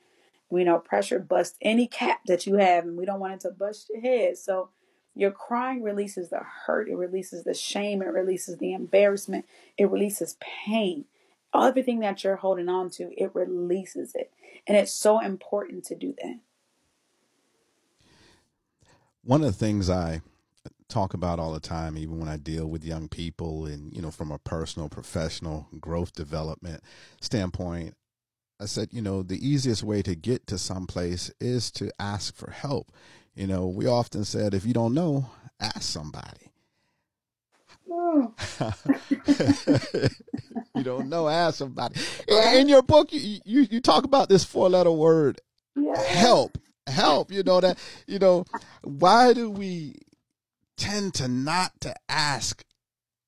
We 0.50 0.64
know 0.64 0.80
pressure 0.80 1.20
busts 1.20 1.58
any 1.62 1.88
cap 1.88 2.22
that 2.26 2.48
you 2.48 2.56
have, 2.56 2.84
and 2.84 2.98
we 2.98 3.06
don't 3.06 3.20
want 3.20 3.34
it 3.34 3.40
to 3.42 3.52
bust 3.52 3.90
your 3.90 4.02
head. 4.02 4.38
So 4.38 4.70
your 5.16 5.32
crying 5.32 5.84
releases 5.84 6.30
the 6.30 6.42
hurt, 6.66 6.90
it 6.90 6.96
releases 6.96 7.44
the 7.44 7.54
shame, 7.54 8.02
it 8.02 8.06
releases 8.06 8.58
the 8.58 8.74
embarrassment, 8.74 9.46
it 9.78 9.92
releases 9.92 10.38
pain. 10.40 11.06
Everything 11.54 12.00
that 12.00 12.24
you're 12.24 12.38
holding 12.38 12.70
on 12.70 12.90
to, 12.92 13.12
it 13.18 13.34
releases 13.34 14.16
it. 14.16 14.32
And 14.66 14.78
it's 14.78 14.92
so 14.92 15.20
important 15.20 15.84
to 15.86 15.96
do 15.96 16.16
that. 16.22 16.40
One 19.24 19.42
of 19.42 19.48
the 19.48 19.58
things 19.58 19.90
I 19.90 20.22
talk 20.88 21.14
about 21.14 21.40
all 21.40 21.54
the 21.54 21.60
time, 21.60 21.98
even 21.98 22.20
when 22.20 22.28
I 22.28 22.38
deal 22.38 22.68
with 22.68 22.84
young 22.84 23.08
people 23.08 23.66
and, 23.66 23.94
you 23.94 24.02
know, 24.02 24.12
from 24.12 24.32
a 24.32 24.40
personal, 24.40 24.90
professional 24.90 25.68
growth 25.80 26.14
development 26.14 26.84
standpoint, 27.22 27.96
I 28.60 28.66
said, 28.66 28.90
you 28.92 29.02
know, 29.02 29.24
the 29.24 29.48
easiest 29.48 29.84
way 29.84 30.02
to 30.02 30.16
get 30.16 30.46
to 30.48 30.58
some 30.58 30.86
place 30.86 31.32
is 31.40 31.72
to 31.74 31.92
ask 32.00 32.36
for 32.36 32.52
help. 32.52 32.92
You 33.34 33.48
know, 33.48 33.68
we 33.68 33.88
often 33.88 34.26
said, 34.26 34.54
if 34.54 34.66
you 34.66 34.74
don't 34.74 34.94
know, 34.94 35.30
ask 35.62 35.84
somebody. 35.84 36.52
you 40.76 40.84
don't 40.84 41.08
know, 41.08 41.30
ask 41.30 41.58
somebody. 41.58 42.00
In 42.28 42.68
your 42.68 42.82
book, 42.82 43.14
you, 43.14 43.40
you, 43.46 43.68
you 43.70 43.80
talk 43.80 44.04
about 44.04 44.28
this 44.30 44.44
four 44.44 44.70
letter 44.70 44.92
word, 44.92 45.40
yeah. 45.76 45.98
help. 46.02 46.58
Help, 46.90 47.32
you 47.32 47.44
know 47.44 47.60
that, 47.62 47.78
you 48.08 48.20
know, 48.20 48.46
why 48.84 49.34
do 49.34 49.50
we 49.50 49.96
tend 50.78 51.14
to 51.16 51.28
not 51.28 51.72
to 51.82 51.94
ask 52.10 52.64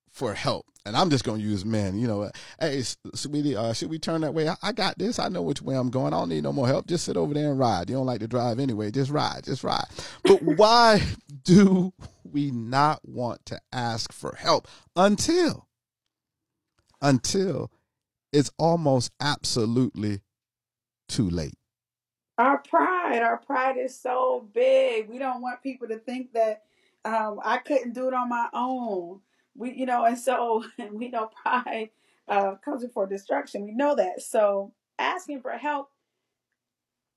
for 0.09 0.33
help? 0.33 0.65
and 0.85 0.97
I'm 0.97 1.09
just 1.09 1.23
going 1.23 1.39
to 1.39 1.47
use 1.47 1.63
men. 1.63 1.97
You 1.97 2.07
know, 2.07 2.31
hey, 2.59 2.83
sweetie, 3.13 3.55
uh, 3.55 3.73
should 3.73 3.89
we 3.89 3.99
turn 3.99 4.21
that 4.21 4.33
way? 4.33 4.49
I, 4.49 4.55
I, 4.61 4.71
got 4.71 4.97
this. 4.97 5.19
I 5.19 5.27
know 5.27 5.41
which 5.41 5.61
way 5.61 5.75
I'm 5.75 5.89
going. 5.89 6.13
I 6.13 6.19
don't 6.19 6.29
need 6.29 6.43
no 6.43 6.53
more 6.53 6.67
help. 6.67 6.87
Just 6.87 7.05
sit 7.05 7.17
over 7.17 7.33
there 7.33 7.51
and 7.51 7.59
ride. 7.59 7.89
You 7.89 7.97
don't 7.97 8.05
like 8.05 8.21
to 8.21 8.27
drive 8.27 8.59
anyway. 8.59 8.91
Just 8.91 9.11
ride. 9.11 9.43
Just 9.43 9.63
ride. 9.63 9.85
But 10.23 10.41
why 10.41 11.01
do 11.43 11.93
we 12.23 12.51
not 12.51 13.01
want 13.03 13.45
to 13.47 13.61
ask 13.71 14.11
for 14.11 14.35
help 14.35 14.67
until, 14.95 15.67
until 17.01 17.71
it's 18.33 18.51
almost 18.57 19.11
absolutely 19.19 20.21
too 21.07 21.29
late? 21.29 21.55
Our 22.41 22.57
pride, 22.57 23.21
our 23.21 23.37
pride 23.37 23.77
is 23.77 23.99
so 23.99 24.47
big. 24.51 25.07
We 25.07 25.19
don't 25.19 25.43
want 25.43 25.61
people 25.61 25.87
to 25.89 25.99
think 25.99 26.33
that 26.33 26.63
um, 27.05 27.39
I 27.45 27.59
couldn't 27.59 27.93
do 27.93 28.07
it 28.07 28.15
on 28.15 28.29
my 28.29 28.47
own. 28.51 29.19
We 29.55 29.73
you 29.73 29.85
know 29.85 30.05
and 30.05 30.17
so 30.17 30.63
we 30.91 31.09
know 31.09 31.29
pride 31.43 31.91
uh, 32.27 32.55
comes 32.65 32.83
before 32.83 33.05
destruction. 33.05 33.63
We 33.63 33.73
know 33.73 33.95
that. 33.95 34.23
So 34.23 34.73
asking 34.97 35.41
for 35.41 35.51
help 35.51 35.89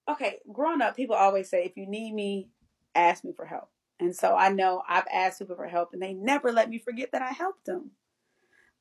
okay 0.09 0.37
growing 0.53 0.83
up 0.83 0.95
people 0.95 1.17
always 1.17 1.49
say 1.49 1.65
if 1.65 1.77
you 1.77 1.87
need 1.87 2.13
me 2.13 2.49
ask 2.95 3.25
me 3.25 3.33
for 3.33 3.47
help. 3.47 3.71
And 4.01 4.15
so 4.15 4.37
i 4.37 4.51
know 4.51 4.83
i've 4.87 5.07
asked 5.11 5.39
people 5.39 5.57
for 5.57 5.69
help 5.69 5.95
and 5.95 6.03
they 6.03 6.13
never 6.13 6.53
let 6.53 6.69
me 6.69 6.79
forget 6.79 7.13
that 7.13 7.23
i 7.23 7.31
helped 7.31 7.65
them. 7.65 7.93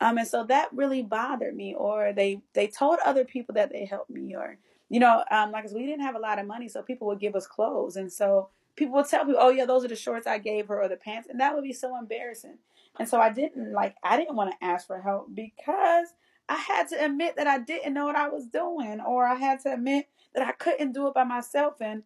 Um 0.02 0.18
and 0.18 0.28
so 0.28 0.44
that 0.44 0.74
really 0.74 1.04
bothered 1.04 1.56
me 1.56 1.74
or 1.74 2.12
they 2.12 2.41
they 2.54 2.68
told 2.68 3.00
other 3.06 3.24
people 3.24 3.56
that 3.56 3.72
they 3.72 3.86
helped 3.86 4.10
me 4.10 4.36
or 4.36 4.58
you 4.89 4.99
know 4.99 5.23
um 5.31 5.51
like 5.51 5.69
we 5.71 5.86
didn't 5.86 6.03
have 6.03 6.15
a 6.15 6.19
lot 6.19 6.39
of 6.39 6.47
money 6.47 6.67
so 6.67 6.81
people 6.81 7.07
would 7.07 7.19
give 7.19 7.36
us 7.36 7.47
clothes. 7.47 7.95
And 7.95 8.11
so 8.11 8.49
people 8.75 8.95
would 8.95 9.07
tell 9.07 9.25
me 9.25 9.36
oh 9.38 9.49
yeah 9.49 9.65
those 9.65 9.86
are 9.86 9.89
the 9.89 9.95
shorts 9.95 10.25
i 10.27 10.38
gave 10.38 10.67
her 10.67 10.81
or 10.81 10.88
the 10.89 10.97
pants. 10.97 11.27
And 11.29 11.39
that 11.39 11.55
would 11.55 11.63
be 11.63 11.73
so 11.73 11.97
embarrassing. 11.97 12.57
And 12.99 13.07
so 13.07 13.19
I 13.19 13.29
didn't 13.31 13.73
like 13.73 13.95
I 14.03 14.17
didn't 14.17 14.36
want 14.36 14.51
to 14.51 14.65
ask 14.65 14.88
for 14.88 15.01
help 15.01 15.34
because 15.34 16.07
I 16.49 16.55
had 16.57 16.88
to 16.89 17.03
admit 17.03 17.36
that 17.38 17.47
I 17.47 17.59
didn't 17.59 17.93
know 17.93 18.05
what 18.05 18.15
I 18.15 18.29
was 18.29 18.47
doing 18.47 18.99
or 19.01 19.25
I 19.25 19.36
had 19.36 19.61
to 19.61 19.73
admit 19.73 20.07
that 20.36 20.45
I 20.45 20.51
couldn't 20.51 20.91
do 20.91 21.07
it 21.07 21.13
by 21.13 21.23
myself. 21.23 21.75
And, 21.81 22.03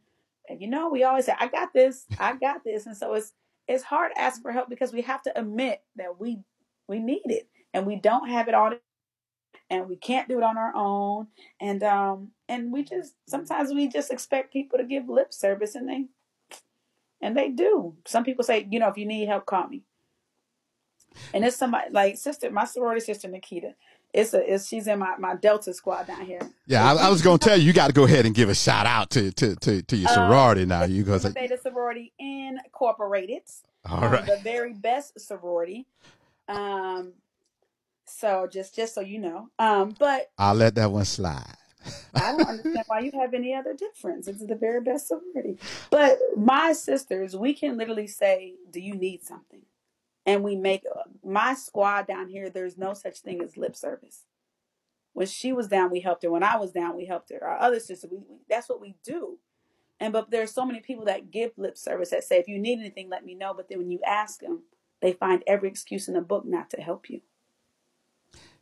and 0.48 0.62
you 0.62 0.68
know 0.68 0.90
we 0.90 1.04
always 1.04 1.26
say 1.26 1.34
I 1.40 1.48
got 1.48 1.74
this, 1.74 2.06
I 2.20 2.36
got 2.42 2.64
this. 2.64 2.86
And 2.86 2.96
so 2.96 3.14
it's 3.14 3.34
it's 3.68 3.84
hard 3.84 4.14
to 4.16 4.22
ask 4.22 4.42
for 4.42 4.52
help 4.52 4.70
because 4.70 4.94
we 4.94 5.02
have 5.02 5.22
to 5.24 5.40
admit 5.40 5.82
that 5.98 6.20
we 6.20 6.40
we 6.88 7.00
need 7.00 7.24
it 7.26 7.50
and 7.74 7.86
we 7.86 7.98
don't 7.98 8.30
have 8.30 8.48
it 8.48 8.54
all 8.54 8.74
and 9.70 9.90
we 9.90 9.98
can't 9.98 10.30
do 10.30 10.38
it 10.38 10.44
on 10.44 10.58
our 10.58 10.74
own. 10.76 11.28
And 11.60 11.84
um 11.84 12.32
and 12.50 12.72
we 12.72 12.84
just 12.84 13.16
sometimes 13.28 13.74
we 13.74 13.88
just 13.88 14.12
expect 14.12 14.54
people 14.54 14.78
to 14.78 14.86
give 14.86 15.10
lip 15.10 15.34
service 15.34 15.76
and 15.76 15.88
they 15.88 16.06
and 17.22 17.36
they 17.36 17.50
do 17.50 17.96
some 18.06 18.24
people 18.24 18.44
say 18.44 18.68
you 18.70 18.80
know 18.80 18.88
if 18.88 18.98
you 18.98 19.06
need 19.06 19.28
help 19.28 19.46
call 19.46 19.68
me 19.68 19.84
and 21.34 21.46
it's 21.46 21.58
somebody 21.58 21.90
like 21.92 22.18
sister, 22.18 22.50
my 22.52 22.66
sorority 22.66 23.02
sister 23.02 23.28
Nikita. 23.28 23.74
It's 24.14 24.34
a 24.34 24.54
it's, 24.54 24.68
she's 24.68 24.88
in 24.88 25.00
my, 25.00 25.18
my 25.18 25.36
Delta 25.36 25.74
squad 25.74 26.08
down 26.08 26.26
here. 26.26 26.40
Yeah, 26.66 26.92
I, 26.92 27.08
I 27.08 27.10
was 27.10 27.22
gonna 27.22 27.38
tell 27.38 27.58
you, 27.58 27.66
you 27.66 27.74
got 27.74 27.88
to 27.88 27.94
go 27.94 28.06
ahead 28.06 28.26
and 28.26 28.34
give 28.34 28.50
a 28.50 28.56
shout 28.56 28.86
out 28.86 29.10
to 29.12 29.32
to 29.32 29.56
to, 29.58 29.82
to 29.82 29.98
your 29.98 30.10
um, 30.10 30.16
sorority 30.16 30.64
um, 30.64 30.70
now. 30.70 30.84
You 30.84 31.04
go 31.04 31.18
say 31.18 31.32
Theta 31.32 31.58
Sorority 31.62 32.14
Incorporated. 32.18 33.44
All 33.86 34.04
um, 34.04 34.12
right, 34.12 34.26
the 34.26 34.40
very 34.44 34.74
best 34.74 35.20
sorority. 35.20 35.86
Um, 36.48 37.14
so 38.06 38.48
just 38.52 38.76
just 38.76 38.96
so 38.96 39.02
you 39.02 39.20
know, 39.20 39.50
um, 39.60 39.94
but 40.00 40.32
I'll 40.38 40.56
let 40.56 40.76
that 40.76 40.90
one 40.90 41.06
slide. 41.06 41.58
I 42.14 42.32
don't 42.32 42.48
understand 42.48 42.86
why 42.88 43.00
you 43.00 43.12
have 43.20 43.34
any 43.34 43.54
other 43.54 43.74
difference. 43.74 44.28
It's 44.28 44.46
the 44.46 44.56
very 44.56 44.82
best 44.82 45.08
sorority. 45.08 45.58
But 45.90 46.20
my 46.36 46.74
sisters, 46.74 47.36
we 47.36 47.54
can 47.54 47.78
literally 47.78 48.08
say, 48.08 48.56
"Do 48.72 48.80
you 48.80 48.96
need 48.96 49.24
something?" 49.24 49.62
and 50.28 50.44
we 50.44 50.56
make 50.56 50.84
my 51.24 51.56
squad 51.56 52.06
down 52.06 52.28
here 52.28 52.50
there's 52.50 52.78
no 52.78 52.94
such 52.94 53.20
thing 53.20 53.42
as 53.42 53.58
lip 53.58 53.76
service 53.76 54.26
when 55.14 55.26
she 55.26 55.52
was 55.52 55.68
down 55.70 55.90
we 55.90 56.02
helped 56.02 56.22
her 56.22 56.30
when 56.30 56.44
i 56.44 56.58
was 56.58 56.72
down 56.72 56.96
we 56.96 57.06
helped 57.06 57.32
her 57.32 57.44
our 57.44 57.58
other 57.58 57.80
sister 57.80 58.08
we, 58.12 58.18
we, 58.18 58.38
that's 58.48 58.70
what 58.70 58.82
we 58.82 58.94
do 59.04 59.40
and 60.00 60.14
but 60.14 60.30
there's 60.30 60.52
so 60.52 60.66
many 60.66 60.80
people 60.80 61.06
that 61.06 61.32
give 61.32 61.52
lip 61.58 61.78
service 61.78 62.12
that 62.12 62.24
say 62.24 62.38
if 62.38 62.48
you 62.48 62.60
need 62.60 62.78
anything 62.78 63.10
let 63.10 63.26
me 63.26 63.34
know 63.34 63.54
but 63.54 63.70
then 63.70 63.80
when 63.80 63.90
you 63.90 64.00
ask 64.06 64.42
them 64.42 64.62
they 65.02 65.14
find 65.14 65.44
every 65.48 65.70
excuse 65.70 66.08
in 66.08 66.14
the 66.14 66.22
book 66.22 66.46
not 66.46 66.70
to 66.70 66.82
help 66.82 67.10
you 67.10 67.22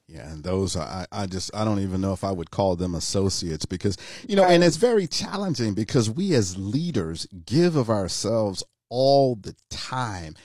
yeah, 0.08 0.30
and 0.32 0.43
those 0.43 0.76
are, 0.76 0.86
I, 0.86 1.06
I 1.12 1.26
just, 1.26 1.56
I 1.56 1.66
don't 1.66 1.80
even 1.80 1.99
know 1.99 2.14
if 2.14 2.24
I 2.24 2.32
would 2.32 2.51
call 2.51 2.76
them 2.76 2.93
associates 2.93 3.66
because, 3.66 3.97
you 4.28 4.36
know, 4.36 4.43
right. 4.43 4.53
and 4.53 4.64
it's 4.64 4.78
very 4.78 5.08
challenging 5.08 5.74
because 5.74 6.10
we 6.10 6.34
as 6.36 6.58
leaders 6.58 7.28
give 7.45 7.76
of 7.76 7.89
ourselves 7.89 8.64
all 8.89 9.36
the 9.36 9.56
time. 9.70 10.36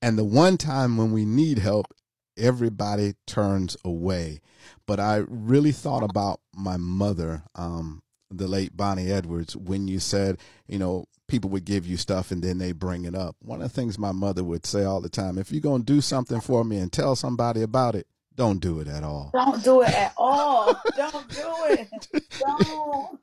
And 0.00 0.16
the 0.16 0.24
one 0.24 0.56
time 0.56 0.96
when 0.96 1.10
we 1.10 1.24
need 1.24 1.58
help, 1.58 1.86
everybody 2.36 3.14
turns 3.26 3.76
away. 3.84 4.40
But 4.86 5.00
I 5.00 5.24
really 5.26 5.72
thought 5.72 6.04
about 6.04 6.40
my 6.54 6.76
mother, 6.76 7.42
um, 7.56 8.02
the 8.30 8.46
late 8.46 8.76
Bonnie 8.76 9.10
Edwards, 9.10 9.56
when 9.56 9.88
you 9.88 9.98
said, 9.98 10.38
you 10.68 10.78
know, 10.78 11.06
people 11.26 11.50
would 11.50 11.64
give 11.64 11.86
you 11.86 11.96
stuff 11.96 12.30
and 12.30 12.42
then 12.42 12.58
they 12.58 12.70
bring 12.70 13.04
it 13.04 13.16
up. 13.16 13.34
One 13.40 13.62
of 13.62 13.68
the 13.68 13.74
things 13.74 13.98
my 13.98 14.12
mother 14.12 14.44
would 14.44 14.64
say 14.64 14.84
all 14.84 15.00
the 15.00 15.08
time 15.08 15.38
if 15.38 15.50
you're 15.50 15.60
going 15.60 15.84
to 15.84 15.92
do 15.92 16.00
something 16.00 16.40
for 16.40 16.64
me 16.64 16.78
and 16.78 16.92
tell 16.92 17.16
somebody 17.16 17.62
about 17.62 17.96
it, 17.96 18.06
don't 18.38 18.60
do 18.60 18.78
it 18.78 18.86
at 18.86 19.02
all. 19.02 19.30
Don't 19.34 19.62
do 19.64 19.82
it 19.82 19.90
at 19.90 20.14
all. 20.16 20.72
don't 20.96 21.28
do 21.28 21.52
it. 21.70 22.08
Don't. 22.38 23.18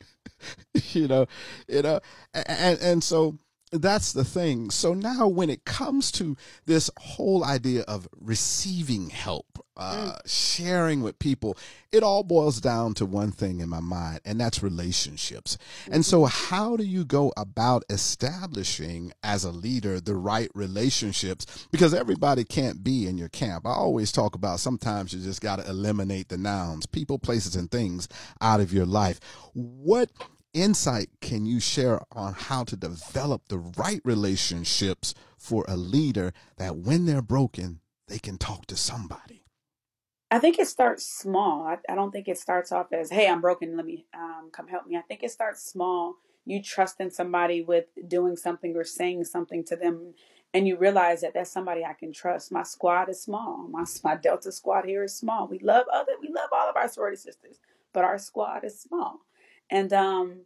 you 0.93 1.07
know, 1.07 1.25
you 1.69 1.81
know, 1.81 2.01
and 2.33 2.77
and 2.81 3.03
so 3.03 3.37
that's 3.81 4.13
the 4.13 4.23
thing. 4.23 4.69
So 4.69 4.93
now, 4.93 5.27
when 5.27 5.49
it 5.49 5.65
comes 5.65 6.11
to 6.13 6.35
this 6.65 6.89
whole 6.99 7.43
idea 7.43 7.83
of 7.83 8.07
receiving 8.19 9.09
help, 9.09 9.65
uh, 9.77 10.13
mm. 10.13 10.21
sharing 10.25 11.01
with 11.01 11.19
people, 11.19 11.57
it 11.91 12.01
all 12.03 12.23
boils 12.23 12.61
down 12.61 12.93
to 12.95 13.05
one 13.05 13.31
thing 13.31 13.59
in 13.59 13.69
my 13.69 13.79
mind, 13.79 14.21
and 14.25 14.39
that's 14.39 14.63
relationships. 14.63 15.57
And 15.91 16.05
so, 16.05 16.21
mm-hmm. 16.21 16.55
how 16.55 16.77
do 16.77 16.83
you 16.83 17.05
go 17.05 17.33
about 17.35 17.83
establishing, 17.89 19.11
as 19.23 19.43
a 19.43 19.51
leader, 19.51 19.99
the 19.99 20.15
right 20.15 20.49
relationships? 20.53 21.67
Because 21.71 21.93
everybody 21.93 22.43
can't 22.43 22.83
be 22.83 23.07
in 23.07 23.17
your 23.17 23.29
camp. 23.29 23.65
I 23.65 23.71
always 23.71 24.11
talk 24.11 24.35
about 24.35 24.59
sometimes 24.59 25.13
you 25.13 25.21
just 25.21 25.41
got 25.41 25.57
to 25.59 25.69
eliminate 25.69 26.29
the 26.29 26.37
nouns, 26.37 26.85
people, 26.85 27.19
places, 27.19 27.55
and 27.55 27.69
things 27.69 28.07
out 28.41 28.59
of 28.59 28.73
your 28.73 28.85
life. 28.85 29.19
What 29.53 30.09
insight 30.55 31.09
can 31.21 31.45
you 31.45 31.59
share 31.59 31.99
on 32.13 32.33
how 32.33 32.63
to 32.63 32.75
develop 32.75 33.49
the 33.49 33.59
right 33.59 34.01
relationships 34.03 35.13
for 35.37 35.65
a 35.67 35.75
leader 35.75 36.33
that 36.57 36.77
when 36.77 37.05
they're 37.05 37.21
broken, 37.21 37.81
they 38.07 38.17
can 38.17 38.37
talk 38.37 38.65
to 38.67 38.75
somebody? 38.75 39.45
I 40.31 40.39
think 40.39 40.57
it 40.57 40.67
starts 40.67 41.05
small. 41.05 41.67
I, 41.67 41.77
I 41.87 41.95
don't 41.95 42.11
think 42.11 42.27
it 42.27 42.37
starts 42.37 42.71
off 42.71 42.91
as, 42.91 43.11
"Hey, 43.11 43.27
I'm 43.27 43.41
broken. 43.41 43.77
Let 43.77 43.85
me 43.85 44.05
um, 44.13 44.49
come 44.51 44.67
help 44.67 44.87
me." 44.87 44.97
I 44.97 45.01
think 45.01 45.23
it 45.23 45.31
starts 45.31 45.63
small. 45.63 46.15
You 46.45 46.61
trust 46.61 46.99
in 46.99 47.11
somebody 47.11 47.61
with 47.61 47.85
doing 48.07 48.35
something 48.35 48.75
or 48.75 48.83
saying 48.83 49.25
something 49.25 49.63
to 49.65 49.75
them, 49.75 50.13
and 50.53 50.67
you 50.67 50.77
realize 50.77 51.21
that 51.21 51.33
that's 51.33 51.51
somebody 51.51 51.85
I 51.85 51.93
can 51.93 52.11
trust. 52.11 52.51
My 52.51 52.63
squad 52.63 53.07
is 53.09 53.21
small. 53.21 53.67
My 53.69 53.85
my 54.03 54.15
Delta 54.15 54.51
squad 54.51 54.85
here 54.85 55.03
is 55.03 55.15
small. 55.15 55.47
We 55.47 55.59
love 55.59 55.85
other. 55.93 56.13
We 56.19 56.29
love 56.29 56.49
all 56.51 56.69
of 56.69 56.75
our 56.75 56.87
sorority 56.87 57.17
sisters, 57.17 57.59
but 57.93 58.03
our 58.03 58.17
squad 58.17 58.63
is 58.63 58.79
small, 58.79 59.21
and 59.69 59.91
um, 59.93 60.41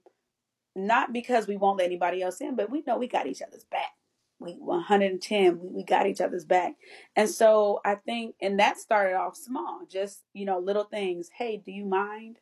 not 0.75 1.13
because 1.13 1.47
we 1.47 1.57
won't 1.57 1.77
let 1.77 1.87
anybody 1.87 2.21
else 2.21 2.41
in, 2.41 2.55
but 2.55 2.69
we 2.69 2.83
know 2.85 2.97
we 2.97 3.07
got 3.07 3.27
each 3.27 3.41
other's 3.41 3.65
back. 3.65 3.91
We 4.39 4.53
110 4.53 5.59
we, 5.59 5.67
we 5.69 5.83
got 5.83 6.07
each 6.07 6.21
other's 6.21 6.45
back. 6.45 6.75
And 7.15 7.29
so 7.29 7.81
i 7.83 7.95
think 7.95 8.35
and 8.41 8.59
that 8.59 8.79
started 8.79 9.15
off 9.15 9.35
small 9.35 9.81
just 9.89 10.23
you 10.33 10.45
know 10.45 10.59
little 10.59 10.85
things. 10.85 11.29
Hey 11.37 11.57
do 11.57 11.71
you 11.71 11.85
mind? 11.85 12.37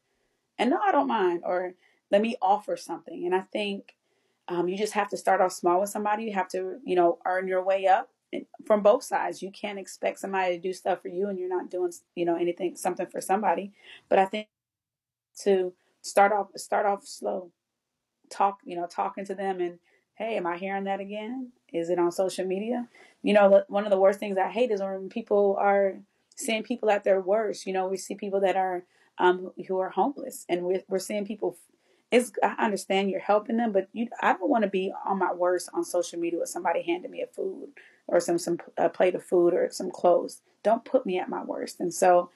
And 0.60 0.70
no 0.70 0.78
i 0.78 0.92
don't 0.92 1.08
mind 1.08 1.42
or 1.44 1.74
let 2.12 2.22
me 2.22 2.36
offer 2.42 2.78
something. 2.78 3.26
And 3.26 3.34
i 3.34 3.42
think 3.42 3.96
um, 4.50 4.70
you 4.70 4.78
just 4.78 4.94
have 4.94 5.10
to 5.10 5.18
start 5.18 5.42
off 5.42 5.52
small 5.52 5.82
with 5.82 5.90
somebody. 5.90 6.24
You 6.24 6.34
have 6.34 6.50
to 6.50 6.78
you 6.86 6.96
know 6.96 7.18
earn 7.26 7.48
your 7.48 7.64
way 7.64 7.88
up 7.88 8.10
from 8.66 8.84
both 8.84 9.04
sides. 9.04 9.42
You 9.42 9.52
can't 9.52 9.80
expect 9.80 10.20
somebody 10.20 10.56
to 10.56 10.62
do 10.62 10.74
stuff 10.74 11.02
for 11.02 11.08
you 11.08 11.30
and 11.30 11.40
you're 11.40 11.50
not 11.50 11.72
doing 11.72 11.92
you 12.16 12.26
know 12.26 12.36
anything 12.36 12.76
something 12.76 13.08
for 13.08 13.22
somebody. 13.22 13.74
But 14.08 14.20
i 14.20 14.26
think 14.26 14.48
to 15.44 15.74
start 16.02 16.32
off 16.32 16.48
start 16.56 16.86
off 16.86 17.06
slow 17.06 17.52
talk 18.30 18.60
you 18.64 18.76
know 18.76 18.88
talking 18.88 19.26
to 19.26 19.36
them 19.36 19.60
and 19.60 19.80
hey, 20.18 20.36
am 20.36 20.48
I 20.48 20.58
hearing 20.58 20.86
that 20.86 21.00
again? 21.00 21.52
Is 21.72 21.90
it 21.90 22.00
on 22.00 22.12
social 22.12 22.46
media? 22.46 22.88
You 23.22 23.34
know, 23.34 23.64
one 23.68 23.86
of 23.86 23.92
the 23.92 24.00
worst 24.00 24.20
things 24.20 24.38
I 24.38 24.50
hate 24.50 24.72
is 24.72 24.82
when 24.82 25.10
people 25.10 25.56
are 25.60 26.00
seeing 26.36 26.64
people 26.64 26.90
at 26.90 27.04
their 27.04 27.22
worst. 27.22 27.68
You 27.68 27.74
know, 27.74 27.88
we 27.88 27.98
see 27.98 28.16
people 28.16 28.42
that 28.42 28.56
are 28.56 28.84
um, 29.20 29.52
who 29.68 29.80
are 29.80 29.90
homeless, 29.90 30.46
and 30.50 30.64
we're, 30.64 30.84
we're 30.88 31.00
seeing 31.00 31.26
people. 31.26 31.58
It's 32.10 32.32
I 32.42 32.56
understand 32.66 33.12
you're 33.12 33.20
helping 33.20 33.58
them, 33.58 33.72
but 33.72 33.90
you 33.94 34.08
I 34.22 34.34
don't 34.34 34.50
want 34.50 34.64
to 34.64 34.70
be 34.70 34.92
on 35.06 35.20
my 35.20 35.34
worst 35.34 35.70
on 35.74 35.84
social 35.84 36.20
media 36.20 36.40
with 36.40 36.50
somebody 36.50 36.82
handing 36.82 37.12
me 37.12 37.22
a 37.22 37.28
food 37.28 37.70
or 38.08 38.20
some 38.20 38.38
some 38.40 38.58
a 38.78 38.90
plate 38.90 39.16
of 39.16 39.24
food 39.24 39.54
or 39.54 39.70
some 39.72 39.92
clothes. 39.92 40.42
Don't 40.64 40.86
put 40.86 41.06
me 41.06 41.20
at 41.20 41.30
my 41.30 41.44
worst. 41.44 41.80
And 41.80 41.94
so, 41.94 42.32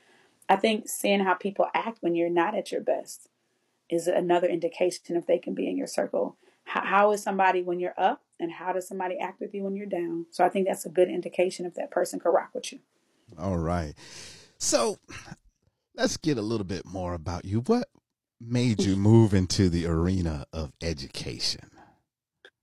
I 0.49 0.55
think 0.55 0.87
seeing 0.89 1.21
how 1.21 1.35
people 1.35 1.67
act 1.73 1.99
when 2.01 2.15
you're 2.15 2.29
not 2.29 2.53
at 2.55 2.71
your 2.71 2.81
best 2.81 3.29
is 3.91 4.07
another 4.07 4.47
indication 4.47 5.17
if 5.17 5.27
they 5.27 5.37
can 5.37 5.53
be 5.53 5.69
in 5.69 5.77
your 5.77 5.85
circle. 5.85 6.37
How, 6.63 6.85
how 6.85 7.11
is 7.11 7.21
somebody 7.21 7.61
when 7.61 7.79
you're 7.79 7.93
up 7.97 8.21
and 8.39 8.51
how 8.51 8.71
does 8.71 8.87
somebody 8.87 9.19
act 9.19 9.41
with 9.41 9.53
you 9.53 9.63
when 9.63 9.75
you're 9.75 9.85
down? 9.85 10.25
So 10.31 10.45
i 10.45 10.49
think 10.49 10.67
that's 10.67 10.85
a 10.85 10.89
good 10.89 11.09
indication 11.09 11.65
if 11.65 11.75
that 11.75 11.91
person 11.91 12.19
can 12.19 12.31
rock 12.31 12.51
with 12.55 12.71
you. 12.71 12.79
All 13.37 13.57
right. 13.57 13.93
So 14.57 14.97
let's 15.95 16.17
get 16.17 16.37
a 16.37 16.41
little 16.41 16.65
bit 16.65 16.85
more 16.85 17.13
about 17.13 17.45
you. 17.45 17.59
What 17.59 17.89
made 18.39 18.81
you 18.81 18.95
move 18.95 19.33
into 19.33 19.69
the 19.69 19.85
arena 19.85 20.45
of 20.53 20.71
education? 20.81 21.69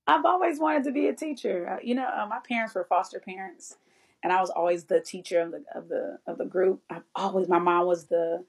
I've 0.07 0.24
always 0.24 0.59
wanted 0.59 0.85
to 0.85 0.93
be 0.93 1.07
a 1.09 1.14
teacher. 1.14 1.68
Uh, 1.68 1.76
you 1.83 1.95
know 1.95 2.09
uh, 2.09 2.26
my 2.26 2.39
parents 2.49 2.74
were 2.74 2.85
foster 2.85 3.20
parents 3.20 3.76
and 4.22 4.33
i 4.33 4.41
was 4.41 4.51
always 4.51 4.85
the 4.85 5.01
teacher 5.01 5.41
of 5.41 5.53
the 5.53 5.64
of 5.74 5.89
the 5.89 6.18
of 6.26 6.39
the 6.39 6.47
group. 6.47 6.81
I've 6.89 7.05
always 7.14 7.49
my 7.49 7.59
mom 7.59 7.87
was 7.87 8.07
the 8.07 8.45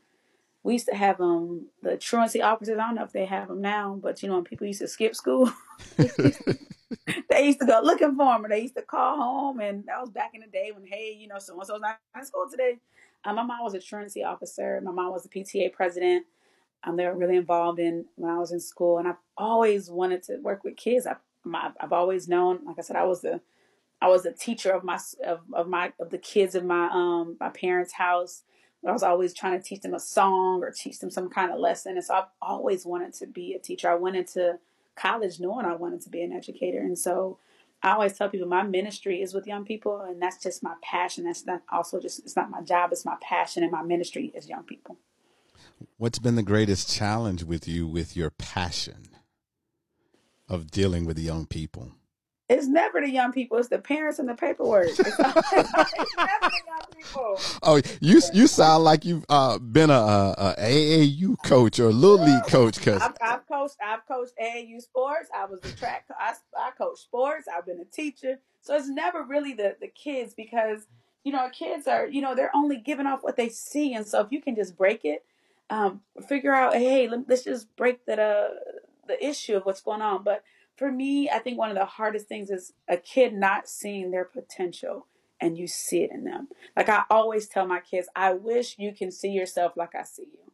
we 0.64 0.74
used 0.74 0.88
to 0.88 0.96
have 0.96 1.22
um 1.22 1.68
the 1.82 1.98
truancy 1.98 2.42
officers. 2.42 2.78
I 2.78 2.88
don't 2.88 2.96
know 2.96 3.04
if 3.04 3.14
they 3.14 3.26
have 3.26 3.48
them 3.48 3.62
now, 3.62 3.98
but 4.02 4.22
you 4.22 4.30
know 4.30 4.36
when 4.36 4.44
people 4.44 4.68
used 4.68 4.82
to 4.82 4.88
skip 4.88 5.16
school, 5.16 5.52
they 5.98 7.46
used 7.46 7.60
to 7.60 7.66
go 7.66 7.82
looking 7.84 8.16
for 8.16 8.34
them, 8.34 8.46
or 8.46 8.50
they 8.50 8.62
used 8.62 8.76
to 8.76 8.82
call 8.82 9.18
home. 9.18 9.60
And 9.60 9.86
that 9.86 10.00
was 10.00 10.10
back 10.10 10.32
in 10.34 10.42
the 10.42 10.48
day 10.48 10.72
when 10.74 10.86
hey, 10.86 11.16
you 11.18 11.28
know, 11.28 11.40
so 11.40 11.58
and 11.58 11.68
so's 11.68 11.82
not 11.82 12.00
in 12.18 12.26
school 12.26 12.48
today. 12.50 12.80
Um, 13.26 13.36
my 13.36 13.44
mom 13.44 13.64
was 13.64 13.74
a 13.74 13.80
truancy 13.80 14.24
officer. 14.24 14.80
My 14.84 14.92
mom 14.92 15.12
was 15.12 15.24
the 15.24 15.30
PTA 15.30 15.74
president. 15.74 16.26
Um, 16.84 16.96
they 16.96 17.06
were 17.06 17.16
really 17.16 17.36
involved 17.36 17.80
in 17.80 18.06
when 18.16 18.32
I 18.32 18.38
was 18.38 18.52
in 18.52 18.60
school, 18.60 18.98
and 18.98 19.08
I've 19.08 19.20
always 19.38 19.90
wanted 19.90 20.24
to 20.24 20.38
work 20.38 20.64
with 20.64 20.78
kids. 20.78 21.06
I've 21.06 21.18
I've 21.80 21.94
always 21.94 22.28
known, 22.28 22.60
like 22.66 22.78
I 22.80 22.82
said, 22.82 22.96
I 22.96 23.06
was 23.06 23.22
the 23.22 23.42
I 24.02 24.08
was 24.08 24.26
a 24.26 24.32
teacher 24.32 24.72
of 24.72 24.84
my 24.84 25.00
of, 25.26 25.42
of 25.54 25.68
my 25.68 25.92
of 26.00 26.10
the 26.10 26.18
kids 26.18 26.56
in 26.56 26.68
my 26.68 26.90
um 26.92 27.38
my 27.40 27.50
parents' 27.50 27.94
house. 27.94 28.44
I 28.88 28.92
was 28.92 29.04
always 29.04 29.34
trying 29.34 29.60
to 29.60 29.64
teach 29.64 29.82
them 29.82 29.94
a 29.94 30.00
song 30.00 30.64
or 30.64 30.72
teach 30.72 31.00
them 31.00 31.12
some 31.12 31.30
kind 31.30 31.52
of 31.52 31.60
lesson. 31.60 31.96
And 31.96 32.04
so 32.04 32.14
I've 32.14 32.30
always 32.42 32.86
wanted 32.86 33.14
to 33.16 33.28
be 33.28 33.54
a 33.54 33.60
teacher. 33.60 33.90
I 33.90 33.96
went 33.96 34.16
into 34.16 34.58
college 34.96 35.40
knowing 35.40 35.66
I 35.66 35.76
wanted 35.76 36.02
to 36.02 36.10
be 36.10 36.22
an 36.22 36.32
educator. 36.32 36.80
And 36.80 36.98
so 36.98 37.38
I 37.84 37.92
always 37.92 38.14
tell 38.14 38.30
people 38.30 38.48
my 38.48 38.64
ministry 38.64 39.22
is 39.22 39.34
with 39.34 39.48
young 39.48 39.66
people 39.66 40.02
and 40.02 40.22
that's 40.22 40.42
just 40.42 40.64
my 40.64 40.76
passion. 40.82 41.26
That's 41.26 41.46
not 41.46 41.62
also 41.72 42.00
just 42.00 42.20
it's 42.20 42.36
not 42.36 42.50
my 42.50 42.62
job, 42.62 42.92
it's 42.92 43.06
my 43.06 43.18
passion 43.22 43.64
and 43.64 43.72
my 43.72 43.84
ministry 43.84 44.32
is 44.34 44.48
young 44.48 44.64
people. 44.64 44.98
What's 45.98 46.20
been 46.20 46.36
the 46.36 46.44
greatest 46.44 46.94
challenge 46.94 47.44
with 47.44 47.68
you 47.68 47.88
with 47.88 48.16
your 48.16 48.30
passion 48.32 49.10
of 50.48 50.72
dealing 50.72 51.06
with 51.06 51.20
young 51.20 51.46
people? 51.46 51.94
It's 52.50 52.66
never 52.68 53.00
the 53.00 53.10
young 53.10 53.32
people. 53.32 53.60
It's 53.60 53.68
the 53.68 53.78
parents 53.78 54.18
and 54.18 54.28
the 54.28 54.34
paperwork. 54.34 54.88
It's, 54.88 55.00
it's 55.08 55.20
never 55.20 55.40
the 55.40 56.62
young 56.68 56.82
people. 56.98 57.40
Oh, 57.62 57.80
you 58.02 58.22
you 58.34 58.48
sound 58.48 58.84
like 58.84 59.06
you've 59.06 59.24
uh, 59.30 59.60
been 59.60 59.92
a, 59.92 60.34
a, 60.36 60.56
AAU 60.58 61.36
coach 61.46 61.80
or 61.80 61.90
a 61.90 61.92
little 61.92 62.26
league 62.26 62.48
coach. 62.48 62.82
Cause 62.82 63.04
I've, 63.04 63.14
I've, 63.22 63.48
coached. 63.48 63.76
I've 63.86 64.08
coached 64.08 64.34
AAU 64.42 64.82
sports. 64.82 65.30
I 65.34 65.46
was 65.46 65.60
a 65.64 65.76
track. 65.76 66.06
I, 66.20 66.34
I 66.58 66.72
coached 66.72 67.04
sports. 67.04 67.48
I've 67.56 67.68
been 67.68 67.80
a 67.80 67.86
teacher. 67.86 68.40
So 68.62 68.76
it's 68.76 68.90
never 68.90 69.24
really 69.24 69.54
the 69.54 69.76
the 69.80 69.88
kids 69.88 70.34
because 70.34 70.88
you 71.24 71.32
know 71.32 71.50
kids 71.52 71.88
are 71.88 72.08
you 72.08 72.22
know 72.22 72.34
they're 72.34 72.56
only 72.56 72.78
giving 72.78 73.06
off 73.06 73.22
what 73.22 73.38
they 73.38 73.50
see, 73.50 73.94
and 73.94 74.08
so 74.08 74.22
if 74.22 74.32
you 74.32 74.42
can 74.42 74.56
just 74.56 74.76
break 74.76 75.06
it, 75.06 75.24
um, 75.70 76.02
figure 76.28 76.54
out 76.54 76.74
hey 76.74 77.08
let, 77.08 77.30
us 77.30 77.44
just 77.44 77.76
break 77.76 78.06
that 78.08 78.18
uh 78.18 78.48
the 79.08 79.24
issue 79.24 79.56
of 79.56 79.66
what's 79.66 79.82
going 79.82 80.02
on, 80.02 80.24
but 80.24 80.44
for 80.80 80.90
me, 80.90 81.30
I 81.30 81.40
think 81.40 81.58
one 81.58 81.70
of 81.70 81.76
the 81.76 81.84
hardest 81.84 82.30
things 82.30 82.50
is 82.50 82.72
a 82.88 82.96
kid 82.96 83.34
not 83.34 83.68
seeing 83.68 84.12
their 84.12 84.24
potential 84.24 85.08
and 85.42 85.58
you 85.58 85.68
see 85.68 86.04
it 86.04 86.10
in 86.10 86.24
them. 86.24 86.48
Like 86.76 86.88
I 86.88 87.04
always 87.10 87.50
tell 87.50 87.68
my 87.68 87.82
kids, 87.82 88.08
I 88.16 88.32
wish 88.32 88.80
you 88.80 88.94
can 88.94 89.12
see 89.12 89.30
yourself 89.30 89.74
like 89.76 89.94
I 89.94 90.04
see 90.04 90.30
you. 90.32 90.54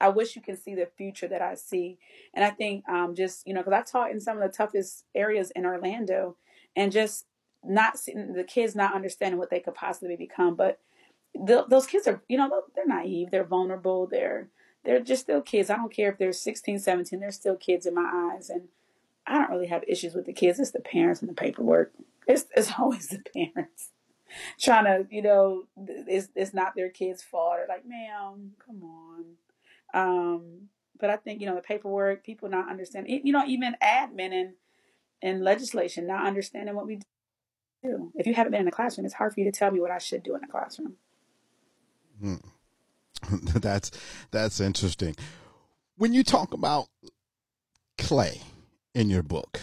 I 0.00 0.08
wish 0.08 0.34
you 0.34 0.40
can 0.40 0.56
see 0.56 0.74
the 0.74 0.88
future 0.96 1.28
that 1.28 1.42
I 1.42 1.56
see. 1.56 1.98
And 2.32 2.42
I 2.42 2.50
think 2.50 2.88
um, 2.88 3.14
just, 3.14 3.46
you 3.46 3.52
know, 3.52 3.60
because 3.60 3.74
I 3.74 3.82
taught 3.82 4.10
in 4.10 4.18
some 4.18 4.38
of 4.38 4.42
the 4.42 4.56
toughest 4.56 5.04
areas 5.14 5.52
in 5.54 5.66
Orlando 5.66 6.36
and 6.74 6.90
just 6.90 7.26
not 7.62 7.98
seeing 7.98 8.32
the 8.32 8.44
kids 8.44 8.74
not 8.74 8.94
understanding 8.94 9.38
what 9.38 9.50
they 9.50 9.60
could 9.60 9.74
possibly 9.74 10.16
become. 10.16 10.54
But 10.54 10.80
the, 11.34 11.66
those 11.68 11.86
kids 11.86 12.08
are, 12.08 12.22
you 12.28 12.38
know, 12.38 12.62
they're 12.74 12.86
naive, 12.86 13.30
they're 13.30 13.44
vulnerable, 13.44 14.06
they're, 14.06 14.48
they're 14.86 15.00
just 15.00 15.24
still 15.24 15.42
kids. 15.42 15.68
I 15.68 15.76
don't 15.76 15.92
care 15.92 16.12
if 16.12 16.16
they're 16.16 16.32
16, 16.32 16.78
17, 16.78 17.20
they're 17.20 17.30
still 17.30 17.56
kids 17.56 17.84
in 17.84 17.94
my 17.94 18.32
eyes. 18.34 18.48
And 18.48 18.68
I 19.26 19.38
don't 19.38 19.50
really 19.50 19.66
have 19.66 19.84
issues 19.88 20.14
with 20.14 20.26
the 20.26 20.32
kids. 20.32 20.60
It's 20.60 20.70
the 20.70 20.80
parents 20.80 21.20
and 21.20 21.28
the 21.28 21.34
paperwork. 21.34 21.92
It's 22.26 22.46
it's 22.56 22.72
always 22.78 23.08
the 23.08 23.22
parents 23.34 23.90
trying 24.58 24.84
to, 24.84 25.14
you 25.14 25.22
know, 25.22 25.64
it's 25.76 26.28
it's 26.34 26.54
not 26.54 26.74
their 26.74 26.90
kids' 26.90 27.22
fault. 27.22 27.54
They're 27.56 27.66
like, 27.68 27.86
ma'am, 27.86 28.52
come 28.64 28.82
on. 28.82 29.24
Um, 29.94 30.68
but 30.98 31.10
I 31.10 31.16
think 31.16 31.40
you 31.40 31.46
know 31.46 31.54
the 31.54 31.62
paperwork, 31.62 32.24
people 32.24 32.48
not 32.48 32.70
understanding. 32.70 33.20
You 33.24 33.32
know, 33.32 33.44
even 33.46 33.76
admin 33.82 34.32
and 34.32 34.52
and 35.22 35.42
legislation 35.42 36.06
not 36.06 36.26
understanding 36.26 36.74
what 36.74 36.86
we 36.86 37.00
do. 37.82 38.12
If 38.14 38.26
you 38.26 38.34
haven't 38.34 38.52
been 38.52 38.60
in 38.60 38.66
the 38.66 38.72
classroom, 38.72 39.06
it's 39.06 39.14
hard 39.14 39.34
for 39.34 39.40
you 39.40 39.50
to 39.50 39.56
tell 39.56 39.70
me 39.70 39.80
what 39.80 39.90
I 39.90 39.98
should 39.98 40.22
do 40.22 40.34
in 40.34 40.40
the 40.40 40.46
classroom. 40.46 40.94
Hmm. 42.20 42.36
that's 43.60 43.90
that's 44.30 44.60
interesting. 44.60 45.16
When 45.96 46.12
you 46.12 46.22
talk 46.22 46.52
about 46.52 46.88
clay 47.98 48.42
in 48.96 49.10
your 49.10 49.22
book, 49.22 49.60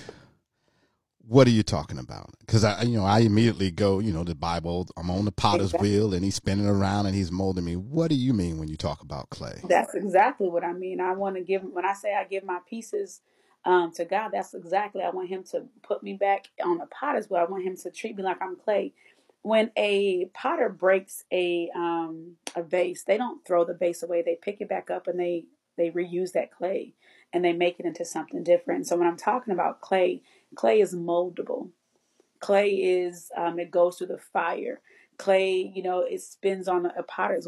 what 1.28 1.48
are 1.48 1.52
you 1.52 1.64
talking 1.64 1.98
about? 1.98 2.30
Because 2.42 2.64
I, 2.64 2.84
you 2.84 2.98
know, 2.98 3.06
I 3.06 3.20
immediately 3.20 3.72
go, 3.72 4.00
you 4.00 4.14
know, 4.14 4.24
the 4.24 4.36
Bible. 4.36 4.88
I'm 4.96 5.10
on 5.10 5.26
the 5.26 5.32
potter's 5.32 5.68
exactly. 5.68 5.90
wheel, 5.90 6.14
and 6.14 6.24
he's 6.24 6.36
spinning 6.36 6.68
around, 6.68 7.08
and 7.08 7.16
he's 7.16 7.32
molding 7.32 7.66
me. 7.66 7.76
What 7.76 8.10
do 8.10 8.16
you 8.16 8.34
mean 8.34 8.60
when 8.60 8.68
you 8.68 8.78
talk 8.78 9.02
about 9.02 9.32
clay? 9.32 9.60
That's 9.68 9.96
exactly 9.96 10.50
what 10.50 10.64
I 10.64 10.74
mean. 10.74 11.02
I 11.02 11.14
want 11.14 11.36
to 11.38 11.42
give. 11.42 11.64
When 11.64 11.86
I 11.86 11.94
say 11.94 12.14
I 12.14 12.26
give 12.26 12.44
my 12.44 12.60
pieces 12.70 13.22
um, 13.66 13.92
to 13.94 14.06
God, 14.06 14.30
that's 14.34 14.54
exactly. 14.54 15.02
I 15.02 15.10
want 15.10 15.30
Him 15.30 15.44
to 15.52 15.64
put 15.82 16.04
me 16.04 16.14
back 16.14 16.50
on 16.64 16.78
the 16.78 16.86
potter's 16.86 17.28
wheel. 17.28 17.42
I 17.42 17.52
want 17.52 17.64
Him 17.64 17.76
to 17.78 17.90
treat 17.90 18.16
me 18.16 18.22
like 18.22 18.42
I'm 18.42 18.56
clay. 18.56 18.94
When 19.42 19.72
a 19.76 20.26
potter 20.34 20.70
breaks 20.70 21.24
a 21.32 21.72
um, 21.76 22.36
a 22.56 22.62
vase, 22.62 23.04
they 23.04 23.18
don't 23.18 23.44
throw 23.48 23.66
the 23.66 23.74
vase 23.74 24.04
away. 24.04 24.22
They 24.22 24.38
pick 24.40 24.62
it 24.62 24.70
back 24.70 24.92
up 24.92 25.08
and 25.08 25.20
they 25.20 25.46
they 25.76 25.90
reuse 25.90 26.34
that 26.34 26.52
clay 26.52 26.94
and 27.34 27.46
they 27.46 27.54
make 27.54 27.80
it 27.80 27.86
into 27.88 28.06
something 28.06 28.44
different. 28.44 28.88
So 28.88 28.98
when 28.98 29.08
I'm 29.08 29.18
talking 29.18 29.54
about 29.54 29.82
clay, 29.82 30.24
clay 30.56 30.82
is 30.82 30.96
moldable. 30.96 31.70
Clay 32.42 32.70
is 32.72 33.32
um, 33.38 33.60
it 33.60 33.72
goes 33.72 33.98
through 33.98 34.08
the 34.08 34.20
fire. 34.20 34.82
Clay, 35.18 35.72
you 35.76 35.84
know, 35.84 36.02
it 36.02 36.22
spins 36.22 36.68
on 36.68 36.88
a, 36.88 37.04
potter's 37.04 37.48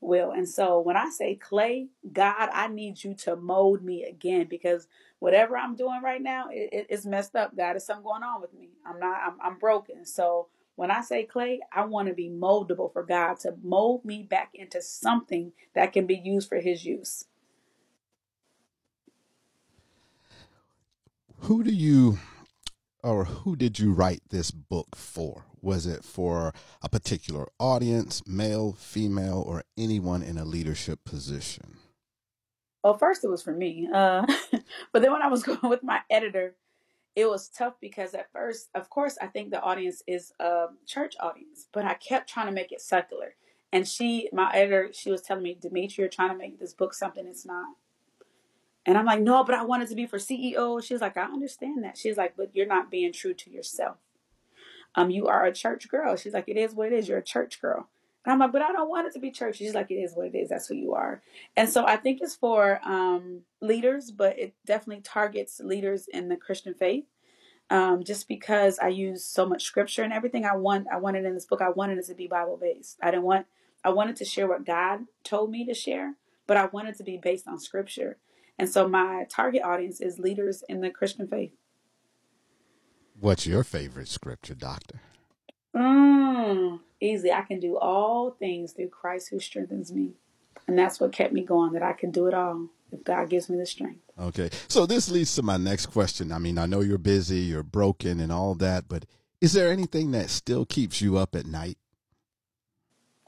wheel. 0.00 0.32
And 0.32 0.48
so 0.48 0.80
when 0.80 0.96
I 0.96 1.10
say 1.10 1.36
clay, 1.36 1.88
God, 2.12 2.50
I 2.52 2.68
need 2.68 3.04
you 3.04 3.14
to 3.24 3.36
mold 3.36 3.84
me 3.84 4.04
again 4.04 4.46
because 4.50 4.88
whatever 5.20 5.56
I'm 5.56 5.76
doing 5.76 6.02
right 6.04 6.22
now, 6.22 6.48
it, 6.50 6.70
it, 6.72 6.86
it's 6.90 7.06
messed 7.06 7.36
up. 7.36 7.56
God, 7.56 7.76
is 7.76 7.86
something 7.86 8.04
going 8.04 8.22
on 8.22 8.40
with 8.40 8.54
me. 8.54 8.70
I'm 8.86 9.00
not. 9.00 9.18
I'm, 9.26 9.34
I'm 9.42 9.58
broken. 9.58 10.06
So 10.06 10.48
When 10.76 10.90
I 10.90 11.02
say 11.02 11.24
clay, 11.24 11.60
I 11.72 11.84
want 11.84 12.08
to 12.08 12.14
be 12.14 12.30
moldable 12.30 12.92
for 12.92 13.02
God 13.02 13.38
to 13.40 13.54
mold 13.62 14.04
me 14.04 14.22
back 14.22 14.50
into 14.54 14.80
something 14.82 15.52
that 15.74 15.92
can 15.92 16.06
be 16.06 16.16
used 16.16 16.48
for 16.48 16.58
His 16.60 16.84
use. 16.84 17.26
Who 21.44 21.62
do 21.62 21.74
you 21.74 22.18
or 23.02 23.26
who 23.26 23.54
did 23.54 23.78
you 23.78 23.92
write 23.92 24.22
this 24.30 24.50
book 24.50 24.96
for? 24.96 25.44
Was 25.60 25.84
it 25.84 26.02
for 26.02 26.54
a 26.80 26.88
particular 26.88 27.48
audience, 27.60 28.22
male, 28.26 28.72
female, 28.72 29.44
or 29.46 29.62
anyone 29.76 30.22
in 30.22 30.38
a 30.38 30.46
leadership 30.46 31.00
position? 31.04 31.76
Well, 32.82 32.96
first 32.96 33.24
it 33.24 33.28
was 33.28 33.42
for 33.42 33.52
me. 33.52 33.86
Uh, 33.92 34.24
but 34.92 35.02
then 35.02 35.12
when 35.12 35.20
I 35.20 35.26
was 35.26 35.42
going 35.42 35.68
with 35.68 35.82
my 35.82 36.00
editor, 36.10 36.54
it 37.14 37.28
was 37.28 37.50
tough 37.50 37.74
because 37.78 38.14
at 38.14 38.32
first, 38.32 38.70
of 38.74 38.88
course, 38.88 39.18
I 39.20 39.26
think 39.26 39.50
the 39.50 39.60
audience 39.60 40.02
is 40.06 40.32
a 40.40 40.68
church 40.86 41.14
audience, 41.20 41.68
but 41.74 41.84
I 41.84 41.92
kept 41.92 42.30
trying 42.30 42.46
to 42.46 42.52
make 42.52 42.72
it 42.72 42.80
secular. 42.80 43.34
And 43.70 43.86
she, 43.86 44.30
my 44.32 44.50
editor, 44.54 44.92
she 44.94 45.10
was 45.10 45.20
telling 45.20 45.42
me, 45.42 45.58
Demetra, 45.62 45.98
you're 45.98 46.08
trying 46.08 46.30
to 46.30 46.38
make 46.38 46.58
this 46.58 46.72
book 46.72 46.94
something 46.94 47.26
it's 47.26 47.44
not. 47.44 47.66
And 48.86 48.98
I'm 48.98 49.06
like, 49.06 49.20
no, 49.20 49.44
but 49.44 49.54
I 49.54 49.64
want 49.64 49.82
it 49.82 49.88
to 49.90 49.94
be 49.94 50.06
for 50.06 50.18
CEO. 50.18 50.82
She's 50.82 51.00
like, 51.00 51.16
I 51.16 51.22
understand 51.22 51.84
that. 51.84 51.96
She's 51.96 52.16
like, 52.16 52.36
but 52.36 52.54
you're 52.54 52.66
not 52.66 52.90
being 52.90 53.12
true 53.12 53.34
to 53.34 53.50
yourself. 53.50 53.96
Um, 54.94 55.10
you 55.10 55.26
are 55.26 55.44
a 55.44 55.52
church 55.52 55.88
girl. 55.88 56.16
She's 56.16 56.34
like, 56.34 56.48
it 56.48 56.56
is 56.56 56.74
what 56.74 56.88
it 56.88 56.92
is. 56.92 57.08
You're 57.08 57.18
a 57.18 57.22
church 57.22 57.60
girl. 57.60 57.88
And 58.24 58.32
I'm 58.32 58.38
like, 58.38 58.52
but 58.52 58.62
I 58.62 58.72
don't 58.72 58.88
want 58.88 59.06
it 59.06 59.12
to 59.14 59.18
be 59.18 59.30
church. 59.30 59.56
She's 59.56 59.74
like, 59.74 59.90
it 59.90 59.96
is 59.96 60.14
what 60.14 60.28
it 60.28 60.34
is. 60.34 60.48
That's 60.48 60.66
who 60.66 60.74
you 60.74 60.94
are. 60.94 61.22
And 61.56 61.68
so 61.68 61.86
I 61.86 61.96
think 61.96 62.20
it's 62.22 62.34
for 62.34 62.80
um, 62.84 63.40
leaders, 63.60 64.10
but 64.10 64.38
it 64.38 64.54
definitely 64.64 65.02
targets 65.02 65.60
leaders 65.60 66.08
in 66.08 66.28
the 66.28 66.36
Christian 66.36 66.74
faith. 66.74 67.04
Um, 67.70 68.04
just 68.04 68.28
because 68.28 68.78
I 68.78 68.88
use 68.88 69.24
so 69.24 69.46
much 69.46 69.64
scripture 69.64 70.02
and 70.02 70.12
everything 70.12 70.44
I 70.44 70.54
want, 70.54 70.86
I 70.92 70.98
wanted 70.98 71.24
in 71.24 71.34
this 71.34 71.46
book, 71.46 71.62
I 71.62 71.70
wanted 71.70 71.98
it 71.98 72.06
to 72.06 72.14
be 72.14 72.26
Bible 72.26 72.58
based. 72.60 72.98
I 73.02 73.10
didn't 73.10 73.24
want, 73.24 73.46
I 73.82 73.88
wanted 73.88 74.16
to 74.16 74.24
share 74.24 74.46
what 74.46 74.66
God 74.66 75.00
told 75.22 75.50
me 75.50 75.64
to 75.64 75.74
share, 75.74 76.14
but 76.46 76.58
I 76.58 76.66
wanted 76.66 76.96
to 76.96 77.04
be 77.04 77.16
based 77.16 77.48
on 77.48 77.58
scripture. 77.58 78.18
And 78.58 78.68
so 78.68 78.88
my 78.88 79.26
target 79.28 79.62
audience 79.62 80.00
is 80.00 80.18
leaders 80.18 80.62
in 80.68 80.80
the 80.80 80.90
Christian 80.90 81.26
faith. 81.26 81.52
What's 83.18 83.46
your 83.46 83.64
favorite 83.64 84.08
scripture, 84.08 84.54
Doctor? 84.54 85.00
Mm, 85.74 86.80
easy. 87.00 87.32
I 87.32 87.42
can 87.42 87.58
do 87.60 87.76
all 87.76 88.30
things 88.30 88.72
through 88.72 88.88
Christ 88.88 89.28
who 89.30 89.40
strengthens 89.40 89.92
me. 89.92 90.12
And 90.66 90.78
that's 90.78 91.00
what 91.00 91.12
kept 91.12 91.32
me 91.32 91.42
going, 91.42 91.72
that 91.72 91.82
I 91.82 91.92
can 91.92 92.10
do 92.10 92.26
it 92.26 92.34
all 92.34 92.68
if 92.92 93.04
God 93.04 93.28
gives 93.28 93.48
me 93.50 93.58
the 93.58 93.66
strength. 93.66 94.00
Okay. 94.18 94.50
So 94.68 94.86
this 94.86 95.10
leads 95.10 95.34
to 95.34 95.42
my 95.42 95.56
next 95.56 95.86
question. 95.86 96.32
I 96.32 96.38
mean, 96.38 96.58
I 96.58 96.66
know 96.66 96.80
you're 96.80 96.98
busy, 96.98 97.38
you're 97.38 97.62
broken, 97.62 98.20
and 98.20 98.30
all 98.30 98.54
that, 98.56 98.88
but 98.88 99.04
is 99.40 99.52
there 99.52 99.70
anything 99.70 100.12
that 100.12 100.30
still 100.30 100.64
keeps 100.64 101.00
you 101.00 101.18
up 101.18 101.34
at 101.34 101.44
night? 101.44 101.76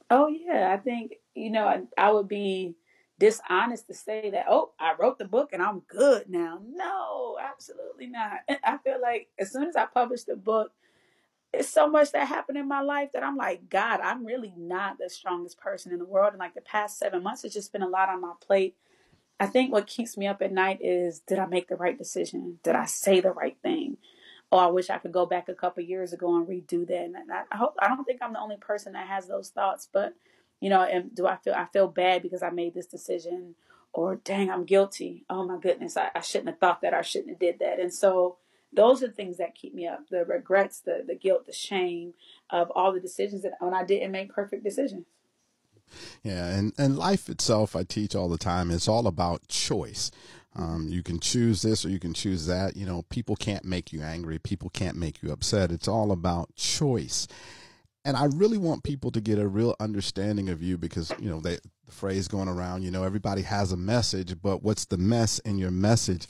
Oh, 0.09 0.29
yeah. 0.29 0.73
I 0.73 0.77
think, 0.79 1.17
you 1.35 1.51
know, 1.51 1.67
I, 1.67 1.83
I 1.99 2.13
would 2.13 2.29
be 2.29 2.77
dishonest 3.19 3.87
to 3.87 3.95
say 3.95 4.31
that, 4.31 4.47
oh, 4.49 4.73
I 4.79 4.95
wrote 4.99 5.19
the 5.19 5.25
book 5.25 5.51
and 5.53 5.63
I'm 5.63 5.81
good 5.81 6.29
now. 6.29 6.61
No, 6.67 7.39
absolutely 7.41 8.07
not. 8.09 8.41
I 8.65 8.79
feel 8.79 9.01
like 9.01 9.29
as 9.39 9.53
soon 9.53 9.65
as 9.65 9.77
I 9.77 9.87
published 9.87 10.27
the 10.27 10.37
book, 10.37 10.73
it's 11.53 11.69
so 11.69 11.89
much 11.89 12.13
that 12.13 12.29
happened 12.29 12.59
in 12.59 12.69
my 12.69 12.83
life 12.83 13.11
that 13.13 13.23
I'm 13.23 13.37
like, 13.37 13.71
God, 13.71 14.01
I'm 14.01 14.27
really 14.27 14.53
not 14.57 14.99
the 14.99 15.09
strongest 15.09 15.59
person 15.59 15.93
in 15.93 15.99
the 15.99 16.05
world. 16.05 16.33
And 16.33 16.41
like 16.41 16.55
the 16.55 16.61
past 16.61 16.99
seven 16.99 17.23
months, 17.23 17.45
it's 17.45 17.55
just 17.55 17.73
been 17.73 17.83
a 17.83 17.89
lot 17.89 18.09
on 18.11 18.21
my 18.21 18.33
plate. 18.41 18.77
I 19.39 19.47
think 19.47 19.73
what 19.73 19.87
keeps 19.87 20.17
me 20.17 20.27
up 20.27 20.43
at 20.43 20.53
night 20.53 20.81
is 20.83 21.21
did 21.21 21.39
I 21.39 21.47
make 21.47 21.69
the 21.69 21.77
right 21.77 21.97
decision? 21.97 22.59
Did 22.63 22.75
I 22.75 22.87
say 22.87 23.21
the 23.21 23.31
right 23.31 23.57
thing? 23.63 23.97
Oh, 24.53 24.59
I 24.59 24.67
wish 24.69 24.91
I 24.91 24.99
could 24.99 25.13
go 25.13 25.27
back 25.27 25.49
a 25.49 25.55
couple 25.55 25.83
years 25.83 26.13
ago 26.13 26.37
and 26.37 26.47
redo 26.47 26.87
that. 26.87 27.05
And 27.05 27.15
I 27.51 27.57
hope 27.57 27.75
I 27.81 27.89
don't 27.89 28.05
think 28.05 28.21
I'm 28.23 28.33
the 28.33 28.41
only 28.41 28.57
person 28.57 28.93
that 28.93 29.09
has 29.09 29.27
those 29.27 29.51
thoughts, 29.51 29.89
but 29.93 30.15
you 30.61 30.71
know, 30.71 30.83
and 30.83 31.15
do 31.15 31.27
I 31.27 31.37
feel 31.37 31.55
I 31.55 31.67
feel 31.67 31.89
bad 31.89 32.23
because 32.23 32.43
I 32.43 32.51
made 32.51 32.75
this 32.75 32.87
decision 32.87 33.55
or 33.93 34.17
dang, 34.17 34.51
I'm 34.51 34.65
guilty. 34.65 35.25
Oh 35.31 35.45
my 35.45 35.59
goodness, 35.59 35.97
I, 35.97 36.11
I 36.15 36.21
shouldn't 36.21 36.49
have 36.49 36.59
thought 36.59 36.83
that. 36.83 36.95
I 36.95 37.03
shouldn't 37.03 37.31
have 37.31 37.39
did 37.39 37.59
that. 37.61 37.81
And 37.81 37.93
so 37.93 38.37
those 38.73 39.03
are 39.03 39.07
the 39.07 39.13
things 39.13 39.39
that 39.39 39.55
keep 39.55 39.75
me 39.75 39.87
up. 39.87 40.09
The 40.11 40.25
regrets, 40.25 40.81
the 40.81 41.05
the 41.07 41.15
guilt, 41.15 41.47
the 41.47 41.53
shame 41.53 42.15
of 42.51 42.71
all 42.75 42.93
the 42.93 43.01
decisions 43.01 43.43
that 43.43 43.53
when 43.61 43.75
I 43.75 43.85
didn't 43.85 44.13
make 44.13 44.33
perfect 44.33 44.65
decisions. 44.65 45.07
Yeah, 46.23 46.49
and, 46.49 46.73
and 46.77 46.99
life 46.99 47.29
itself, 47.29 47.77
I 47.77 47.85
teach 47.85 48.17
all 48.17 48.29
the 48.29 48.39
time, 48.39 48.73
it's 48.73 48.89
all 48.89 49.07
about 49.07 49.47
choice. 49.47 50.11
Um, 50.57 50.89
you 50.89 51.03
can 51.03 51.21
choose 51.21 51.63
this 51.63 51.85
or 51.85 51.91
you 51.91 52.01
can 52.01 52.15
choose 52.15 52.47
that. 52.47 52.77
You 52.77 52.87
know, 52.87 53.03
people 53.11 53.37
can't 53.37 53.65
make 53.65 53.93
you 53.93 54.03
angry. 54.03 54.39
People 54.39 54.71
can't 54.71 54.97
make 54.97 55.23
you 55.23 55.31
upset. 55.31 55.71
It's 55.71 55.87
all 55.87 56.11
about 56.11 56.55
choice 56.57 57.29
and 58.07 58.17
I 58.17 58.27
really 58.27 58.57
want 58.57 58.85
people 58.85 59.11
to 59.11 59.21
get 59.21 59.41
a 59.41 59.49
real 59.49 59.75
understanding 59.81 60.49
of 60.49 60.63
you 60.63 60.79
because 60.79 61.13
you 61.19 61.29
know 61.29 61.41
they, 61.41 61.57
the 61.57 61.93
phrase 61.93 62.29
going 62.29 62.49
around, 62.49 62.85
you 62.85 62.91
know, 62.93 63.03
everybody 63.03 63.43
has 63.43 63.73
a 63.73 63.77
message, 63.77 64.41
but 64.41 64.63
what's 64.63 64.85
the 64.85 64.97
mess 64.97 65.41
in 65.41 65.59
your 65.59 65.73
message? 65.73 66.29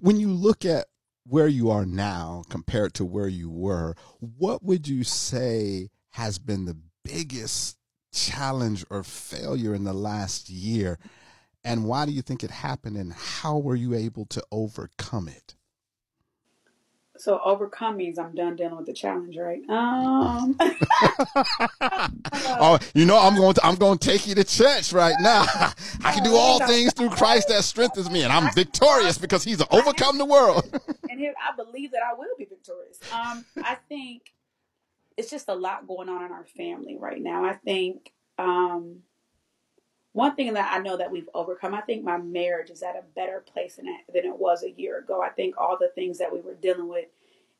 When 0.00 0.18
you 0.18 0.28
look 0.28 0.64
at 0.64 0.86
where 1.24 1.46
you 1.46 1.70
are 1.70 1.86
now 1.86 2.42
compared 2.50 2.94
to 2.94 3.04
where 3.04 3.28
you 3.28 3.48
were, 3.48 3.94
what 4.18 4.64
would 4.64 4.88
you 4.88 5.04
say 5.04 5.90
has 6.10 6.40
been 6.40 6.64
the 6.64 6.76
biggest 7.04 7.76
challenge 8.12 8.84
or 8.90 9.04
failure 9.04 9.76
in 9.76 9.84
the 9.84 9.92
last 9.92 10.50
year? 10.50 10.98
And 11.62 11.84
why 11.84 12.04
do 12.04 12.10
you 12.10 12.22
think 12.22 12.42
it 12.42 12.50
happened? 12.50 12.96
And 12.96 13.12
how 13.12 13.58
were 13.58 13.76
you 13.76 13.94
able 13.94 14.26
to 14.26 14.42
overcome 14.50 15.28
it? 15.28 15.54
So 17.22 17.40
overcome 17.44 17.98
means 17.98 18.18
I'm 18.18 18.34
done 18.34 18.56
dealing 18.56 18.76
with 18.76 18.86
the 18.86 18.92
challenge, 18.92 19.36
right? 19.38 19.62
Um. 19.70 20.56
oh, 22.58 22.80
you 22.96 23.06
know 23.06 23.16
I'm 23.16 23.36
going 23.36 23.54
to 23.54 23.64
I'm 23.64 23.76
going 23.76 23.96
to 23.96 24.08
take 24.08 24.26
you 24.26 24.34
to 24.34 24.42
church 24.42 24.92
right 24.92 25.14
now. 25.20 25.44
I 26.04 26.14
can 26.14 26.24
do 26.24 26.34
all 26.34 26.58
things 26.66 26.92
through 26.94 27.10
Christ 27.10 27.46
that 27.46 27.62
strengthens 27.62 28.10
me, 28.10 28.24
and 28.24 28.32
I'm 28.32 28.52
victorious 28.52 29.18
because 29.18 29.44
He's 29.44 29.62
overcome 29.70 30.18
the 30.18 30.24
world. 30.24 30.64
and 31.10 31.20
here 31.20 31.32
I 31.40 31.54
believe 31.54 31.92
that 31.92 32.02
I 32.02 32.12
will 32.18 32.34
be 32.36 32.44
victorious. 32.44 32.98
Um, 33.12 33.44
I 33.62 33.76
think 33.88 34.22
it's 35.16 35.30
just 35.30 35.48
a 35.48 35.54
lot 35.54 35.86
going 35.86 36.08
on 36.08 36.24
in 36.24 36.32
our 36.32 36.46
family 36.56 36.96
right 36.98 37.22
now. 37.22 37.44
I 37.44 37.52
think 37.52 38.10
um, 38.36 39.02
one 40.12 40.34
thing 40.34 40.52
that 40.54 40.72
I 40.72 40.78
know 40.78 40.96
that 40.96 41.10
we've 41.10 41.28
overcome, 41.34 41.74
I 41.74 41.80
think 41.80 42.04
my 42.04 42.18
marriage 42.18 42.70
is 42.70 42.82
at 42.82 42.96
a 42.96 43.04
better 43.14 43.42
place 43.50 43.76
than 43.76 43.86
it, 43.88 44.00
than 44.12 44.24
it 44.30 44.38
was 44.38 44.62
a 44.62 44.70
year 44.70 44.98
ago. 44.98 45.22
I 45.22 45.30
think 45.30 45.56
all 45.56 45.78
the 45.80 45.90
things 45.94 46.18
that 46.18 46.32
we 46.32 46.40
were 46.40 46.54
dealing 46.54 46.88
with, 46.88 47.06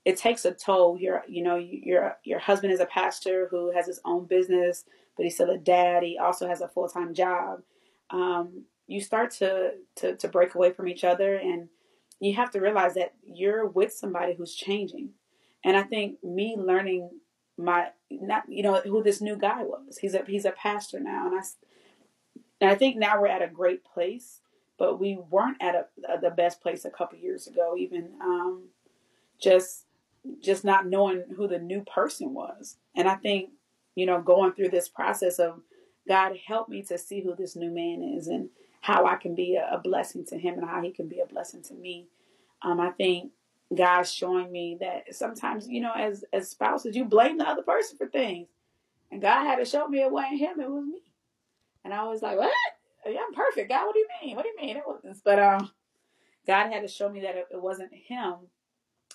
it 0.05 0.18
takes 0.18 0.44
a 0.44 0.53
toll. 0.53 0.98
Your, 0.98 1.22
you 1.26 1.42
know, 1.42 1.57
your 1.57 2.18
your 2.24 2.40
husband 2.40 2.72
is 2.72 2.80
a 2.80 2.86
pastor 2.86 3.48
who 3.50 3.70
has 3.72 3.86
his 3.86 4.00
own 4.05 4.26
business, 4.26 4.84
but 5.16 5.24
he's 5.24 5.34
still 5.34 5.50
a 5.50 5.59
dad. 5.59 6.03
He 6.03 6.18
also 6.18 6.46
has 6.46 6.61
a 6.61 6.68
full 6.68 6.88
time 6.88 7.14
job. 7.14 7.62
Um, 8.11 8.64
you 8.86 9.00
start 9.00 9.30
to, 9.32 9.72
to 9.96 10.16
to 10.16 10.28
break 10.28 10.55
away 10.55 10.72
from 10.72 10.88
each 10.88 11.05
other, 11.05 11.36
and 11.36 11.68
you 12.20 12.34
have 12.34 12.50
to 12.50 12.61
realize 12.61 12.94
that 12.94 13.14
you're 13.24 13.66
with 13.66 13.92
somebody 13.92 14.34
who's 14.34 14.55
changing. 14.55 15.11
And 15.64 15.76
I 15.76 15.84
think 15.84 16.22
me 16.22 16.57
learning 16.59 17.11
my 17.57 17.88
not 18.11 18.42
you 18.48 18.62
know 18.62 18.80
who 18.80 19.03
this 19.03 19.20
new 19.20 19.36
guy 19.36 19.62
was. 19.62 19.98
He's 19.98 20.14
a 20.14 20.24
he's 20.26 20.44
a 20.44 20.50
pastor 20.50 21.00
now, 21.00 21.28
and 21.28 21.38
I 21.38 21.42
and 22.62 22.70
I 22.70 22.76
think 22.76 22.96
now 22.96 23.20
we're 23.20 23.26
at 23.26 23.42
a 23.42 23.48
great 23.48 23.84
place, 23.84 24.38
but 24.78 25.00
we 25.00 25.18
weren't 25.30 25.60
at 25.60 25.74
a, 25.74 26.20
the 26.20 26.30
best 26.30 26.62
place 26.62 26.84
a 26.84 26.90
couple 26.90 27.18
years 27.18 27.48
ago. 27.48 27.74
Even 27.76 28.10
um, 28.20 28.68
just 29.40 29.86
just 30.40 30.64
not 30.64 30.86
knowing 30.86 31.24
who 31.36 31.48
the 31.48 31.58
new 31.58 31.82
person 31.82 32.32
was, 32.32 32.76
and 32.94 33.08
I 33.08 33.16
think 33.16 33.50
you 33.96 34.06
know 34.06 34.22
going 34.22 34.52
through 34.52 34.68
this 34.68 34.88
process 34.88 35.40
of 35.40 35.60
God 36.06 36.38
help 36.46 36.68
me 36.68 36.82
to 36.84 36.98
see 36.98 37.20
who 37.20 37.34
this 37.34 37.56
new 37.56 37.70
man 37.72 38.16
is 38.16 38.28
and 38.28 38.48
how 38.80 39.06
I 39.06 39.16
can 39.16 39.34
be 39.34 39.56
a, 39.56 39.74
a 39.74 39.80
blessing 39.80 40.24
to 40.26 40.38
him 40.38 40.54
and 40.54 40.68
how 40.68 40.82
he 40.82 40.92
can 40.92 41.08
be 41.08 41.18
a 41.18 41.26
blessing 41.26 41.62
to 41.64 41.74
me. 41.74 42.06
Um, 42.62 42.78
I 42.78 42.90
think 42.90 43.32
God's 43.74 44.12
showing 44.12 44.52
me 44.52 44.76
that 44.78 45.12
sometimes, 45.16 45.66
you 45.66 45.80
know, 45.80 45.94
as 45.96 46.24
as 46.32 46.50
spouses, 46.50 46.94
you 46.94 47.06
blame 47.06 47.38
the 47.38 47.48
other 47.48 47.62
person 47.62 47.98
for 47.98 48.06
things, 48.06 48.46
and 49.10 49.20
God 49.20 49.46
had 49.46 49.56
to 49.56 49.64
show 49.64 49.88
me 49.88 50.00
it 50.00 50.12
wasn't 50.12 50.38
him; 50.38 50.60
it 50.60 50.70
was 50.70 50.84
me. 50.84 51.00
And 51.84 51.92
I 51.92 52.04
was 52.04 52.22
like, 52.22 52.38
what? 52.38 52.52
Yeah, 53.06 53.20
I'm 53.26 53.34
perfect. 53.34 53.68
God, 53.68 53.86
what 53.86 53.94
do 53.94 54.00
you 54.00 54.08
mean? 54.22 54.36
What 54.36 54.44
do 54.44 54.48
you 54.48 54.66
mean? 54.66 54.76
It 54.76 54.84
wasn't. 54.86 55.16
but 55.24 55.38
um 55.38 55.70
God 56.46 56.72
had 56.72 56.82
to 56.82 56.88
show 56.88 57.08
me 57.08 57.20
that 57.20 57.36
it, 57.36 57.46
it 57.52 57.62
wasn't 57.62 57.92
him. 57.92 58.34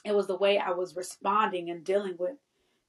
It 0.06 0.16
was 0.16 0.28
the 0.28 0.38
way 0.38 0.58
I 0.58 0.72
was 0.72 0.96
responding 0.96 1.70
and 1.70 1.84
dealing 1.84 2.16
with 2.18 2.36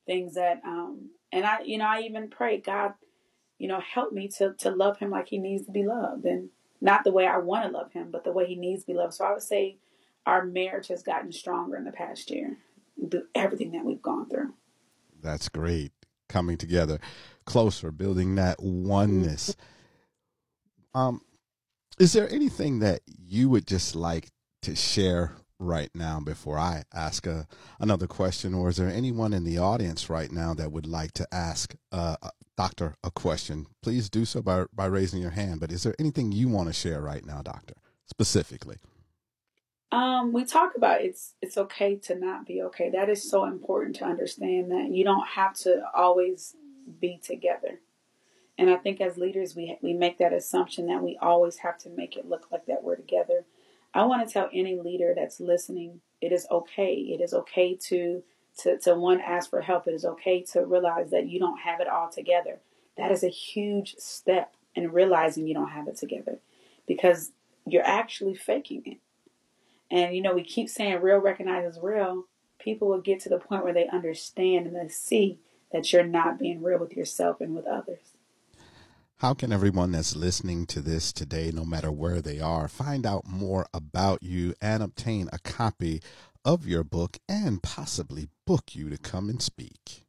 things 0.07 0.35
that 0.35 0.61
um 0.65 1.11
and 1.33 1.45
I 1.45 1.63
you 1.63 1.79
know, 1.79 1.87
I 1.87 2.01
even 2.01 2.29
prayed, 2.31 2.65
God, 2.65 2.95
you 3.59 3.69
know, 3.69 3.81
help 3.81 4.13
me 4.13 4.29
to 4.39 4.55
to 4.59 4.71
love 4.71 4.99
him 4.99 5.11
like 5.11 5.29
he 5.29 5.39
needs 5.39 5.67
to 5.67 5.73
be 5.73 5.85
loved 5.85 6.25
and 6.25 6.51
not 6.81 7.05
the 7.05 7.13
way 7.13 7.27
I 7.27 7.39
want 7.39 7.65
to 7.65 7.77
love 7.77 7.93
him, 7.93 8.11
but 8.11 8.25
the 8.25 8.33
way 8.33 8.47
he 8.47 8.55
needs 8.57 8.83
to 8.83 8.87
be 8.89 8.95
loved. 8.95 9.15
So 9.15 9.25
I 9.25 9.33
would 9.33 9.43
say 9.43 9.79
our 10.27 10.45
marriage 10.45 10.89
has 10.89 11.03
gotten 11.03 11.33
stronger 11.33 11.77
in 11.77 11.85
the 11.85 11.93
past 11.93 12.31
year 12.31 12.59
through 13.11 13.25
everything 13.35 13.73
that 13.73 13.85
we've 13.85 14.03
gone 14.03 14.29
through. 14.29 14.55
That's 15.21 15.49
great. 15.49 15.93
Coming 16.29 16.59
together 16.59 17.01
closer, 17.49 17.91
building 17.91 18.35
that 18.35 18.63
oneness. 18.63 19.57
Um, 20.95 21.23
is 21.99 22.13
there 22.13 22.31
anything 22.31 22.81
that 22.81 23.01
you 23.07 23.49
would 23.49 23.67
just 23.67 23.97
like 23.97 24.29
to 24.63 24.77
share 24.77 25.33
right 25.59 25.89
now 25.95 26.21
before 26.21 26.59
I 26.59 26.83
ask 26.93 27.27
a, 27.27 27.49
another 27.81 28.07
question, 28.07 28.53
or 28.53 28.69
is 28.69 28.77
there 28.77 28.91
anyone 28.91 29.33
in 29.33 29.45
the 29.45 29.57
audience 29.57 30.11
right 30.11 30.31
now 30.31 30.53
that 30.55 30.71
would 30.71 30.87
like 30.87 31.13
to 31.13 31.27
ask 31.33 31.75
uh, 31.91 32.17
a 32.21 32.31
doctor 32.59 32.97
a 33.03 33.11
question? 33.11 33.67
Please 33.83 34.11
do 34.11 34.27
so 34.27 34.43
by 34.43 34.67
by 34.75 34.85
raising 34.85 35.23
your 35.23 35.31
hand. 35.31 35.59
But 35.59 35.73
is 35.73 35.85
there 35.85 35.97
anything 35.99 36.33
you 36.33 36.49
want 36.49 36.69
to 36.69 36.75
share 36.75 37.01
right 37.01 37.25
now, 37.25 37.41
doctor, 37.41 37.75
specifically? 38.05 38.77
Um, 39.91 40.35
we 40.35 40.45
talk 40.45 40.77
about 40.77 41.01
it's 41.01 41.33
it's 41.41 41.57
okay 41.57 41.97
to 41.97 42.15
not 42.15 42.47
be 42.47 42.61
okay. 42.65 42.91
That 42.91 43.09
is 43.09 43.29
so 43.29 43.47
important 43.47 43.97
to 43.97 44.05
understand 44.05 44.71
that 44.71 44.91
you 44.91 45.03
don't 45.03 45.27
have 45.29 45.55
to 45.61 45.81
always 45.95 46.55
be 47.01 47.19
together. 47.23 47.81
And 48.57 48.71
I 48.71 48.77
think 48.77 49.01
as 49.01 49.17
leaders, 49.17 49.55
we 49.55 49.79
we 49.83 49.93
make 49.93 50.19
that 50.19 50.33
assumption 50.33 50.87
that 50.87 51.03
we 51.03 51.17
always 51.21 51.59
have 51.59 51.79
to 51.79 51.91
make 51.91 52.17
it 52.17 52.29
look 52.29 52.49
like 52.51 52.67
that 52.67 52.83
we're 52.83 52.97
together. 52.97 53.45
I 53.95 54.05
want 54.05 54.27
to 54.27 54.33
tell 54.33 54.51
any 54.53 54.79
leader 54.79 55.15
that's 55.17 55.41
listening, 55.41 56.01
it 56.21 56.33
is 56.33 56.47
okay. 56.51 56.95
It 56.95 57.21
is 57.21 57.33
okay 57.35 57.77
to 57.89 58.23
to 58.59 58.79
to 58.79 58.95
one 58.95 59.21
ask 59.21 59.51
for 59.51 59.61
help. 59.61 59.87
It 59.87 59.95
is 59.95 60.05
okay 60.05 60.43
to 60.53 60.67
realize 60.67 61.11
that 61.11 61.29
you 61.29 61.39
don't 61.39 61.61
have 61.61 61.81
it 61.81 61.89
all 61.89 62.11
together. 62.11 62.59
That 62.97 63.13
is 63.13 63.23
a 63.23 63.29
huge 63.29 63.95
step 63.99 64.55
in 64.75 64.93
realizing 64.93 65.47
you 65.47 65.55
don't 65.55 65.71
have 65.71 65.89
it 65.89 65.97
together, 65.97 66.41
because 66.87 67.33
you're 67.65 67.87
actually 67.87 68.35
faking 68.35 68.83
it 68.87 68.99
and 69.91 70.15
you 70.15 70.23
know, 70.23 70.35
we 70.35 70.43
keep 70.43 70.69
saying 70.69 71.01
real 71.01 71.19
recognizes 71.19 71.79
real. 71.83 72.25
People 72.59 72.89
will 72.89 73.01
get 73.01 73.21
to 73.21 73.29
the 73.29 73.39
point 73.39 73.65
where 73.65 73.73
they 73.73 73.89
understand 73.89 74.67
and 74.67 74.77
they 74.77 74.89
see 74.89 75.39
that 75.73 75.93
you're 75.93 76.05
not 76.05 76.39
being 76.39 76.63
real 76.63 76.79
with 76.79 76.97
yourself 76.97 77.41
and 77.41 77.55
with 77.55 77.67
others. 77.67 78.15
How 79.17 79.35
can 79.35 79.53
everyone 79.53 79.91
that's 79.91 80.15
listening 80.15 80.65
to 80.67 80.81
this 80.81 81.13
today, 81.13 81.51
no 81.53 81.65
matter 81.65 81.91
where 81.91 82.23
they 82.23 82.39
are, 82.39 82.69
find 82.69 83.05
out 83.05 83.27
more 83.27 83.67
about 83.75 84.23
you 84.23 84.55
and 84.63 84.81
obtain 84.81 85.29
a 85.33 85.41
copy 85.41 86.01
of 86.45 86.67
your 86.67 86.85
book 86.85 87.19
and 87.29 87.61
possibly 87.61 88.29
book 88.47 88.77
you 88.77 88.89
to 88.91 88.97
come 88.97 89.29
and 89.29 89.43
speak? 89.43 90.07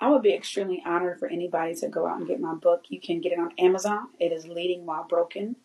I 0.00 0.08
would 0.08 0.22
be 0.22 0.34
extremely 0.34 0.82
honored 0.86 1.18
for 1.18 1.28
anybody 1.28 1.74
to 1.76 1.88
go 1.88 2.06
out 2.06 2.18
and 2.18 2.26
get 2.26 2.40
my 2.40 2.54
book. 2.54 2.84
You 2.88 3.00
can 3.00 3.20
get 3.20 3.32
it 3.32 3.38
on 3.38 3.52
Amazon. 3.58 4.08
It 4.18 4.32
is 4.32 4.46
Leading 4.46 4.86
While 4.86 5.04
Broken. 5.04 5.56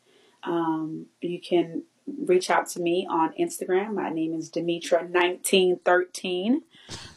Um, 0.43 1.07
you 1.21 1.39
can 1.41 1.83
reach 2.25 2.49
out 2.49 2.67
to 2.69 2.81
me 2.81 3.07
on 3.09 3.33
Instagram. 3.39 3.93
My 3.93 4.09
name 4.09 4.33
is 4.33 4.51
Demetra1913. 4.51 6.61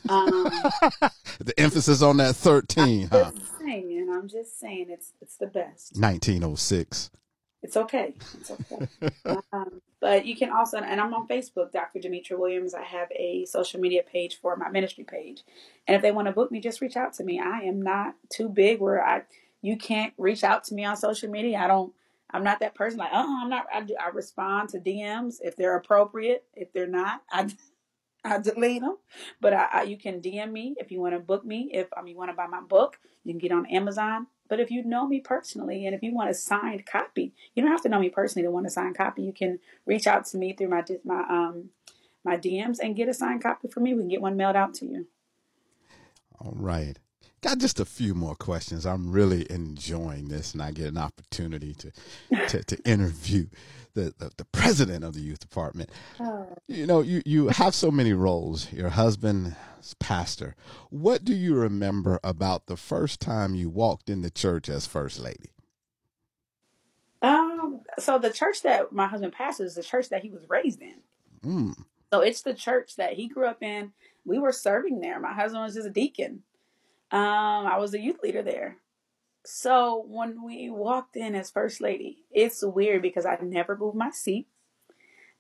Um, 0.09 0.45
the 1.40 1.55
emphasis 1.57 2.03
on 2.03 2.18
that 2.18 2.36
13, 2.36 3.09
huh? 3.09 3.24
I'm 3.26 3.34
just 3.34 3.59
saying, 3.59 4.09
I'm 4.12 4.28
just 4.28 4.61
saying 4.61 4.86
it's 4.90 5.12
it's 5.20 5.36
the 5.36 5.47
best. 5.47 5.97
1906. 5.97 7.11
It's 7.62 7.76
okay. 7.76 8.14
It's 8.40 8.51
okay. 8.51 8.88
um, 9.53 9.80
but 10.01 10.26
you 10.26 10.36
can 10.36 10.51
also, 10.51 10.78
and 10.78 11.01
I'm 11.01 11.14
on 11.14 11.28
Facebook, 11.28 11.70
Dr. 11.70 12.01
Demetra 12.01 12.36
Williams. 12.36 12.74
I 12.74 12.82
have 12.82 13.09
a 13.12 13.45
social 13.45 13.80
media 13.80 14.03
page 14.03 14.40
for 14.40 14.57
my 14.57 14.68
ministry 14.68 15.05
page. 15.05 15.43
And 15.86 15.95
if 15.95 16.03
they 16.03 16.11
want 16.11 16.26
to 16.26 16.32
book 16.32 16.51
me, 16.51 16.61
just 16.61 16.80
reach 16.80 16.97
out 16.97 17.12
to 17.14 17.24
me. 17.24 17.38
I 17.38 17.61
am 17.61 17.80
not 17.80 18.16
too 18.28 18.49
big 18.49 18.80
where 18.80 19.07
I 19.07 19.22
you 19.61 19.76
can't 19.76 20.12
reach 20.18 20.43
out 20.43 20.64
to 20.64 20.74
me 20.74 20.84
on 20.84 20.97
social 20.97 21.30
media. 21.30 21.59
I 21.59 21.68
don't 21.68 21.93
I'm 22.33 22.45
not 22.45 22.61
that 22.61 22.74
person. 22.74 22.99
Like, 22.99 23.11
oh, 23.12 23.41
I'm 23.43 23.51
not. 23.51 23.66
I, 23.72 23.87
I 24.01 24.09
respond 24.11 24.70
to 24.70 24.78
DMs 24.78 25.37
if 25.43 25.57
they're 25.57 25.76
appropriate. 25.76 26.45
If 26.55 26.72
they're 26.72 26.87
not, 26.87 27.22
I 27.30 27.49
I 28.24 28.39
delete 28.39 28.83
them. 28.83 28.97
But 29.41 29.53
I, 29.53 29.68
I, 29.72 29.83
you 29.83 29.97
can 29.97 30.20
DM 30.20 30.53
me 30.53 30.74
if 30.78 30.91
you 30.91 31.01
want 31.01 31.14
to 31.14 31.20
book 31.20 31.45
me. 31.45 31.70
If 31.72 31.89
um, 31.97 32.07
you 32.07 32.16
want 32.16 32.30
to 32.30 32.37
buy 32.37 32.47
my 32.47 32.61
book, 32.61 32.99
you 33.24 33.33
can 33.33 33.39
get 33.39 33.53
on 33.53 33.66
Amazon. 33.66 34.28
But 34.49 34.61
if 34.61 34.70
you 34.70 34.85
know 34.85 35.07
me 35.07 35.20
personally, 35.20 35.87
and 35.87 35.95
if 35.95 36.03
you 36.03 36.14
want 36.14 36.30
a 36.30 36.35
signed 36.35 36.85
copy, 36.85 37.33
you 37.55 37.62
don't 37.62 37.72
have 37.72 37.83
to 37.83 37.89
know 37.89 38.01
me 38.01 38.11
personally 38.11 38.47
to 38.47 38.51
want 38.51 38.66
a 38.66 38.70
signed 38.70 38.97
copy. 38.97 39.22
You 39.22 39.33
can 39.33 39.59
reach 39.87 40.07
out 40.07 40.26
to 40.26 40.37
me 40.37 40.53
through 40.53 40.68
my 40.68 40.85
my 41.05 41.22
um 41.22 41.70
my 42.24 42.37
DMs 42.37 42.78
and 42.80 42.97
get 42.97 43.09
a 43.09 43.14
signed 43.14 43.43
copy 43.43 43.68
for 43.68 43.80
me. 43.80 43.95
We 43.95 44.01
can 44.03 44.09
get 44.09 44.22
one 44.22 44.37
mailed 44.37 44.57
out 44.57 44.74
to 44.74 44.87
you. 44.87 45.07
All 46.41 46.55
right. 46.55 46.99
Got 47.43 47.59
just 47.59 47.80
a 47.80 47.84
few 47.84 48.14
more 48.14 48.36
questions. 48.36 48.86
I'm 48.86 49.11
really 49.11 49.51
enjoying 49.51 50.28
this, 50.28 50.53
and 50.53 50.62
I 50.62 50.70
get 50.70 50.86
an 50.86 50.99
opportunity 50.99 51.74
to 51.74 51.93
to, 52.49 52.62
to 52.62 52.78
interview 52.84 53.47
the, 53.95 54.14
the, 54.16 54.30
the 54.36 54.45
president 54.45 55.05
of 55.05 55.14
the 55.14 55.20
youth 55.20 55.40
department. 55.40 55.90
Oh. 56.20 56.47
You 56.68 56.86
know, 56.86 57.01
you 57.01 57.20
you 57.26 57.49
have 57.49 57.74
so 57.74 57.90
many 57.90 58.12
roles. 58.12 58.72
Your 58.72 58.90
husband 58.90 59.57
is 59.80 59.95
pastor. 59.95 60.55
What 60.90 61.24
do 61.24 61.34
you 61.34 61.57
remember 61.57 62.20
about 62.22 62.66
the 62.66 62.76
first 62.76 63.20
time 63.20 63.57
you 63.57 63.68
walked 63.68 64.09
in 64.09 64.22
the 64.22 64.30
church 64.30 64.68
as 64.68 64.86
first 64.86 65.18
lady? 65.18 65.51
Um. 67.22 67.80
So 67.99 68.20
the 68.20 68.30
church 68.30 68.62
that 68.62 68.93
my 68.93 69.09
husband 69.09 69.32
pastors 69.32 69.70
is 69.70 69.74
the 69.74 69.82
church 69.82 70.11
that 70.11 70.22
he 70.22 70.30
was 70.30 70.49
raised 70.49 70.80
in. 70.80 71.01
Mm. 71.45 71.74
So 72.12 72.20
it's 72.20 72.43
the 72.43 72.55
church 72.55 72.95
that 72.97 73.14
he 73.14 73.26
grew 73.26 73.47
up 73.47 73.64
in. 73.64 73.93
We 74.24 74.38
were 74.38 74.53
serving 74.53 75.01
there. 75.01 75.18
My 75.18 75.32
husband 75.32 75.64
was 75.64 75.74
just 75.74 75.88
a 75.88 75.90
deacon. 75.90 76.45
Um, 77.13 77.67
I 77.67 77.77
was 77.77 77.93
a 77.93 78.01
youth 78.01 78.21
leader 78.23 78.43
there. 78.43 78.79
So 79.45 80.05
when 80.09 80.43
we 80.43 80.71
walked 80.71 81.15
in 81.17 81.35
as 81.35 81.51
first 81.51 81.81
lady, 81.81 82.25
it's 82.31 82.65
weird 82.65 83.03
because 83.03 83.27
I 83.27 83.37
never 83.43 83.77
moved 83.77 83.97
my 83.97 84.11
seat. 84.11 84.47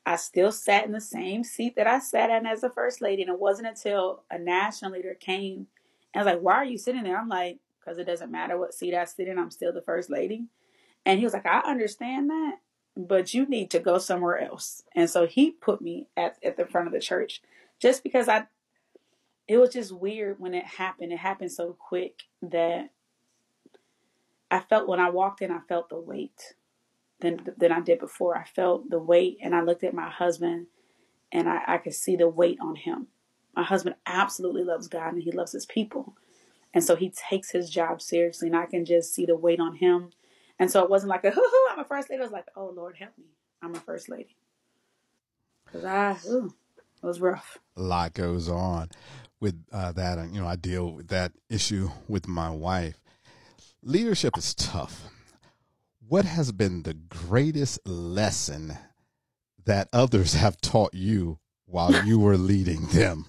I 0.04 0.16
still 0.16 0.52
sat 0.52 0.84
in 0.84 0.92
the 0.92 1.00
same 1.00 1.44
seat 1.44 1.76
that 1.76 1.86
I 1.86 2.00
sat 2.00 2.28
in 2.28 2.44
as 2.44 2.62
a 2.62 2.70
first 2.70 3.00
lady. 3.00 3.22
And 3.22 3.30
it 3.30 3.40
wasn't 3.40 3.68
until 3.68 4.24
a 4.30 4.38
national 4.38 4.92
leader 4.92 5.14
came 5.14 5.68
and 6.12 6.24
was 6.24 6.26
like, 6.26 6.42
Why 6.42 6.54
are 6.54 6.64
you 6.64 6.76
sitting 6.76 7.04
there? 7.04 7.18
I'm 7.18 7.28
like, 7.28 7.58
Because 7.80 7.98
it 7.98 8.04
doesn't 8.04 8.30
matter 8.30 8.58
what 8.58 8.74
seat 8.74 8.94
I 8.94 9.04
sit 9.04 9.28
in, 9.28 9.38
I'm 9.38 9.50
still 9.50 9.72
the 9.72 9.80
first 9.80 10.10
lady. 10.10 10.46
And 11.06 11.18
he 11.18 11.24
was 11.24 11.32
like, 11.32 11.46
I 11.46 11.60
understand 11.60 12.30
that, 12.30 12.58
but 12.96 13.34
you 13.34 13.46
need 13.46 13.70
to 13.70 13.80
go 13.80 13.98
somewhere 13.98 14.38
else. 14.38 14.82
And 14.94 15.08
so 15.08 15.26
he 15.26 15.52
put 15.52 15.80
me 15.80 16.06
at, 16.16 16.36
at 16.44 16.56
the 16.56 16.66
front 16.66 16.86
of 16.86 16.92
the 16.92 17.00
church 17.00 17.42
just 17.80 18.02
because 18.02 18.28
I 18.28 18.46
it 19.52 19.58
was 19.58 19.70
just 19.70 19.92
weird 19.92 20.40
when 20.40 20.54
it 20.54 20.64
happened. 20.64 21.12
It 21.12 21.18
happened 21.18 21.52
so 21.52 21.76
quick 21.78 22.22
that 22.40 22.88
I 24.50 24.60
felt 24.60 24.88
when 24.88 24.98
I 24.98 25.10
walked 25.10 25.42
in, 25.42 25.50
I 25.50 25.60
felt 25.68 25.90
the 25.90 26.00
weight 26.00 26.54
than 27.20 27.38
than 27.58 27.70
I 27.70 27.80
did 27.80 27.98
before. 27.98 28.34
I 28.34 28.44
felt 28.44 28.88
the 28.88 28.98
weight, 28.98 29.36
and 29.42 29.54
I 29.54 29.60
looked 29.60 29.84
at 29.84 29.92
my 29.92 30.08
husband, 30.08 30.68
and 31.30 31.50
I, 31.50 31.60
I 31.66 31.78
could 31.78 31.92
see 31.92 32.16
the 32.16 32.28
weight 32.28 32.60
on 32.62 32.76
him. 32.76 33.08
My 33.54 33.62
husband 33.62 33.96
absolutely 34.06 34.64
loves 34.64 34.88
God 34.88 35.12
and 35.12 35.22
he 35.22 35.30
loves 35.30 35.52
his 35.52 35.66
people, 35.66 36.16
and 36.72 36.82
so 36.82 36.96
he 36.96 37.10
takes 37.10 37.50
his 37.50 37.68
job 37.68 38.00
seriously, 38.00 38.48
and 38.48 38.56
I 38.56 38.64
can 38.64 38.86
just 38.86 39.14
see 39.14 39.26
the 39.26 39.36
weight 39.36 39.60
on 39.60 39.76
him. 39.76 40.12
And 40.58 40.70
so 40.70 40.82
it 40.82 40.88
wasn't 40.88 41.10
like 41.10 41.24
a 41.24 41.30
hoo 41.30 41.42
hoo, 41.42 41.66
I'm 41.72 41.80
a 41.80 41.84
first 41.84 42.08
lady. 42.08 42.20
It 42.20 42.24
was 42.24 42.32
like, 42.32 42.46
oh 42.56 42.72
Lord, 42.74 42.96
help 42.98 43.18
me, 43.18 43.26
I'm 43.60 43.74
a 43.74 43.80
first 43.80 44.08
lady. 44.08 44.34
Cause 45.70 45.84
I, 45.84 46.16
ooh, 46.26 46.54
it 47.02 47.06
was 47.06 47.20
rough. 47.20 47.58
A 47.76 47.82
lot 47.82 48.14
goes 48.14 48.48
on 48.48 48.90
with 49.42 49.62
uh, 49.72 49.92
that. 49.92 50.18
And, 50.18 50.34
you 50.34 50.40
know, 50.40 50.46
I 50.46 50.56
deal 50.56 50.92
with 50.92 51.08
that 51.08 51.32
issue 51.50 51.90
with 52.08 52.28
my 52.28 52.48
wife. 52.48 52.98
Leadership 53.82 54.38
is 54.38 54.54
tough. 54.54 55.02
What 56.08 56.24
has 56.24 56.52
been 56.52 56.84
the 56.84 56.94
greatest 56.94 57.86
lesson 57.86 58.78
that 59.64 59.88
others 59.92 60.34
have 60.44 60.60
taught 60.60 60.94
you 60.94 61.38
while 61.66 62.04
you 62.06 62.18
were 62.18 62.36
leading 62.38 62.86
them? 62.86 63.26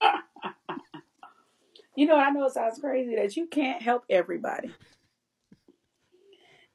you 1.96 2.06
know, 2.06 2.16
I 2.16 2.30
know 2.30 2.46
it 2.46 2.52
sounds 2.52 2.78
crazy 2.78 3.16
that 3.16 3.36
you 3.36 3.46
can't 3.46 3.82
help 3.82 4.04
everybody. 4.08 4.70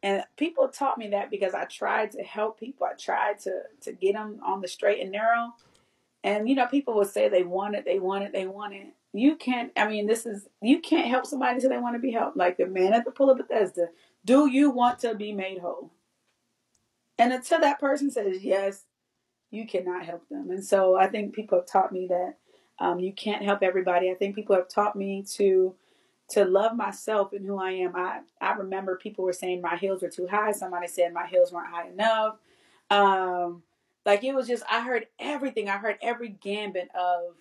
And 0.03 0.23
people 0.35 0.67
taught 0.67 0.97
me 0.97 1.09
that 1.09 1.29
because 1.29 1.53
I 1.53 1.65
tried 1.65 2.11
to 2.11 2.23
help 2.23 2.59
people. 2.59 2.87
I 2.87 2.93
tried 2.95 3.39
to 3.41 3.61
to 3.81 3.93
get 3.93 4.13
them 4.13 4.39
on 4.43 4.59
the 4.59 4.67
straight 4.67 4.99
and 4.99 5.11
narrow. 5.11 5.53
And 6.23 6.47
you 6.47 6.55
know, 6.55 6.67
people 6.67 6.95
would 6.95 7.07
say 7.09 7.29
they 7.29 7.43
want 7.43 7.75
it, 7.75 7.85
they 7.85 7.99
want 7.99 8.23
it, 8.23 8.31
they 8.31 8.45
want 8.45 8.73
it. 8.73 8.87
You 9.13 9.35
can't. 9.35 9.71
I 9.75 9.87
mean, 9.87 10.07
this 10.07 10.25
is 10.25 10.47
you 10.61 10.79
can't 10.79 11.07
help 11.07 11.25
somebody 11.25 11.55
until 11.55 11.69
they 11.69 11.77
want 11.77 11.95
to 11.95 11.99
be 11.99 12.11
helped. 12.11 12.37
Like 12.37 12.57
the 12.57 12.67
man 12.67 12.93
at 12.93 13.05
the 13.05 13.11
pool 13.11 13.29
of 13.29 13.37
Bethesda. 13.37 13.87
Do 14.23 14.47
you 14.47 14.69
want 14.69 14.99
to 14.99 15.15
be 15.15 15.33
made 15.33 15.59
whole? 15.59 15.91
And 17.17 17.33
until 17.33 17.59
that 17.61 17.79
person 17.79 18.11
says 18.11 18.43
yes, 18.43 18.85
you 19.49 19.67
cannot 19.67 20.05
help 20.05 20.27
them. 20.29 20.49
And 20.51 20.63
so 20.63 20.95
I 20.95 21.07
think 21.07 21.33
people 21.33 21.59
have 21.59 21.67
taught 21.67 21.91
me 21.91 22.07
that 22.07 22.35
um, 22.79 22.99
you 22.99 23.13
can't 23.13 23.43
help 23.43 23.61
everybody. 23.61 24.09
I 24.09 24.15
think 24.15 24.35
people 24.35 24.55
have 24.55 24.69
taught 24.69 24.95
me 24.95 25.23
to 25.35 25.75
to 26.29 26.45
love 26.45 26.75
myself 26.77 27.33
and 27.33 27.45
who 27.45 27.59
I 27.59 27.71
am. 27.71 27.95
I 27.95 28.21
I 28.39 28.53
remember 28.53 28.95
people 28.95 29.25
were 29.25 29.33
saying 29.33 29.61
my 29.61 29.75
heels 29.75 30.01
were 30.01 30.09
too 30.09 30.27
high. 30.27 30.51
Somebody 30.51 30.87
said 30.87 31.13
my 31.13 31.27
heels 31.27 31.51
weren't 31.51 31.73
high 31.73 31.89
enough. 31.89 32.37
Um, 32.89 33.63
like 34.05 34.23
it 34.23 34.33
was 34.33 34.47
just, 34.47 34.63
I 34.69 34.81
heard 34.81 35.07
everything. 35.19 35.69
I 35.69 35.77
heard 35.77 35.97
every 36.01 36.29
gambit 36.29 36.89
of 36.95 37.35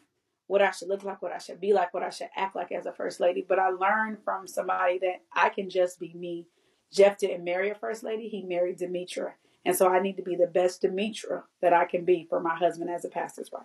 what 0.47 0.63
I 0.63 0.73
should 0.73 0.89
look 0.89 1.05
like, 1.05 1.23
what 1.23 1.33
I 1.33 1.39
should 1.39 1.61
be 1.61 1.73
like, 1.73 1.95
what 1.95 2.03
I 2.03 2.11
should 2.11 2.29
act 2.37 2.57
like 2.57 2.73
as 2.73 2.87
a 2.87 2.93
first 2.93 3.21
lady. 3.21 3.45
But 3.47 3.59
I 3.59 3.69
learned 3.69 4.19
from 4.25 4.49
somebody 4.49 4.99
that 4.99 5.23
I 5.33 5.49
can 5.49 5.71
just 5.71 6.01
be 6.01 6.13
me. 6.15 6.47
Jeff 6.93 7.19
didn't 7.19 7.45
marry 7.45 7.71
a 7.71 7.75
first 7.75 8.03
lady, 8.03 8.29
he 8.29 8.43
married 8.43 8.79
Demetra. 8.79 9.33
And 9.65 9.77
so 9.77 9.89
I 9.89 10.01
need 10.01 10.17
to 10.17 10.23
be 10.23 10.37
the 10.37 10.47
best 10.47 10.83
Demetra 10.83 11.45
that 11.63 11.73
I 11.73 11.85
can 11.85 12.05
be 12.05 12.27
for 12.29 12.41
my 12.41 12.57
husband 12.57 12.91
as 12.91 13.05
a 13.05 13.09
pastor's 13.09 13.53
wife. 13.53 13.63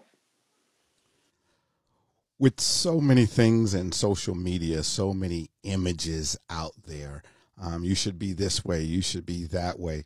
With 2.38 2.60
so 2.60 3.00
many 3.00 3.26
things 3.26 3.74
in 3.74 3.92
social 3.94 4.36
media, 4.36 4.84
so 4.84 5.14
many 5.14 5.50
images 5.64 6.38
out 6.50 6.74
there, 6.86 7.24
um, 7.60 7.84
you 7.84 7.96
should 7.96 8.20
be 8.20 8.34
this 8.34 8.66
way, 8.66 8.84
you 8.84 9.02
should 9.02 9.26
be 9.26 9.46
that 9.46 9.80
way. 9.80 10.04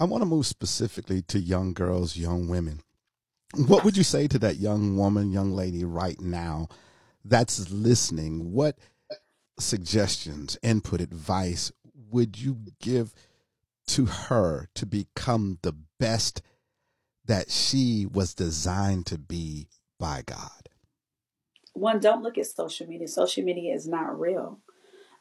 I 0.00 0.04
want 0.04 0.22
to 0.22 0.26
move 0.26 0.46
specifically 0.46 1.20
to 1.22 1.38
young 1.38 1.74
girls, 1.74 2.16
young 2.16 2.48
women. 2.48 2.80
What 3.54 3.84
would 3.84 3.98
you 3.98 4.02
say 4.02 4.28
to 4.28 4.38
that 4.38 4.56
young 4.56 4.96
woman, 4.96 5.30
young 5.30 5.52
lady 5.52 5.84
right 5.84 6.18
now 6.18 6.68
that's 7.22 7.70
listening? 7.70 8.52
What 8.52 8.78
suggestions, 9.58 10.56
input, 10.62 11.02
advice 11.02 11.70
would 12.10 12.40
you 12.40 12.56
give 12.80 13.12
to 13.88 14.06
her 14.06 14.68
to 14.74 14.86
become 14.86 15.58
the 15.60 15.74
best 15.98 16.40
that 17.26 17.50
she 17.50 18.06
was 18.10 18.32
designed 18.32 19.04
to 19.06 19.18
be 19.18 19.68
by 19.98 20.22
God? 20.24 20.70
One, 21.74 22.00
don't 22.00 22.22
look 22.22 22.38
at 22.38 22.46
social 22.46 22.86
media. 22.86 23.06
Social 23.06 23.44
media 23.44 23.74
is 23.74 23.86
not 23.86 24.18
real. 24.18 24.60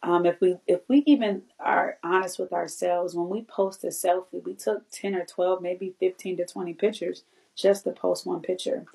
Um, 0.02 0.26
if 0.26 0.40
we 0.40 0.58
if 0.68 0.82
we 0.88 1.04
even 1.08 1.44
are 1.60 1.98
honest 2.04 2.40
with 2.40 2.54
ourselves, 2.54 3.16
when 3.16 3.30
we 3.30 3.42
post 3.44 3.84
a 3.84 3.88
selfie, 3.88 4.44
we 4.44 4.54
took 4.54 4.90
ten 4.92 5.16
or 5.16 5.26
twelve, 5.26 5.62
maybe 5.62 5.96
fifteen 6.00 6.38
to 6.38 6.46
twenty 6.46 6.74
pictures 6.74 7.24
just 7.56 7.84
to 7.84 7.92
post 7.92 8.26
one 8.26 8.42
picture. 8.42 8.86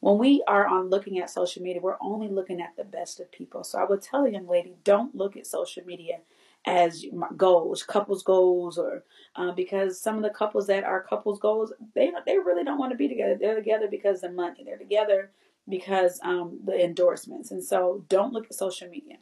When 0.00 0.18
we 0.18 0.42
are 0.48 0.66
on 0.66 0.90
looking 0.90 1.18
at 1.18 1.30
social 1.30 1.62
media, 1.62 1.80
we're 1.80 1.96
only 2.00 2.28
looking 2.28 2.60
at 2.60 2.76
the 2.76 2.84
best 2.84 3.20
of 3.20 3.30
people. 3.30 3.62
So 3.64 3.78
I 3.78 3.84
would 3.84 4.02
tell 4.02 4.24
a 4.24 4.30
young 4.30 4.48
lady, 4.48 4.74
don't 4.84 5.14
look 5.14 5.36
at 5.36 5.46
social 5.46 5.84
media 5.84 6.18
as 6.66 7.04
goals, 7.36 7.82
couples 7.82 8.22
goals, 8.22 8.78
or 8.78 9.04
uh, 9.36 9.52
because 9.52 10.00
some 10.00 10.16
of 10.16 10.22
the 10.22 10.30
couples 10.30 10.66
that 10.68 10.84
are 10.84 11.02
couples 11.02 11.40
goals, 11.40 11.72
they 11.94 12.12
they 12.26 12.38
really 12.38 12.64
don't 12.64 12.78
want 12.78 12.92
to 12.92 12.98
be 12.98 13.08
together. 13.08 13.36
They're 13.40 13.56
together 13.56 13.88
because 13.90 14.22
of 14.22 14.32
money. 14.32 14.62
They're 14.64 14.78
together 14.78 15.30
because 15.68 16.20
um, 16.22 16.60
the 16.64 16.84
endorsements. 16.84 17.50
And 17.50 17.62
so, 17.62 18.04
don't 18.08 18.32
look 18.32 18.46
at 18.46 18.54
social 18.54 18.88
media. 18.88 19.16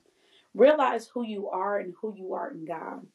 Realize 0.54 1.08
who 1.14 1.24
you 1.24 1.48
are 1.48 1.78
and 1.78 1.94
who 2.00 2.14
you 2.16 2.34
are 2.34 2.50
in 2.50 2.64
God. 2.64 3.06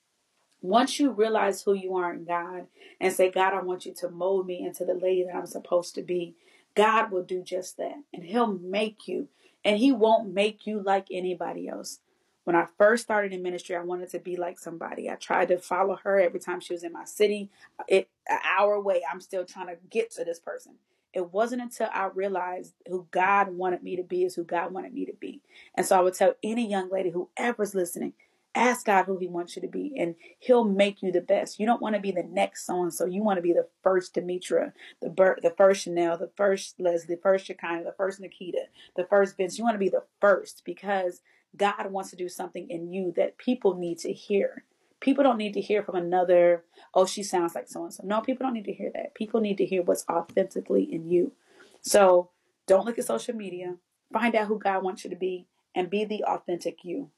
Once 0.61 0.99
you 0.99 1.11
realize 1.11 1.61
who 1.61 1.73
you 1.73 1.95
are 1.95 2.13
in 2.13 2.25
God 2.25 2.67
and 2.99 3.13
say, 3.13 3.29
God, 3.29 3.53
I 3.53 3.61
want 3.61 3.86
you 3.86 3.93
to 3.95 4.09
mold 4.09 4.47
me 4.47 4.65
into 4.65 4.86
the 4.86 4.93
lady 4.95 5.23
that 5.23 5.36
I'm 5.36 5.45
supposed 5.45 5.95
to 5.95 6.01
be, 6.01 6.36
God 6.75 7.11
will 7.11 7.23
do 7.23 7.43
just 7.43 7.77
that. 7.77 7.95
And 8.13 8.23
He'll 8.23 8.47
make 8.47 9.07
you. 9.07 9.27
And 9.63 9.77
He 9.77 9.91
won't 9.91 10.33
make 10.33 10.65
you 10.65 10.81
like 10.81 11.07
anybody 11.11 11.67
else. 11.67 11.99
When 12.45 12.55
I 12.55 12.67
first 12.77 13.03
started 13.03 13.33
in 13.33 13.43
ministry, 13.43 13.75
I 13.75 13.83
wanted 13.83 14.09
to 14.11 14.19
be 14.19 14.38
like 14.38 14.59
somebody. 14.59 15.09
I 15.09 15.15
tried 15.15 15.49
to 15.49 15.57
follow 15.57 15.99
her 16.03 16.19
every 16.19 16.39
time 16.39 16.59
she 16.59 16.73
was 16.73 16.83
in 16.83 16.93
my 16.93 17.05
city. 17.05 17.49
It 17.88 18.09
an 18.27 18.39
hour 18.57 18.73
away, 18.73 19.01
I'm 19.11 19.21
still 19.21 19.45
trying 19.45 19.67
to 19.67 19.77
get 19.89 20.11
to 20.11 20.23
this 20.23 20.39
person. 20.39 20.73
It 21.16 21.32
wasn't 21.32 21.61
until 21.61 21.88
I 21.93 22.09
realized 22.13 22.74
who 22.88 23.07
God 23.09 23.49
wanted 23.49 23.82
me 23.82 23.95
to 23.95 24.03
be 24.03 24.26
is 24.26 24.36
who 24.36 24.43
God 24.43 24.74
wanted 24.74 24.93
me 24.93 25.05
to 25.05 25.13
be. 25.13 25.41
And 25.74 25.86
so 25.86 25.97
I 25.97 26.01
would 26.01 26.13
tell 26.13 26.36
any 26.43 26.70
young 26.70 26.91
lady, 26.91 27.09
whoever's 27.09 27.74
listening, 27.74 28.13
ask 28.53 28.86
God 28.86 29.05
who 29.05 29.18
He 29.18 29.28
wants 29.28 29.55
you 29.55 29.61
to 29.61 29.68
be, 29.70 29.93
and 29.97 30.16
He'll 30.39 30.66
make 30.66 31.01
you 31.01 31.13
the 31.13 31.22
best. 31.22 31.57
You 31.57 31.66
don't 31.66 31.82
want 31.82 31.95
to 31.95 32.01
be 32.01 32.11
the 32.11 32.24
next 32.24 32.66
so 32.66 32.84
and 32.84 32.93
so. 32.93 33.05
You 33.05 33.24
want 33.24 33.38
to 33.38 33.41
be 33.41 33.53
the 33.53 33.68
first 33.82 34.13
Demetra, 34.13 34.74
the 35.01 35.09
the 35.41 35.53
first 35.57 35.84
Chanel, 35.84 36.18
the 36.18 36.32
first 36.36 36.80
Leslie, 36.80 37.16
the 37.16 37.22
first 37.22 37.45
Shekinah, 37.45 37.86
the 37.86 37.95
first 37.95 38.20
Nikita, 38.20 38.66
the 38.97 39.05
first 39.05 39.38
Vince. 39.38 39.57
You 39.57 39.63
want 39.63 39.76
to 39.76 39.80
be 39.80 39.89
the 39.89 40.03
first 40.20 40.63
because 40.66 41.22
God 41.55 41.91
wants 41.91 42.09
to 42.09 42.18
do 42.18 42.28
something 42.28 42.70
in 42.70 42.91
you 42.91 43.13
that 43.16 43.38
people 43.38 43.76
need 43.76 43.99
to 43.99 44.11
hear. 44.11 44.66
People 45.01 45.23
don't 45.23 45.37
need 45.37 45.53
to 45.53 45.61
hear 45.61 45.83
from 45.83 45.95
another, 45.95 46.63
oh, 46.93 47.05
she 47.05 47.21
sounds 47.21 47.53
like 47.53 47.67
so 47.67 47.83
and 47.83 47.93
so. 47.93 48.03
No, 48.05 48.21
people 48.21 48.45
don't 48.45 48.53
need 48.53 48.65
to 48.65 48.73
hear 48.73 48.91
that. 48.93 49.13
People 49.13 49.41
need 49.41 49.57
to 49.57 49.65
hear 49.65 49.83
what's 49.83 50.05
authentically 50.09 50.83
in 50.83 51.09
you. 51.09 51.33
So 51.81 52.29
don't 52.65 52.85
look 52.85 52.97
at 52.97 53.05
social 53.05 53.35
media. 53.35 53.75
Find 54.11 54.35
out 54.35 54.47
who 54.47 54.57
God 54.57 54.83
wants 54.83 55.03
you 55.03 55.09
to 55.09 55.15
be 55.15 55.47
and 55.75 55.89
be 55.89 56.05
the 56.05 56.23
authentic 56.23 56.83
you. 56.83 57.11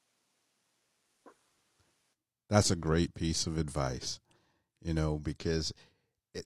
That's 2.50 2.72
a 2.72 2.76
great 2.76 3.14
piece 3.14 3.46
of 3.46 3.58
advice, 3.58 4.20
you 4.82 4.94
know, 4.94 5.20
because 5.20 5.74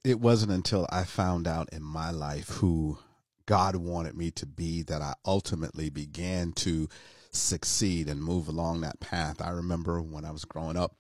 it 0.03 0.19
wasn't 0.19 0.51
until 0.51 0.88
I 0.89 1.03
found 1.03 1.47
out 1.47 1.69
in 1.71 1.84
my 1.84 2.11
life 2.11 2.49
who 2.49 2.99
God 3.45 3.75
wanted 3.75 4.15
me 4.15 4.32
to 4.32 4.45
be 4.45 4.84
that 4.84 5.01
I 5.01 5.13
ultimately 5.25 5.89
began 5.89 6.53
to 6.53 6.88
succeed 7.32 8.09
and 8.09 8.21
move 8.21 8.47
along 8.47 8.82
that 8.82 8.99
path. 8.99 9.41
I 9.41 9.49
remember 9.49 10.01
when 10.01 10.25
I 10.25 10.32
was 10.32 10.45
growing 10.45 10.77
up 10.77 10.95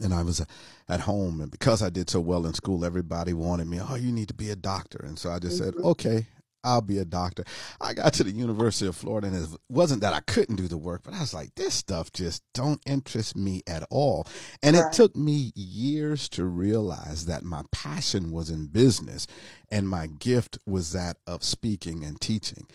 and 0.00 0.14
I 0.14 0.22
was 0.22 0.40
uh, 0.40 0.44
at 0.88 1.00
home, 1.00 1.40
and 1.40 1.50
because 1.50 1.82
I 1.82 1.90
did 1.90 2.10
so 2.10 2.20
well 2.20 2.46
in 2.46 2.54
school, 2.54 2.84
everybody 2.84 3.32
wanted 3.32 3.66
me, 3.66 3.80
oh, 3.80 3.96
you 3.96 4.12
need 4.12 4.28
to 4.28 4.34
be 4.34 4.50
a 4.50 4.56
doctor. 4.56 5.04
And 5.04 5.18
so 5.18 5.30
I 5.30 5.38
just 5.38 5.60
mm-hmm. 5.60 5.76
said, 5.76 5.84
okay, 5.84 6.26
I'll 6.62 6.82
be 6.82 6.98
a 6.98 7.04
doctor. 7.04 7.44
I 7.80 7.94
got 7.94 8.12
to 8.14 8.24
the 8.24 8.30
University 8.30 8.86
of 8.86 8.96
Florida, 8.96 9.28
and 9.28 9.36
it 9.36 9.48
wasn't 9.68 10.02
that 10.02 10.12
I 10.12 10.20
couldn't 10.20 10.56
do 10.56 10.68
the 10.68 10.76
work, 10.76 11.02
but 11.02 11.14
I 11.14 11.20
was 11.20 11.34
like, 11.34 11.54
this 11.54 11.74
stuff 11.74 12.12
just 12.12 12.42
don't 12.52 12.80
interest 12.86 13.36
me 13.36 13.62
at 13.66 13.84
all. 13.90 14.26
And 14.62 14.76
right. 14.76 14.86
it 14.86 14.92
took 14.92 15.16
me 15.16 15.52
years 15.54 16.28
to 16.30 16.44
realize 16.44 17.26
that 17.26 17.44
my 17.44 17.62
passion 17.72 18.30
was 18.30 18.50
in 18.50 18.66
business, 18.66 19.26
and 19.70 19.88
my 19.88 20.06
gift 20.06 20.58
was 20.66 20.92
that 20.92 21.16
of 21.26 21.42
speaking 21.42 22.04
and 22.04 22.20
teaching. 22.20 22.66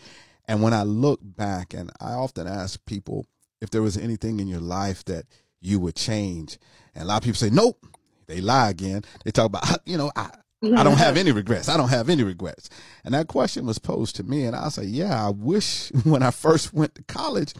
And 0.46 0.62
when 0.62 0.72
I 0.72 0.82
look 0.82 1.20
back, 1.22 1.74
and 1.74 1.90
I 2.00 2.12
often 2.12 2.46
ask 2.46 2.84
people 2.86 3.26
if 3.60 3.70
there 3.70 3.82
was 3.82 3.96
anything 3.96 4.40
in 4.40 4.48
your 4.48 4.60
life 4.60 5.04
that 5.06 5.26
you 5.66 5.80
would 5.80 5.96
change, 5.96 6.58
and 6.94 7.04
a 7.04 7.06
lot 7.06 7.18
of 7.18 7.22
people 7.24 7.36
say, 7.36 7.50
nope. 7.50 7.84
They 8.28 8.40
lie 8.40 8.70
again. 8.70 9.02
They 9.24 9.30
talk 9.30 9.46
about, 9.46 9.62
you 9.86 9.96
know, 9.96 10.10
I, 10.16 10.30
I 10.62 10.82
don't 10.82 10.98
have 10.98 11.16
any 11.16 11.30
regrets. 11.30 11.68
I 11.68 11.76
don't 11.76 11.90
have 11.90 12.08
any 12.08 12.24
regrets. 12.24 12.68
And 13.04 13.14
that 13.14 13.28
question 13.28 13.66
was 13.66 13.78
posed 13.78 14.16
to 14.16 14.24
me, 14.24 14.44
and 14.44 14.56
I 14.56 14.68
say, 14.68 14.84
yeah, 14.84 15.26
I 15.26 15.30
wish 15.30 15.90
when 16.04 16.22
I 16.22 16.30
first 16.32 16.72
went 16.72 16.94
to 16.96 17.02
college, 17.04 17.54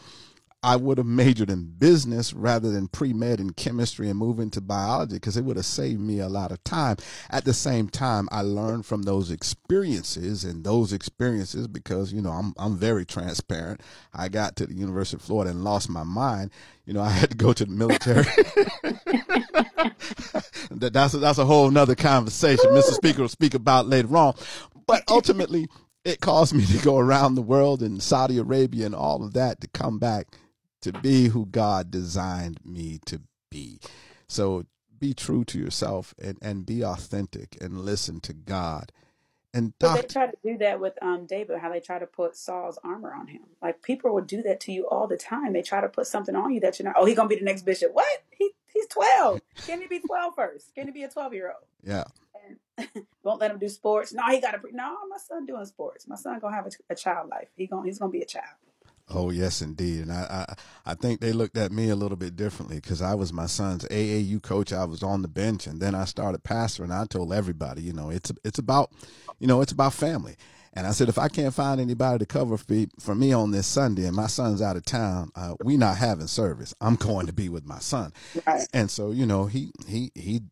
I 0.67 0.75
would 0.75 0.99
have 0.99 1.07
majored 1.07 1.49
in 1.49 1.67
business 1.79 2.35
rather 2.35 2.73
than 2.73 2.89
pre 2.89 3.13
med 3.13 3.39
in 3.39 3.51
chemistry 3.53 4.11
and 4.11 4.19
move 4.19 4.41
into 4.41 4.61
biology 4.61 5.15
because 5.15 5.37
it 5.37 5.45
would 5.45 5.55
have 5.55 5.65
saved 5.65 6.01
me 6.01 6.19
a 6.19 6.29
lot 6.29 6.51
of 6.51 6.65
time. 6.65 6.97
At 7.31 7.45
the 7.45 7.55
same 7.55 7.89
time, 7.89 8.29
I 8.33 8.41
learned 8.41 8.85
from 8.85 9.03
those 9.03 9.31
experiences 9.31 10.43
and 10.43 10.65
those 10.65 10.93
experiences 10.93 11.69
because, 11.69 12.13
you 12.13 12.21
know, 12.21 12.33
I'm, 12.33 12.53
I'm 12.59 12.77
very 12.77 13.05
transparent. 13.07 13.81
I 14.13 14.29
got 14.29 14.57
to 14.57 14.67
the 14.67 14.75
University 14.75 15.19
of 15.19 15.23
Florida 15.23 15.53
and 15.53 15.63
lost 15.63 15.89
my 15.89 16.03
mind. 16.03 16.51
You 16.85 16.95
know, 16.95 17.03
I 17.03 17.11
had 17.11 17.31
to 17.31 17.37
go 17.37 17.53
to 17.53 17.65
the 17.65 17.71
military. 17.71 18.25
that's, 20.73 21.15
a, 21.15 21.19
that's 21.19 21.39
a 21.39 21.45
whole 21.45 21.71
nother 21.71 21.95
conversation. 21.95 22.71
Mr. 22.71 22.91
Speaker 22.91 23.23
will 23.23 23.29
speak 23.29 23.55
about 23.55 23.87
later 23.87 24.17
on. 24.17 24.35
But 24.89 25.05
ultimately, 25.09 25.69
it 26.05 26.21
caused 26.21 26.55
me 26.55 26.67
to 26.67 26.79
go 26.79 26.99
around 26.99 27.37
the 27.37 27.43
world 27.43 27.85
in 27.85 28.01
Saudi 28.01 28.39
Arabia 28.39 28.87
and 28.87 28.97
all 28.97 29.23
of 29.23 29.33
that 29.35 29.61
to 29.61 29.69
come 29.69 30.01
back 30.01 30.27
to 30.83 30.93
be 30.93 31.29
who 31.29 31.47
God 31.47 31.91
designed 31.91 32.61
me 32.65 33.01
to 33.07 33.23
be. 33.51 33.81
So 34.29 34.65
be 34.99 35.15
true 35.15 35.45
to 35.45 35.59
yourself 35.59 36.15
and, 36.21 36.39
and 36.41 36.67
be 36.67 36.83
authentic 36.85 37.57
and 37.61 37.81
listen 37.81 38.21
to 38.21 38.33
God. 38.33 38.93
And 39.55 39.77
doc- 39.79 39.97
they 39.97 40.07
try 40.07 40.27
to 40.27 40.37
do 40.45 40.59
that 40.59 40.81
with 40.81 41.03
um, 41.03 41.25
David, 41.25 41.59
how 41.59 41.71
they 41.71 41.81
try 41.81 41.99
to 41.99 42.07
put 42.07 42.37
Saul's 42.37 42.79
armor 42.85 43.15
on 43.15 43.29
him. 43.29 43.43
Like 43.63 43.81
people 43.81 44.13
would 44.13 44.27
do 44.27 44.43
that 44.43 44.61
to 44.61 44.73
you 44.73 44.87
all 44.87 45.07
the 45.07 45.17
time. 45.17 45.55
They 45.55 45.63
try 45.63 45.81
to 45.81 45.89
put 45.89 46.07
something 46.07 46.37
on 46.37 46.53
you 46.53 46.61
that 46.61 46.79
you're 46.79 46.85
not. 46.85 46.97
Oh, 46.99 47.07
he's 47.07 47.17
gonna 47.17 47.29
be 47.31 47.37
the 47.37 47.45
next 47.45 47.63
bishop. 47.63 47.95
What? 47.95 48.23
He 48.31 48.51
he's 48.67 48.87
twelve. 48.89 49.41
Can 49.67 49.81
he 49.81 49.87
be 49.87 50.01
12 50.01 50.35
first? 50.35 50.75
Can 50.75 50.87
he 50.87 50.93
be 50.93 51.05
a 51.05 51.09
twelve 51.09 51.33
year 51.33 51.49
old? 51.49 51.65
Yeah. 51.83 52.05
And 52.77 53.07
won't 53.23 53.41
let 53.41 53.53
him 53.53 53.59
do 53.59 53.69
sports. 53.69 54.13
No, 54.13 54.25
he 54.29 54.41
got 54.41 54.51
to. 54.51 54.61
No, 54.73 54.97
my 55.09 55.19
son 55.19 55.47
doing 55.47 55.65
sports. 55.67 56.07
My 56.09 56.17
son 56.17 56.39
gonna 56.41 56.55
have 56.55 56.67
a, 56.67 56.71
a 56.91 56.95
child 56.97 57.31
life. 57.31 57.49
He 57.57 57.67
gonna 57.67 57.87
he's 57.87 57.99
gonna 57.99 58.11
be 58.11 58.23
a 58.23 58.27
child. 58.27 58.57
Oh 59.09 59.31
yes, 59.31 59.63
indeed, 59.63 60.01
and 60.01 60.13
I, 60.13 60.47
I 60.85 60.93
I 60.93 60.95
think 60.95 61.21
they 61.21 61.33
looked 61.33 61.57
at 61.57 61.71
me 61.71 61.91
a 61.91 61.97
little 61.97 62.17
bit 62.17 62.35
differently 62.35 62.77
because 62.77 63.01
I 63.01 63.15
was 63.15 63.33
my 63.33 63.47
son's 63.47 63.85
AAU 63.85 64.43
coach. 64.43 64.73
I 64.73 64.85
was 64.85 65.03
on 65.03 65.23
the 65.23 65.29
bench, 65.29 65.67
and 65.67 65.81
then 65.81 65.95
I 65.95 66.05
started 66.07 66.43
pastoring. 66.43 66.91
I 66.91 67.07
told 67.07 67.33
everybody, 67.33 67.83
you 67.83 67.93
know, 67.93 68.11
it's 68.11 68.33
it's 68.45 68.59
about, 68.59 68.91
you 69.39 69.47
know, 69.47 69.61
it's 69.61 69.73
about 69.73 69.95
family. 69.95 70.37
And 70.77 70.87
I 70.87 70.91
said, 70.91 71.09
if 71.09 71.19
I 71.19 71.29
can't 71.29 71.55
find 71.55 71.81
anybody 71.81 72.19
to 72.19 72.27
cover 72.27 72.59
for, 72.59 72.85
for 73.01 73.15
me 73.15 73.33
on 73.33 73.51
this 73.51 73.67
Sunday, 73.67 74.05
and 74.05 74.15
my 74.15 74.27
son's 74.27 74.61
out 74.61 74.77
of 74.77 74.85
town, 74.85 75.31
uh, 75.35 75.55
we 75.65 75.79
not 75.79 75.97
having 75.97 76.27
service. 76.27 76.75
I'm 76.83 76.97
going 76.97 77.27
to 77.27 77.33
be 77.33 77.49
with 77.49 77.65
my 77.65 77.79
son. 77.79 78.13
Right. 78.47 78.69
And 78.75 78.91
so, 78.91 79.11
you 79.11 79.25
know, 79.25 79.47
he 79.47 79.71
he 79.87 80.11
he 80.15 80.43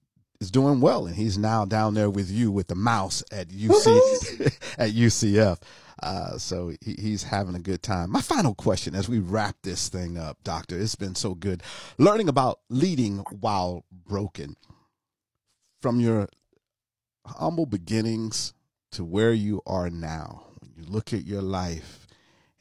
is 0.40 0.50
doing 0.50 0.80
well, 0.80 1.06
and 1.06 1.14
he's 1.14 1.36
now 1.36 1.66
down 1.66 1.94
there 1.94 2.08
with 2.08 2.30
you 2.30 2.50
with 2.50 2.68
the 2.68 2.74
mouse 2.74 3.22
at 3.30 3.48
UC 3.48 4.46
at 4.78 4.90
UCF. 4.92 5.60
Uh, 6.02 6.38
so 6.38 6.72
he, 6.80 6.96
he's 6.98 7.24
having 7.24 7.54
a 7.54 7.60
good 7.60 7.82
time. 7.82 8.10
My 8.10 8.20
final 8.20 8.54
question 8.54 8.94
as 8.94 9.08
we 9.08 9.18
wrap 9.18 9.56
this 9.62 9.88
thing 9.88 10.18
up, 10.18 10.38
Doctor, 10.42 10.78
it's 10.78 10.94
been 10.94 11.14
so 11.14 11.34
good 11.34 11.62
learning 11.98 12.28
about 12.28 12.60
leading 12.68 13.18
while 13.40 13.84
broken. 13.90 14.56
From 15.80 16.00
your 16.00 16.28
humble 17.26 17.66
beginnings 17.66 18.54
to 18.92 19.04
where 19.04 19.32
you 19.32 19.60
are 19.66 19.90
now, 19.90 20.46
when 20.60 20.72
you 20.76 20.90
look 20.90 21.12
at 21.12 21.24
your 21.26 21.42
life 21.42 22.06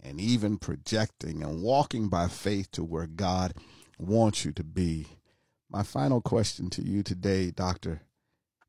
and 0.01 0.19
even 0.19 0.57
projecting 0.57 1.41
and 1.41 1.61
walking 1.61 2.09
by 2.09 2.27
faith 2.27 2.69
to 2.71 2.83
where 2.83 3.07
God 3.07 3.53
wants 3.97 4.43
you 4.43 4.51
to 4.51 4.63
be. 4.63 5.07
My 5.69 5.83
final 5.83 6.21
question 6.21 6.69
to 6.71 6.83
you 6.83 7.01
today, 7.01 7.49
Doctor, 7.49 8.01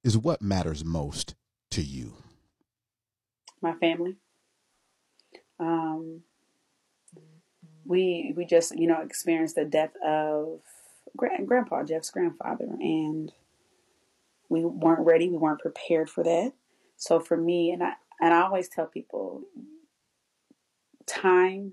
is 0.03 0.17
what 0.17 0.41
matters 0.41 0.85
most 0.85 1.35
to 1.73 1.83
you? 1.83 2.15
My 3.61 3.75
family. 3.75 4.17
Um, 5.59 6.23
we 7.85 8.33
we 8.37 8.45
just 8.47 8.77
you 8.79 8.87
know 8.87 9.01
experienced 9.03 9.57
the 9.57 9.65
death 9.65 9.93
of 10.05 10.61
grand, 11.17 11.47
grandpa 11.47 11.85
Jeff's 11.85 12.11
grandfather, 12.11 12.67
and 12.81 13.33
we 14.49 14.65
weren't 14.65 15.07
ready. 15.07 15.29
We 15.29 15.39
weren't 15.39 15.61
prepared 15.61 16.11
for 16.11 16.25
that. 16.25 16.53
So 16.97 17.21
for 17.21 17.37
me, 17.37 17.71
and 17.71 17.83
I, 17.83 17.95
And 18.21 18.33
I 18.33 18.43
always 18.43 18.69
tell 18.69 18.87
people 18.87 19.43
time 21.07 21.73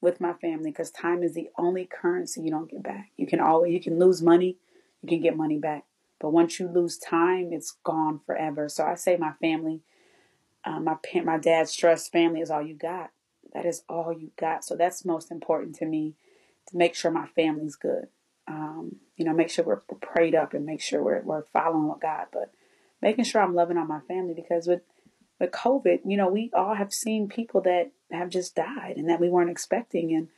with 0.00 0.20
my 0.20 0.32
family 0.34 0.70
because 0.70 0.90
time 0.90 1.22
is 1.22 1.34
the 1.34 1.48
only 1.58 1.86
currency 1.86 2.42
you 2.42 2.50
don't 2.50 2.70
get 2.70 2.82
back. 2.82 3.10
You 3.16 3.26
can 3.26 3.40
always 3.40 3.72
you 3.72 3.80
can 3.80 3.98
lose 3.98 4.22
money, 4.22 4.58
you 5.02 5.08
can 5.08 5.20
get 5.20 5.36
money 5.36 5.58
back, 5.58 5.84
but 6.20 6.30
once 6.32 6.58
you 6.60 6.68
lose 6.68 6.98
time, 6.98 7.52
it's 7.52 7.72
gone 7.84 8.20
forever. 8.26 8.68
So 8.68 8.84
I 8.84 8.94
say 8.96 9.16
my 9.16 9.32
family, 9.40 9.80
uh, 10.64 10.80
my 10.80 10.96
my 11.24 11.38
dad's 11.38 11.74
trust 11.74 12.12
family 12.12 12.40
is 12.40 12.50
all 12.50 12.62
you 12.62 12.74
got. 12.74 13.10
That 13.52 13.66
is 13.66 13.82
all 13.88 14.12
you 14.12 14.30
got. 14.38 14.64
So 14.64 14.76
that's 14.76 15.04
most 15.04 15.30
important 15.30 15.74
to 15.76 15.86
me 15.86 16.14
to 16.68 16.76
make 16.76 16.94
sure 16.94 17.10
my 17.10 17.26
family's 17.26 17.76
good. 17.76 18.08
Um, 18.48 18.96
you 19.16 19.24
know, 19.24 19.32
make 19.32 19.50
sure 19.50 19.64
we're 19.64 19.96
prayed 20.00 20.34
up 20.34 20.54
and 20.54 20.64
make 20.64 20.80
sure 20.80 21.02
we're, 21.02 21.22
we're 21.22 21.44
following 21.52 21.86
what 21.86 22.00
God, 22.00 22.26
but 22.32 22.52
making 23.00 23.24
sure 23.24 23.42
I'm 23.42 23.54
loving 23.54 23.76
on 23.76 23.88
my 23.88 24.00
family 24.08 24.34
because 24.34 24.66
with 24.66 24.82
with 25.42 25.50
COVID, 25.50 26.00
you 26.06 26.16
know, 26.16 26.28
we 26.28 26.50
all 26.54 26.74
have 26.74 26.92
seen 26.92 27.28
people 27.28 27.60
that 27.62 27.90
have 28.12 28.30
just 28.30 28.54
died 28.54 28.94
and 28.96 29.08
that 29.08 29.20
we 29.20 29.28
weren't 29.28 29.50
expecting. 29.50 30.14
And, 30.14 30.28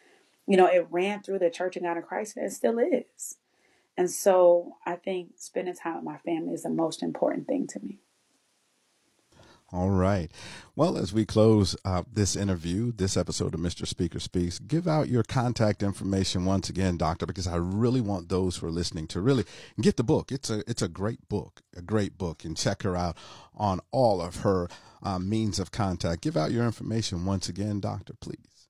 you 0.47 0.57
know, 0.57 0.67
it 0.67 0.87
ran 0.91 1.23
through 1.23 1.41
the 1.41 1.51
Church 1.51 1.77
of 1.77 1.83
God 1.83 1.99
in 1.99 2.03
Christ 2.03 2.37
and 2.37 2.47
it 2.47 2.53
still 2.53 2.79
is. 2.79 3.37
And 3.99 4.11
so 4.11 4.77
I 4.87 4.97
think 4.97 5.33
spending 5.37 5.75
time 5.75 5.97
with 5.97 6.05
my 6.05 6.17
family 6.17 6.55
is 6.55 6.63
the 6.63 6.71
most 6.71 7.03
important 7.03 7.47
thing 7.47 7.67
to 7.69 7.81
me. 7.81 7.99
All 9.75 9.91
right. 9.91 10.31
Well, 10.77 10.97
as 10.97 11.13
we 11.13 11.27
close 11.27 11.75
uh, 11.85 12.05
this 12.11 12.37
interview, 12.37 12.93
this 12.93 13.17
episode 13.17 13.55
of 13.55 13.61
Mr. 13.61 13.89
Speaker 13.89 14.21
Speaks, 14.21 14.61
give 14.61 14.87
out 14.87 15.09
your 15.09 15.25
contact 15.25 15.83
information 15.83 16.45
once 16.45 16.69
again, 16.69 16.97
Doctor, 16.97 17.27
because 17.27 17.49
I 17.49 17.57
really 17.57 18.01
want 18.01 18.29
those 18.29 18.57
who 18.57 18.69
are 18.69 18.71
listening 18.71 19.09
to 19.09 19.21
really 19.21 19.45
get 19.81 19.97
the 19.97 20.05
book. 20.05 20.31
It's 20.31 20.49
a 20.49 20.63
it's 20.71 20.81
a 20.81 20.87
great 20.87 21.29
book, 21.29 21.63
a 21.77 21.83
great 21.83 22.17
book, 22.17 22.45
and 22.45 22.57
check 22.57 22.85
her 22.85 22.95
out 22.95 23.17
on 23.53 23.81
all 23.91 24.23
of 24.23 24.43
her 24.43 24.69
uh, 25.03 25.19
means 25.19 25.59
of 25.59 25.73
contact. 25.73 26.23
Give 26.23 26.37
out 26.37 26.53
your 26.53 26.65
information 26.65 27.27
once 27.27 27.49
again, 27.49 27.81
Doctor, 27.81 28.15
please. 28.21 28.69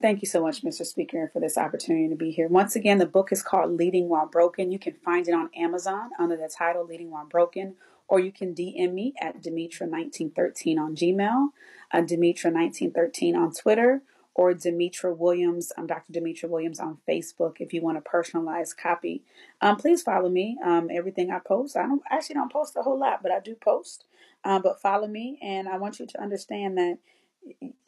Thank 0.00 0.22
you 0.22 0.26
so 0.26 0.40
much, 0.40 0.62
Mr. 0.62 0.86
Speaker, 0.86 1.28
for 1.34 1.40
this 1.40 1.58
opportunity 1.58 2.08
to 2.08 2.16
be 2.16 2.30
here. 2.30 2.48
Once 2.48 2.76
again, 2.76 2.96
the 2.96 3.04
book 3.04 3.30
is 3.30 3.42
called 3.42 3.72
Leading 3.72 4.08
While 4.08 4.26
Broken. 4.26 4.72
You 4.72 4.78
can 4.78 4.94
find 5.04 5.28
it 5.28 5.34
on 5.34 5.50
Amazon 5.54 6.10
under 6.18 6.36
the 6.36 6.48
title 6.48 6.86
Leading 6.86 7.10
While 7.10 7.26
Broken 7.26 7.76
or 8.08 8.20
you 8.20 8.32
can 8.32 8.54
DM 8.54 8.92
me 8.92 9.14
at 9.20 9.42
Demetra1913 9.42 10.78
on 10.78 10.94
Gmail, 10.94 11.48
uh, 11.92 11.98
Demetra1913 11.98 13.36
on 13.36 13.52
Twitter, 13.52 14.02
or 14.34 14.52
Demetra 14.52 15.16
Williams, 15.16 15.72
I'm 15.78 15.86
Dr. 15.86 16.12
Demetra 16.12 16.48
Williams 16.48 16.78
on 16.78 16.98
Facebook 17.08 17.56
if 17.58 17.72
you 17.72 17.80
want 17.80 17.96
a 17.96 18.02
personalized 18.02 18.76
copy. 18.76 19.22
Um, 19.62 19.76
please 19.76 20.02
follow 20.02 20.28
me. 20.28 20.58
Um, 20.62 20.90
everything 20.92 21.30
I 21.30 21.38
post, 21.38 21.76
I 21.76 21.82
don't 21.82 22.02
actually 22.10 22.34
don't 22.34 22.52
post 22.52 22.76
a 22.76 22.82
whole 22.82 22.98
lot, 22.98 23.22
but 23.22 23.32
I 23.32 23.40
do 23.40 23.54
post. 23.54 24.04
Um, 24.44 24.60
but 24.62 24.80
follow 24.80 25.08
me, 25.08 25.38
and 25.42 25.68
I 25.68 25.78
want 25.78 25.98
you 25.98 26.06
to 26.06 26.22
understand 26.22 26.76
that 26.76 26.98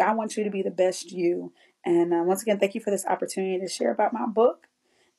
I 0.01 0.15
want 0.15 0.37
you 0.37 0.45
to 0.45 0.51
be 0.51 0.63
the 0.63 0.71
best 0.71 1.13
you. 1.13 1.53
And 1.85 2.13
uh, 2.13 2.23
once 2.25 2.43
again, 2.43 2.59
thank 2.59 2.75
you 2.75 2.81
for 2.81 2.91
this 2.91 3.07
opportunity 3.07 3.59
to 3.59 3.69
share 3.69 3.93
about 3.93 4.13
my 4.13 4.27
book. 4.27 4.68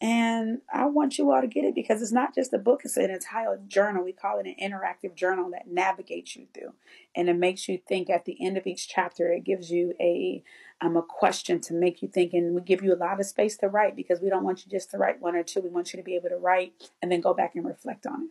And 0.02 0.62
I 0.74 0.86
want 0.86 1.18
you 1.18 1.30
all 1.32 1.42
to 1.42 1.48
get 1.48 1.66
it 1.66 1.76
because 1.76 2.02
it's 2.02 2.12
not 2.12 2.34
just 2.34 2.54
a 2.54 2.58
book, 2.58 2.82
it's 2.86 2.96
an 2.96 3.10
entire 3.10 3.60
journal. 3.68 4.06
We 4.06 4.14
call 4.14 4.40
it 4.40 4.48
an 4.48 4.56
interactive 4.62 5.14
journal 5.14 5.50
that 5.52 5.68
navigates 5.68 6.38
you 6.38 6.48
through. 6.54 6.74
And 7.16 7.28
it 7.28 7.36
makes 7.36 7.68
you 7.68 7.78
think 7.86 8.10
at 8.10 8.24
the 8.24 8.38
end 8.46 8.58
of 8.58 8.66
each 8.66 8.88
chapter, 8.88 9.30
it 9.32 9.44
gives 9.44 9.72
you 9.72 9.94
a 10.00 10.42
um, 10.82 10.96
a 10.96 11.02
question 11.02 11.60
to 11.60 11.74
make 11.74 12.02
you 12.02 12.08
think. 12.08 12.32
And 12.32 12.56
we 12.56 12.62
give 12.62 12.82
you 12.82 12.94
a 12.94 12.96
lot 12.96 13.20
of 13.20 13.26
space 13.26 13.58
to 13.58 13.68
write 13.68 13.98
because 13.98 14.22
we 14.22 14.30
don't 14.30 14.46
want 14.46 14.66
you 14.66 14.72
just 14.72 14.90
to 14.92 14.98
write 14.98 15.22
one 15.22 15.36
or 15.36 15.44
two. 15.44 15.60
We 15.60 15.70
want 15.70 15.92
you 15.92 15.98
to 15.98 16.04
be 16.04 16.16
able 16.16 16.30
to 16.30 16.38
write 16.38 16.92
and 17.02 17.12
then 17.12 17.20
go 17.20 17.34
back 17.34 17.56
and 17.56 17.66
reflect 17.66 18.08
on 18.08 18.24
it. 18.24 18.30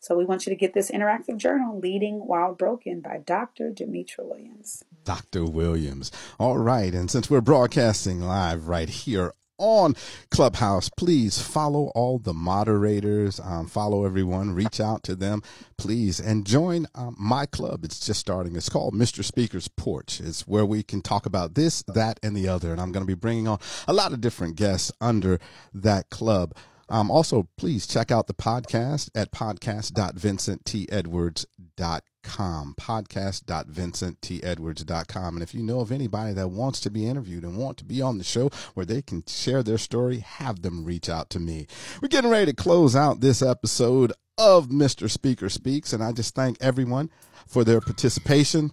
So 0.00 0.16
we 0.16 0.24
want 0.24 0.46
you 0.46 0.50
to 0.50 0.56
get 0.56 0.72
this 0.72 0.90
interactive 0.90 1.36
journal, 1.36 1.78
Leading 1.78 2.26
While 2.26 2.54
Broken 2.54 3.00
by 3.00 3.18
Dr. 3.18 3.70
Demetra 3.70 4.24
Williams. 4.24 4.82
Dr. 5.04 5.44
Williams. 5.44 6.10
All 6.38 6.56
right. 6.56 6.94
And 6.94 7.10
since 7.10 7.28
we're 7.28 7.42
broadcasting 7.42 8.22
live 8.22 8.66
right 8.66 8.88
here 8.88 9.34
on 9.60 9.94
Clubhouse. 10.30 10.88
Please 10.88 11.40
follow 11.40 11.92
all 11.94 12.18
the 12.18 12.34
moderators, 12.34 13.38
um, 13.38 13.68
follow 13.68 14.04
everyone, 14.04 14.54
reach 14.54 14.80
out 14.80 15.04
to 15.04 15.14
them, 15.14 15.42
please, 15.76 16.18
and 16.18 16.44
join 16.46 16.86
um, 16.94 17.14
my 17.18 17.46
club. 17.46 17.84
It's 17.84 18.00
just 18.00 18.18
starting. 18.18 18.56
It's 18.56 18.68
called 18.68 18.94
Mr. 18.94 19.22
Speaker's 19.22 19.68
Porch. 19.68 20.20
It's 20.20 20.48
where 20.48 20.66
we 20.66 20.82
can 20.82 21.02
talk 21.02 21.26
about 21.26 21.54
this, 21.54 21.82
that, 21.82 22.18
and 22.22 22.34
the 22.36 22.48
other. 22.48 22.72
And 22.72 22.80
I'm 22.80 22.90
going 22.90 23.04
to 23.04 23.06
be 23.06 23.14
bringing 23.14 23.46
on 23.46 23.60
a 23.86 23.92
lot 23.92 24.12
of 24.12 24.20
different 24.20 24.56
guests 24.56 24.90
under 25.00 25.38
that 25.72 26.10
club. 26.10 26.56
Um, 26.88 27.08
also, 27.10 27.48
please 27.56 27.86
check 27.86 28.10
out 28.10 28.26
the 28.26 28.34
podcast 28.34 29.10
at 29.14 29.30
podcast.vincenttedwards.com 29.30 32.09
com 32.22 32.74
podcast.vincenttedwards.com 32.78 35.34
and 35.34 35.42
if 35.42 35.54
you 35.54 35.62
know 35.62 35.80
of 35.80 35.92
anybody 35.92 36.32
that 36.32 36.48
wants 36.48 36.80
to 36.80 36.90
be 36.90 37.06
interviewed 37.06 37.44
and 37.44 37.56
want 37.56 37.76
to 37.78 37.84
be 37.84 38.02
on 38.02 38.18
the 38.18 38.24
show 38.24 38.50
where 38.74 38.86
they 38.86 39.02
can 39.02 39.22
share 39.26 39.62
their 39.62 39.78
story 39.78 40.18
have 40.18 40.62
them 40.62 40.84
reach 40.84 41.08
out 41.08 41.30
to 41.30 41.38
me. 41.38 41.66
We're 42.00 42.08
getting 42.08 42.30
ready 42.30 42.46
to 42.46 42.56
close 42.56 42.96
out 42.96 43.20
this 43.20 43.42
episode 43.42 44.12
of 44.38 44.68
mr 44.68 45.10
speaker 45.10 45.50
speaks 45.50 45.92
and 45.92 46.02
i 46.02 46.12
just 46.12 46.34
thank 46.34 46.56
everyone 46.62 47.10
for 47.46 47.64
their 47.64 47.80
participation. 47.80 48.70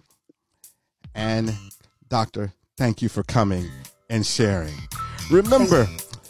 And 1.14 1.52
doctor 2.08 2.52
thank 2.76 3.02
you 3.02 3.08
for 3.08 3.22
coming 3.24 3.68
and 4.08 4.24
sharing. 4.24 4.74
Remember 5.30 5.86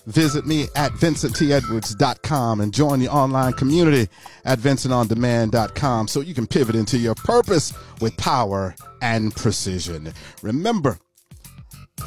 Visit 0.09 0.47
me 0.47 0.69
at 0.75 0.93
vincenttedwards.com 0.93 2.63
and 2.63 2.73
join 2.73 2.99
the 2.99 3.09
online 3.09 3.53
community 3.53 4.09
at 4.47 4.59
vincentondemand.com 4.59 6.09
so 6.09 6.21
you 6.23 6.33
can 6.33 6.47
pivot 6.47 6.75
into 6.75 6.97
your 6.97 7.15
purpose 7.15 7.75
with 8.01 8.17
power 8.17 8.75
and 9.03 9.37
precision. 9.37 10.11
Remember, 10.41 10.99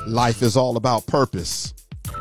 life 0.08 0.42
is 0.42 0.58
all 0.58 0.78
about 0.78 1.06
purpose. 1.06 1.76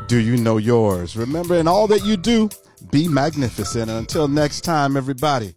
Do 0.06 0.18
you 0.18 0.36
know 0.36 0.58
yours? 0.58 1.16
Remember, 1.16 1.56
in 1.56 1.66
all 1.66 1.86
that 1.86 2.04
you 2.04 2.18
do, 2.18 2.50
be 2.90 3.08
magnificent. 3.08 3.88
And 3.88 4.00
until 4.00 4.28
next 4.28 4.60
time, 4.60 4.98
everybody, 4.98 5.54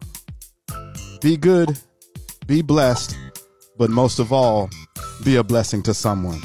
be 1.19 1.35
good, 1.35 1.77
be 2.47 2.61
blessed, 2.61 3.17
but 3.77 3.89
most 3.89 4.19
of 4.19 4.31
all, 4.31 4.69
be 5.25 5.35
a 5.35 5.43
blessing 5.43 5.83
to 5.83 5.93
someone. 5.93 6.39